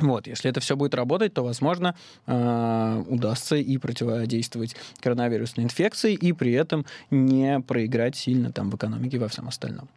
Вот, 0.00 0.26
если 0.26 0.50
это 0.50 0.60
все 0.60 0.76
будет 0.76 0.94
работать, 0.94 1.34
то, 1.34 1.42
возможно, 1.42 1.94
э, 2.26 3.04
удастся 3.08 3.56
и 3.56 3.78
противодействовать 3.78 4.74
коронавирусной 5.00 5.64
инфекции, 5.64 6.14
и 6.14 6.32
при 6.32 6.52
этом 6.52 6.84
не 7.10 7.60
проиграть 7.60 8.16
сильно 8.16 8.50
там 8.50 8.70
в 8.70 8.76
экономике 8.76 9.16
и 9.16 9.20
во 9.20 9.28
всем 9.28 9.46
остальном. 9.48 9.88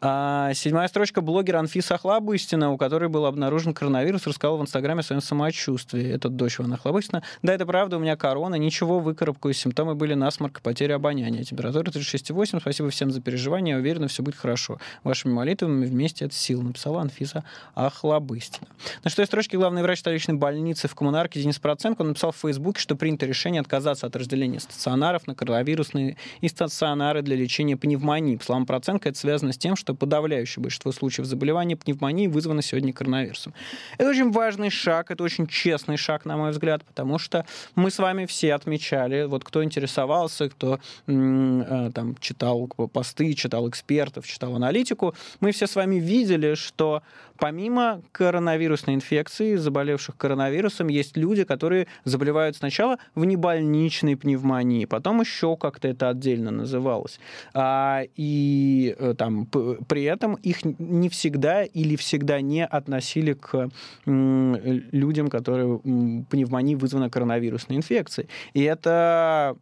А, 0.00 0.52
седьмая 0.54 0.88
строчка. 0.88 1.20
Блогер 1.20 1.56
Анфиса 1.56 1.94
Охлабыстина, 1.94 2.70
у 2.72 2.76
которой 2.76 3.08
был 3.08 3.26
обнаружен 3.26 3.72
коронавирус, 3.72 4.26
рассказал 4.26 4.58
в 4.58 4.62
Инстаграме 4.62 5.00
о 5.00 5.02
своем 5.02 5.22
самочувствии. 5.22 6.06
Это 6.10 6.28
дочь 6.28 6.60
Ивана 6.60 6.74
Охлабыстина. 6.74 7.22
Да, 7.42 7.54
это 7.54 7.64
правда, 7.64 7.96
у 7.96 8.00
меня 8.00 8.16
корона, 8.16 8.56
ничего, 8.56 9.00
выкарабкаюсь. 9.00 9.58
Симптомы 9.58 9.94
были 9.94 10.14
насморк, 10.14 10.60
потеря 10.60 10.96
обоняния. 10.96 11.44
Температура 11.44 11.84
36,8. 11.84 12.60
Спасибо 12.60 12.90
всем 12.90 13.10
за 13.10 13.20
переживания. 13.20 13.74
Я 13.74 13.80
уверена, 13.80 14.08
все 14.08 14.22
будет 14.22 14.36
хорошо. 14.36 14.78
Вашими 15.04 15.32
молитвами 15.32 15.86
вместе 15.86 16.26
это 16.26 16.34
сила, 16.34 16.62
написала 16.62 17.00
Анфиса 17.00 17.44
Охлабыстина. 17.74 18.68
На 19.04 19.10
что 19.10 19.22
я 19.22 19.26
строчке 19.38 19.56
главный 19.56 19.82
врач 19.82 20.00
столичной 20.00 20.34
больницы 20.34 20.88
в 20.88 20.96
коммунарке 20.96 21.40
Денис 21.40 21.60
Проценко 21.60 22.02
написал 22.02 22.32
в 22.32 22.36
Фейсбуке, 22.38 22.80
что 22.80 22.96
принято 22.96 23.24
решение 23.24 23.60
отказаться 23.60 24.08
от 24.08 24.16
разделения 24.16 24.58
стационаров 24.58 25.28
на 25.28 25.36
коронавирусные 25.36 26.16
и 26.40 26.48
стационары 26.48 27.22
для 27.22 27.36
лечения 27.36 27.76
пневмонии. 27.76 28.34
По 28.34 28.42
словам 28.42 28.66
Проценко, 28.66 29.08
это 29.08 29.16
связано 29.16 29.52
с 29.52 29.56
тем, 29.56 29.76
что 29.76 29.94
подавляющее 29.94 30.60
большинство 30.60 30.90
случаев 30.90 31.28
заболевания 31.28 31.76
пневмонии 31.76 32.26
вызвано 32.26 32.62
сегодня 32.62 32.92
коронавирусом. 32.92 33.54
Это 33.96 34.10
очень 34.10 34.32
важный 34.32 34.70
шаг, 34.70 35.12
это 35.12 35.22
очень 35.22 35.46
честный 35.46 35.98
шаг, 35.98 36.24
на 36.24 36.36
мой 36.36 36.50
взгляд, 36.50 36.84
потому 36.84 37.20
что 37.20 37.46
мы 37.76 37.92
с 37.92 38.00
вами 38.00 38.26
все 38.26 38.54
отмечали, 38.54 39.26
вот 39.26 39.44
кто 39.44 39.62
интересовался, 39.62 40.48
кто 40.48 40.80
э, 41.06 41.90
там 41.94 42.16
читал 42.18 42.66
посты, 42.66 43.34
читал 43.34 43.68
экспертов, 43.68 44.26
читал 44.26 44.56
аналитику, 44.56 45.14
мы 45.38 45.52
все 45.52 45.68
с 45.68 45.76
вами 45.76 46.00
видели, 46.00 46.54
что 46.54 47.04
помимо 47.38 48.02
коронавирусной 48.12 48.96
инфекции, 48.96 49.27
заболевших 49.28 50.16
коронавирусом, 50.16 50.88
есть 50.88 51.16
люди, 51.16 51.44
которые 51.44 51.86
заболевают 52.04 52.56
сначала 52.56 52.98
в 53.14 53.24
небольничной 53.24 54.16
пневмонии, 54.16 54.84
потом 54.84 55.20
еще 55.20 55.56
как-то 55.56 55.88
это 55.88 56.10
отдельно 56.10 56.50
называлось. 56.50 57.20
А, 57.54 58.02
и 58.16 58.94
э, 58.98 59.14
там 59.16 59.46
при 59.46 60.04
этом 60.04 60.34
их 60.34 60.64
не 60.64 61.08
всегда 61.08 61.64
или 61.64 61.96
всегда 61.96 62.40
не 62.40 62.64
относили 62.64 63.34
к 63.34 63.68
людям, 64.04 65.28
которые 65.28 65.78
пневмонией 65.78 66.76
вызвана 66.76 67.10
коронавирусной 67.10 67.76
инфекцией. 67.76 68.28
И 68.54 68.62
это 68.62 69.56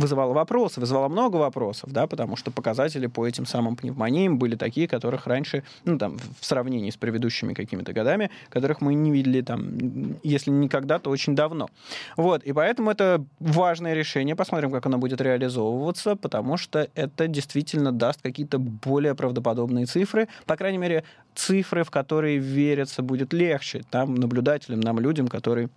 вызывало 0.00 0.32
вопросы, 0.32 0.80
вызывало 0.80 1.08
много 1.08 1.36
вопросов, 1.36 1.92
да, 1.92 2.06
потому 2.06 2.36
что 2.36 2.50
показатели 2.50 3.06
по 3.06 3.26
этим 3.26 3.46
самым 3.46 3.76
пневмониям 3.76 4.38
были 4.38 4.56
такие, 4.56 4.88
которых 4.88 5.26
раньше, 5.26 5.62
ну, 5.84 5.98
там, 5.98 6.18
в 6.40 6.44
сравнении 6.44 6.90
с 6.90 6.96
предыдущими 6.96 7.54
какими-то 7.54 7.92
годами, 7.92 8.30
которых 8.48 8.80
мы 8.80 8.94
не 8.94 9.10
видели, 9.10 9.42
там, 9.42 10.16
если 10.22 10.50
никогда, 10.50 10.98
то 10.98 11.10
очень 11.10 11.36
давно. 11.36 11.68
Вот, 12.16 12.42
и 12.42 12.52
поэтому 12.52 12.90
это 12.90 13.24
важное 13.38 13.94
решение, 13.94 14.34
посмотрим, 14.34 14.70
как 14.70 14.86
оно 14.86 14.98
будет 14.98 15.20
реализовываться, 15.20 16.16
потому 16.16 16.56
что 16.56 16.88
это 16.94 17.28
действительно 17.28 17.92
даст 17.92 18.22
какие-то 18.22 18.58
более 18.58 19.14
правдоподобные 19.14 19.86
цифры, 19.86 20.28
по 20.46 20.56
крайней 20.56 20.78
мере, 20.78 21.04
цифры, 21.34 21.84
в 21.84 21.90
которые 21.90 22.38
вериться 22.38 23.02
будет 23.02 23.32
легче, 23.32 23.82
там, 23.90 24.14
наблюдателям, 24.14 24.80
нам, 24.80 24.98
людям, 24.98 25.28
которые 25.28 25.68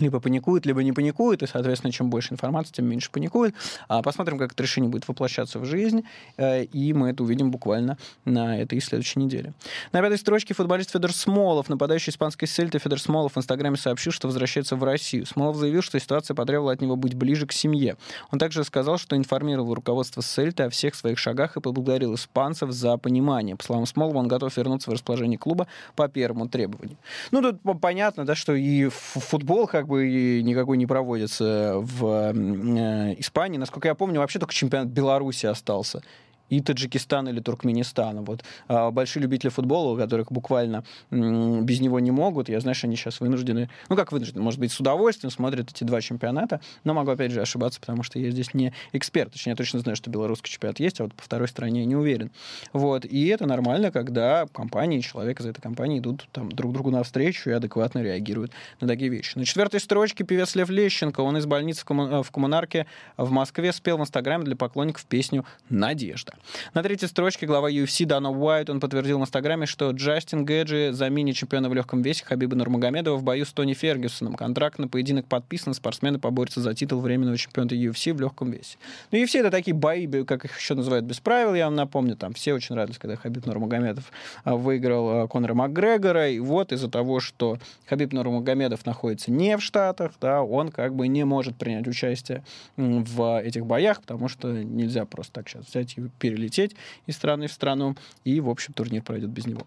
либо 0.00 0.20
паникует, 0.20 0.66
либо 0.66 0.82
не 0.82 0.92
паникует, 0.92 1.42
и, 1.42 1.46
соответственно, 1.46 1.92
чем 1.92 2.10
больше 2.10 2.32
информации, 2.34 2.72
тем 2.72 2.86
меньше 2.86 3.10
паникует. 3.10 3.54
А 3.88 4.02
посмотрим, 4.02 4.38
как 4.38 4.52
это 4.52 4.62
решение 4.62 4.90
будет 4.90 5.06
воплощаться 5.08 5.58
в 5.58 5.64
жизнь, 5.64 6.04
э, 6.36 6.64
и 6.64 6.92
мы 6.92 7.10
это 7.10 7.22
увидим 7.22 7.50
буквально 7.50 7.98
на 8.24 8.58
этой 8.58 8.78
и 8.78 8.80
следующей 8.80 9.18
неделе. 9.18 9.52
На 9.92 10.00
пятой 10.00 10.18
строчке 10.18 10.54
футболист 10.54 10.92
Федор 10.92 11.12
Смолов, 11.12 11.68
нападающий 11.68 12.10
испанской 12.10 12.48
сельты 12.48 12.78
Федор 12.78 13.00
Смолов 13.00 13.34
в 13.34 13.38
Инстаграме 13.38 13.76
сообщил, 13.76 14.12
что 14.12 14.28
возвращается 14.28 14.76
в 14.76 14.84
Россию. 14.84 15.26
Смолов 15.26 15.56
заявил, 15.56 15.82
что 15.82 15.98
ситуация 15.98 16.34
потребовала 16.34 16.72
от 16.72 16.80
него 16.80 16.96
быть 16.96 17.14
ближе 17.14 17.46
к 17.46 17.52
семье. 17.52 17.96
Он 18.30 18.38
также 18.38 18.64
сказал, 18.64 18.98
что 18.98 19.16
информировал 19.16 19.74
руководство 19.74 20.22
Сельты 20.22 20.64
о 20.64 20.70
всех 20.70 20.94
своих 20.94 21.18
шагах 21.18 21.56
и 21.56 21.60
поблагодарил 21.60 22.14
испанцев 22.14 22.70
за 22.70 22.96
понимание. 22.96 23.56
По 23.56 23.64
словам 23.64 23.86
Смолова, 23.86 24.18
он 24.18 24.28
готов 24.28 24.56
вернуться 24.56 24.90
в 24.90 24.92
расположение 24.92 25.38
клуба 25.38 25.66
по 25.96 26.08
первому 26.08 26.48
требованию. 26.48 26.96
Ну, 27.30 27.42
тут 27.42 27.80
понятно, 27.80 28.24
да, 28.24 28.34
что 28.34 28.54
и 28.54 28.88
футбол 28.88 29.66
как 29.66 29.87
бы 29.88 30.42
никакой 30.42 30.76
не 30.76 30.86
проводится 30.86 31.74
в 31.76 32.32
э, 32.32 33.14
Испании. 33.18 33.58
Насколько 33.58 33.88
я 33.88 33.94
помню, 33.94 34.20
вообще 34.20 34.38
только 34.38 34.54
чемпионат 34.54 34.88
Беларуси 34.88 35.46
остался 35.46 36.02
и 36.50 36.60
Таджикистан 36.60 37.28
или 37.28 37.40
Туркменистан. 37.40 38.24
Вот 38.24 38.44
а, 38.68 38.90
большие 38.90 39.22
любители 39.22 39.50
футбола, 39.50 39.94
у 39.94 39.96
которых 39.96 40.32
буквально 40.32 40.84
без 41.10 41.80
него 41.80 42.00
не 42.00 42.10
могут. 42.10 42.48
Я, 42.48 42.60
знаешь, 42.60 42.82
они 42.84 42.96
сейчас 42.96 43.20
вынуждены, 43.20 43.68
ну 43.88 43.96
как 43.96 44.12
вынуждены, 44.12 44.42
может 44.42 44.60
быть, 44.60 44.72
с 44.72 44.80
удовольствием 44.80 45.30
смотрят 45.30 45.70
эти 45.70 45.84
два 45.84 46.00
чемпионата, 46.00 46.60
но 46.84 46.94
могу 46.94 47.10
опять 47.10 47.32
же 47.32 47.40
ошибаться, 47.40 47.80
потому 47.80 48.02
что 48.02 48.18
я 48.18 48.30
здесь 48.30 48.54
не 48.54 48.72
эксперт. 48.92 49.32
Точнее, 49.32 49.52
я 49.52 49.56
точно 49.56 49.80
знаю, 49.80 49.96
что 49.96 50.10
белорусский 50.10 50.50
чемпионат 50.50 50.80
есть, 50.80 51.00
а 51.00 51.04
вот 51.04 51.14
по 51.14 51.22
второй 51.22 51.48
стране 51.48 51.84
не 51.84 51.96
уверен. 51.96 52.30
Вот. 52.72 53.04
И 53.04 53.26
это 53.26 53.46
нормально, 53.46 53.90
когда 53.90 54.46
компания 54.52 54.98
и 54.98 55.02
человек 55.02 55.40
из 55.40 55.46
этой 55.46 55.60
компании 55.60 55.98
идут 55.98 56.28
там 56.32 56.50
друг 56.50 56.72
другу 56.72 56.90
навстречу 56.90 57.50
и 57.50 57.52
адекватно 57.52 58.00
реагируют 58.00 58.52
на 58.80 58.88
такие 58.88 59.10
вещи. 59.10 59.36
На 59.36 59.44
четвертой 59.44 59.80
строчке 59.80 60.24
певец 60.24 60.54
Лев 60.54 60.70
Лещенко, 60.70 61.20
он 61.20 61.36
из 61.36 61.46
больницы 61.46 61.82
в, 61.82 61.84
комму... 61.84 62.22
в 62.22 62.30
коммунарке 62.30 62.86
в 63.16 63.30
Москве 63.30 63.72
спел 63.72 63.98
в 63.98 64.00
Инстаграме 64.00 64.44
для 64.44 64.56
поклонников 64.56 65.04
песню 65.06 65.44
«Надежда». 65.68 66.34
На 66.74 66.82
третьей 66.82 67.08
строчке 67.08 67.46
глава 67.46 67.70
UFC 67.70 68.04
Дана 68.04 68.30
Уайт, 68.30 68.70
он 68.70 68.80
подтвердил 68.80 69.18
в 69.18 69.22
Инстаграме, 69.22 69.66
что 69.66 69.90
Джастин 69.90 70.44
Гэджи 70.44 70.92
заменит 70.92 71.36
чемпиона 71.36 71.68
в 71.68 71.74
легком 71.74 72.02
весе 72.02 72.24
Хабиба 72.24 72.56
Нурмагомедова 72.56 73.16
в 73.16 73.22
бою 73.22 73.44
с 73.44 73.52
Тони 73.52 73.74
Фергюсоном. 73.74 74.34
Контракт 74.34 74.78
на 74.78 74.88
поединок 74.88 75.26
подписан, 75.26 75.74
спортсмены 75.74 76.18
поборются 76.18 76.60
за 76.60 76.74
титул 76.74 77.00
временного 77.00 77.36
чемпиона 77.36 77.68
UFC 77.70 78.12
в 78.12 78.20
легком 78.20 78.50
весе. 78.50 78.78
Ну, 79.10 79.18
UFC 79.18 79.40
это 79.40 79.50
такие 79.50 79.74
бои, 79.74 80.06
как 80.24 80.44
их 80.44 80.58
еще 80.58 80.74
называют, 80.74 81.04
без 81.04 81.20
правил, 81.20 81.54
я 81.54 81.66
вам 81.66 81.74
напомню, 81.74 82.16
там 82.16 82.34
все 82.34 82.54
очень 82.54 82.74
радовались, 82.74 82.98
когда 82.98 83.16
Хабиб 83.16 83.46
Нурмагомедов 83.46 84.10
а, 84.44 84.56
выиграл 84.56 85.22
а, 85.22 85.28
Конора 85.28 85.54
Макгрегора, 85.54 86.30
и 86.30 86.38
вот 86.38 86.72
из-за 86.72 86.88
того, 86.88 87.20
что 87.20 87.58
Хабиб 87.86 88.12
Нурмагомедов 88.12 88.86
находится 88.86 89.30
не 89.30 89.56
в 89.56 89.62
Штатах, 89.62 90.12
да, 90.20 90.42
он 90.42 90.70
как 90.70 90.94
бы 90.94 91.08
не 91.08 91.24
может 91.24 91.56
принять 91.56 91.86
участие 91.86 92.44
в 92.76 93.40
этих 93.42 93.66
боях, 93.66 94.00
потому 94.00 94.28
что 94.28 94.48
нельзя 94.52 95.04
просто 95.04 95.32
так 95.34 95.48
сейчас 95.48 95.66
взять 95.66 95.96
и 95.96 96.08
перелететь 96.28 96.76
из 97.06 97.16
страны 97.16 97.46
в 97.46 97.52
страну, 97.52 97.96
и, 98.24 98.40
в 98.40 98.48
общем, 98.48 98.72
турнир 98.72 99.02
пройдет 99.02 99.30
без 99.30 99.46
него. 99.46 99.66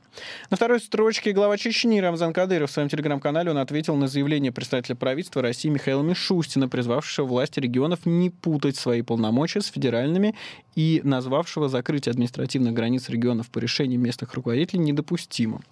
На 0.49 0.57
второй 0.57 0.79
строчке 0.79 1.31
глава 1.31 1.57
Чечни 1.57 1.99
Рамзан 1.99 2.33
Кадыров 2.33 2.69
в 2.69 2.73
своем 2.73 2.89
телеграм-канале 2.89 3.51
он 3.51 3.57
ответил 3.57 3.95
на 3.95 4.07
заявление 4.07 4.51
представителя 4.51 4.95
правительства 4.95 5.41
России 5.41 5.69
Михаила 5.69 6.03
Мишустина, 6.03 6.69
призвавшего 6.69 7.25
власти 7.25 7.59
регионов 7.59 8.05
не 8.05 8.29
путать 8.29 8.75
свои 8.75 9.01
полномочия 9.01 9.61
с 9.61 9.67
федеральными 9.67 10.35
и 10.75 11.01
назвавшего 11.03 11.67
закрытие 11.67 12.11
административных 12.11 12.73
границ 12.73 13.09
регионов 13.09 13.49
по 13.49 13.59
решению 13.59 13.99
местных 13.99 14.33
руководителей 14.33 14.79
недопустимым. 14.79 15.63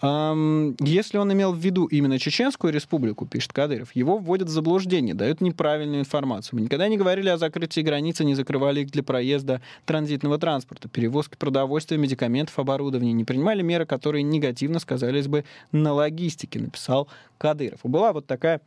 Если 0.00 1.18
он 1.18 1.32
имел 1.32 1.52
в 1.52 1.58
виду 1.58 1.86
именно 1.86 2.18
Чеченскую 2.18 2.72
республику, 2.72 3.26
пишет 3.26 3.52
Кадыров, 3.52 3.94
его 3.94 4.18
вводят 4.18 4.48
в 4.48 4.50
заблуждение, 4.50 5.14
дают 5.14 5.40
неправильную 5.40 6.00
информацию. 6.00 6.58
Мы 6.58 6.62
никогда 6.62 6.88
не 6.88 6.96
говорили 6.96 7.28
о 7.28 7.36
закрытии 7.36 7.80
границы, 7.80 8.24
не 8.24 8.34
закрывали 8.34 8.80
их 8.80 8.90
для 8.90 9.02
проезда 9.02 9.60
транзитного 10.12 10.38
транспорта, 10.38 10.88
перевозки 10.88 11.36
продовольствия, 11.36 11.96
медикаментов, 11.96 12.58
оборудования, 12.58 13.12
не 13.12 13.24
принимали 13.24 13.62
меры, 13.62 13.86
которые 13.86 14.22
негативно 14.22 14.78
сказались 14.78 15.26
бы 15.26 15.44
на 15.72 15.92
логистике, 15.92 16.60
написал 16.60 17.08
Кадыров. 17.38 17.80
И 17.84 17.88
была 17.88 18.12
вот 18.12 18.26
такая 18.26 18.60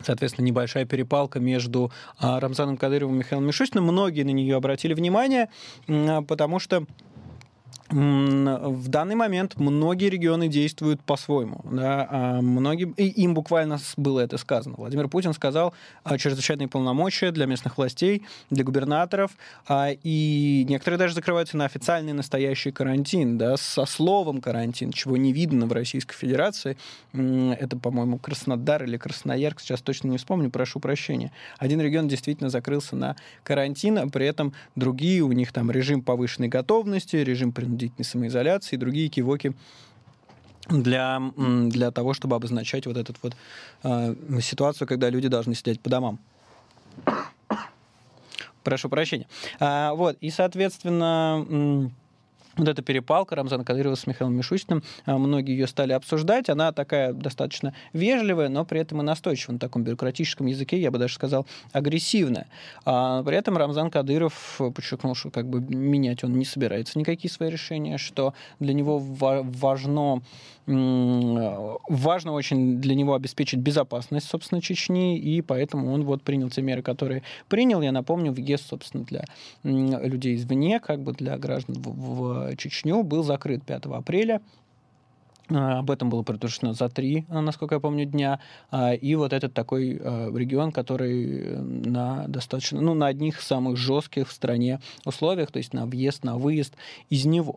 соответственно, 0.00 0.46
небольшая 0.46 0.84
перепалка 0.84 1.40
между 1.40 1.90
а, 2.18 2.38
Рамзаном 2.38 2.76
Кадыровым 2.76 3.16
и 3.16 3.18
Михаилом 3.18 3.46
Мишустиным. 3.46 3.84
Многие 3.84 4.22
на 4.22 4.30
нее 4.30 4.56
обратили 4.56 4.94
внимание, 4.94 5.48
а, 5.88 6.22
потому 6.22 6.60
что 6.60 6.84
в 7.90 8.88
данный 8.88 9.14
момент 9.14 9.56
многие 9.56 10.10
регионы 10.10 10.48
действуют 10.48 11.02
по-своему. 11.02 11.64
Да, 11.64 12.06
а 12.10 12.40
многие, 12.42 12.92
и 12.96 13.06
им 13.22 13.32
буквально 13.34 13.78
было 13.96 14.20
это 14.20 14.36
сказано. 14.36 14.76
Владимир 14.76 15.08
Путин 15.08 15.32
сказал 15.32 15.72
а, 16.04 16.18
чрезвычайные 16.18 16.68
полномочия 16.68 17.30
для 17.30 17.46
местных 17.46 17.78
властей, 17.78 18.24
для 18.50 18.62
губернаторов, 18.62 19.30
а, 19.66 19.90
и 20.02 20.66
некоторые 20.68 20.98
даже 20.98 21.14
закрываются 21.14 21.56
на 21.56 21.64
официальный 21.64 22.12
настоящий 22.12 22.72
карантин, 22.72 23.38
да, 23.38 23.56
со 23.56 23.86
словом 23.86 24.42
карантин, 24.42 24.92
чего 24.92 25.16
не 25.16 25.32
видно 25.32 25.66
в 25.66 25.72
Российской 25.72 26.14
Федерации. 26.14 26.76
Это, 27.14 27.78
по-моему, 27.78 28.18
Краснодар 28.18 28.84
или 28.84 28.98
Красноярск, 28.98 29.60
сейчас 29.60 29.80
точно 29.80 30.08
не 30.08 30.18
вспомню, 30.18 30.50
прошу 30.50 30.78
прощения. 30.78 31.32
Один 31.58 31.80
регион 31.80 32.06
действительно 32.06 32.50
закрылся 32.50 32.96
на 32.96 33.16
карантин, 33.44 33.98
а 33.98 34.08
при 34.08 34.26
этом 34.26 34.52
другие, 34.76 35.22
у 35.22 35.32
них 35.32 35.52
там 35.52 35.70
режим 35.70 36.02
повышенной 36.02 36.48
готовности, 36.48 37.16
режим 37.16 37.52
принудительной 37.52 37.77
принудительной 37.78 38.04
самоизоляции 38.04 38.76
и 38.76 38.78
другие 38.78 39.08
кивоки 39.08 39.54
для, 40.68 41.20
для 41.36 41.90
того, 41.90 42.12
чтобы 42.12 42.36
обозначать 42.36 42.86
вот 42.86 42.96
эту 42.96 43.14
вот 43.22 43.34
э, 43.84 44.14
ситуацию, 44.40 44.86
когда 44.88 45.08
люди 45.08 45.28
должны 45.28 45.54
сидеть 45.54 45.80
по 45.80 45.88
домам. 45.88 46.18
Прошу 48.64 48.88
прощения. 48.88 49.26
А, 49.60 49.94
вот, 49.94 50.18
и, 50.20 50.30
соответственно, 50.30 51.90
вот 52.58 52.68
эта 52.68 52.82
перепалка 52.82 53.36
Рамзана 53.36 53.64
Кадырова 53.64 53.94
с 53.94 54.06
Михаилом 54.06 54.36
Мишустиным, 54.36 54.82
а, 55.06 55.16
многие 55.16 55.52
ее 55.52 55.66
стали 55.66 55.92
обсуждать. 55.92 56.48
Она 56.48 56.72
такая 56.72 57.12
достаточно 57.12 57.74
вежливая, 57.92 58.48
но 58.48 58.64
при 58.64 58.80
этом 58.80 59.00
и 59.00 59.04
настойчивая 59.04 59.54
на 59.54 59.58
таком 59.60 59.84
бюрократическом 59.84 60.46
языке, 60.46 60.80
я 60.80 60.90
бы 60.90 60.98
даже 60.98 61.14
сказал, 61.14 61.46
агрессивная. 61.72 62.48
А 62.84 63.22
при 63.22 63.36
этом 63.36 63.56
Рамзан 63.56 63.90
Кадыров 63.90 64.60
подчеркнул, 64.74 65.14
что 65.14 65.30
как 65.30 65.48
бы 65.48 65.60
менять 65.60 66.24
он 66.24 66.32
не 66.32 66.44
собирается 66.44 66.98
никакие 66.98 67.30
свои 67.30 67.50
решения, 67.50 67.98
что 67.98 68.34
для 68.58 68.74
него 68.74 68.98
важно 68.98 70.22
важно 70.68 72.32
очень 72.32 72.78
для 72.78 72.94
него 72.94 73.14
обеспечить 73.14 73.58
безопасность, 73.58 74.28
собственно, 74.28 74.60
Чечни, 74.60 75.18
и 75.18 75.40
поэтому 75.40 75.92
он 75.92 76.04
вот 76.04 76.22
принял 76.22 76.50
те 76.50 76.60
меры, 76.60 76.82
которые 76.82 77.22
принял. 77.48 77.80
Я 77.80 77.90
напомню, 77.90 78.32
въезд, 78.32 78.66
собственно, 78.68 79.04
для 79.04 79.24
людей 79.62 80.36
извне, 80.36 80.78
как 80.78 81.00
бы 81.02 81.12
для 81.14 81.38
граждан 81.38 81.76
в, 81.76 82.50
в 82.50 82.56
Чечню 82.56 83.02
был 83.02 83.22
закрыт 83.22 83.64
5 83.64 83.86
апреля. 83.86 84.42
А, 85.50 85.78
об 85.78 85.90
этом 85.90 86.10
было 86.10 86.22
предупреждено 86.22 86.72
за 86.72 86.88
три, 86.88 87.26
а, 87.28 87.40
насколько 87.40 87.76
я 87.76 87.80
помню, 87.80 88.04
дня. 88.04 88.40
А, 88.70 88.92
и 88.92 89.14
вот 89.14 89.32
этот 89.32 89.54
такой 89.54 89.94
регион, 89.98 90.72
который 90.72 91.58
на 91.58 92.26
достаточно, 92.28 92.80
ну, 92.80 92.94
на 92.94 93.06
одних 93.06 93.40
самых 93.40 93.76
жестких 93.76 94.28
в 94.28 94.32
стране 94.32 94.80
условиях, 95.04 95.50
то 95.50 95.58
есть 95.58 95.72
на 95.72 95.86
въезд, 95.86 96.24
на 96.24 96.36
выезд 96.36 96.74
из 97.10 97.24
него. 97.24 97.56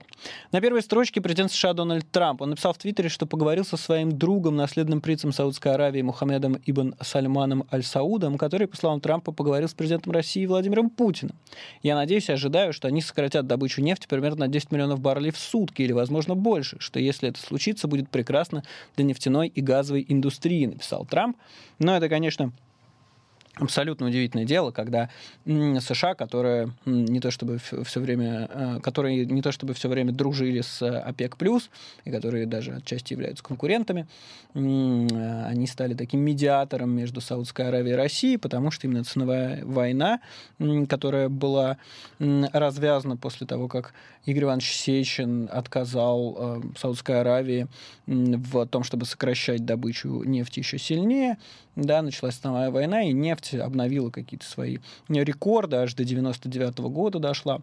На 0.52 0.62
первой 0.62 0.82
строчке 0.82 1.22
президент 1.22 1.52
США 1.52 1.74
Дональд 1.74 2.10
Трамп. 2.12 2.42
Он 2.42 2.52
написал 2.52 2.74
в 2.74 2.78
Твиттере, 2.78 3.10
что 3.10 3.26
поговорил 3.26 3.66
со 3.66 3.78
своим 3.78 4.18
другом, 4.18 4.56
наследным 4.56 5.02
принцем 5.02 5.32
Саудской 5.32 5.74
Аравии 5.74 6.02
Мухаммедом 6.02 6.58
Ибн 6.66 6.96
Сальманом 7.02 7.66
Аль-Саудом, 7.72 8.38
который, 8.38 8.68
по 8.68 8.78
словам 8.78 9.02
Трампа, 9.02 9.32
поговорил 9.32 9.68
с 9.68 9.74
президентом 9.74 10.14
России 10.14 10.46
Владимиром 10.46 10.90
Путиным. 10.90 11.36
Я 11.84 11.96
надеюсь 11.96 12.30
и 12.30 12.34
ожидаю, 12.34 12.74
что 12.74 12.88
они 12.88 13.02
сократят 13.02 13.48
добычу 13.48 13.82
нефти 13.82 14.08
примерно 14.08 14.42
на 14.42 14.48
10 14.48 14.72
миллионов 14.72 15.00
баррелей 15.00 15.32
в 15.32 15.38
сутки 15.38 15.82
или, 15.82 15.92
возможно, 15.92 16.36
больше, 16.36 16.78
что 16.80 17.00
если 17.00 17.30
это 17.30 17.40
случится, 17.40 17.81
будет 17.88 18.10
прекрасно 18.10 18.64
для 18.96 19.06
нефтяной 19.06 19.48
и 19.48 19.62
газовой 19.62 20.06
индустрии, 20.08 20.66
написал 20.66 21.06
Трамп. 21.06 21.38
Но 21.80 21.96
это, 21.96 22.10
конечно, 22.10 22.52
абсолютно 23.56 24.08
удивительное 24.08 24.46
дело, 24.46 24.72
когда 24.72 25.10
США, 25.46 26.16
которые 26.16 26.72
не 26.86 27.20
то 27.20 27.32
чтобы 27.32 27.60
все 27.60 28.00
время, 28.00 28.50
э, 28.50 28.80
которые 28.82 29.26
не 29.26 29.42
то 29.42 29.52
чтобы 29.52 29.74
все 29.74 29.90
время 29.90 30.14
дружили 30.14 30.62
с 30.62 30.82
ОПЕК+, 30.82 31.36
и 32.06 32.12
которые 32.12 32.46
даже 32.46 32.76
отчасти 32.76 33.14
являются 33.14 33.44
конкурентами, 33.44 34.08
э, 34.54 35.46
они 35.46 35.68
стали 35.68 35.94
таким 35.94 36.22
медиатором 36.22 36.92
между 36.92 37.20
Саудской 37.20 37.68
Аравией 37.68 37.94
и 37.94 37.98
Россией, 37.98 38.38
потому 38.38 38.72
что 38.72 38.88
именно 38.88 39.04
ценовая 39.04 39.66
война, 39.66 40.22
которая 40.88 41.28
была 41.30 41.78
развязана 42.20 43.18
после 43.18 43.48
того, 43.48 43.68
как 43.68 43.94
Игорь 44.26 44.44
Иванович 44.44 44.74
Сечин 44.74 45.50
отказал 45.52 46.38
э, 46.38 46.62
Саудской 46.78 47.20
Аравии 47.20 47.68
в 48.06 48.66
том, 48.68 48.84
чтобы 48.84 49.06
сокращать 49.06 49.66
добычу 49.66 50.24
нефти 50.24 50.60
еще 50.60 50.78
сильнее, 50.78 51.38
да, 51.76 52.02
началась 52.02 52.36
ценовая 52.36 52.70
война, 52.70 53.04
и 53.04 53.14
нефть 53.14 53.41
обновила 53.54 54.10
какие-то 54.10 54.46
свои 54.46 54.80
рекорды, 55.10 55.78
аж 55.78 55.94
до 55.94 56.04
99 56.04 56.80
-го 56.80 56.90
года 56.90 57.20
дошла. 57.20 57.62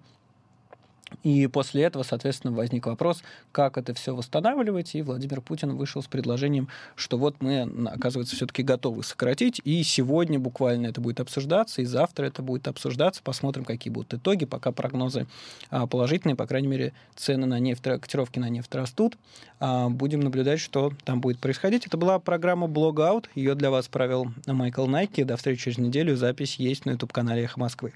И 1.23 1.47
после 1.47 1.85
этого, 1.85 2.03
соответственно, 2.03 2.55
возник 2.55 2.87
вопрос, 2.87 3.23
как 3.53 3.79
это 3.79 3.95
все 3.95 4.15
восстанавливать, 4.15 4.95
и 4.95 5.03
Владимир 5.03 5.41
Путин 5.41 5.77
вышел 5.77 6.03
с 6.03 6.07
предложением, 6.07 6.69
что 6.97 7.19
вот 7.19 7.37
мы, 7.41 7.63
оказывается, 7.87 8.37
все-таки 8.37 8.63
готовы 8.63 9.03
сократить, 9.03 9.61
и 9.65 9.83
сегодня 9.83 10.39
буквально 10.39 10.89
это 10.89 11.01
будет 11.01 11.21
обсуждаться, 11.21 11.83
и 11.83 11.85
завтра 11.85 12.27
это 12.27 12.43
будет 12.43 12.69
обсуждаться, 12.69 13.23
посмотрим, 13.23 13.65
какие 13.65 13.93
будут 13.93 14.15
итоги, 14.15 14.45
пока 14.45 14.73
прогнозы 14.73 15.27
а, 15.71 15.87
положительные, 15.87 16.37
по 16.37 16.47
крайней 16.47 16.69
мере, 16.69 16.93
цены 17.17 17.47
на 17.47 17.59
нефть, 17.59 17.83
котировки 17.83 18.39
на 18.39 18.49
нефть 18.49 18.75
растут, 18.75 19.17
а, 19.61 19.89
будем 19.89 20.21
наблюдать, 20.21 20.61
что 20.61 20.93
там 21.05 21.21
будет 21.21 21.39
происходить. 21.39 21.87
Это 21.87 21.97
была 21.97 22.19
программа 22.19 22.67
Blogout, 22.67 23.27
ее 23.35 23.55
для 23.55 23.71
вас 23.71 23.89
провел 23.89 24.29
Майкл 24.47 24.87
Найки, 24.87 25.23
до 25.25 25.37
встречи 25.37 25.65
через 25.65 25.79
неделю, 25.79 26.17
запись 26.17 26.57
есть 26.57 26.85
на 26.87 26.91
YouTube-канале 26.91 27.45
«Эхо 27.45 27.61
Москвы». 27.61 27.95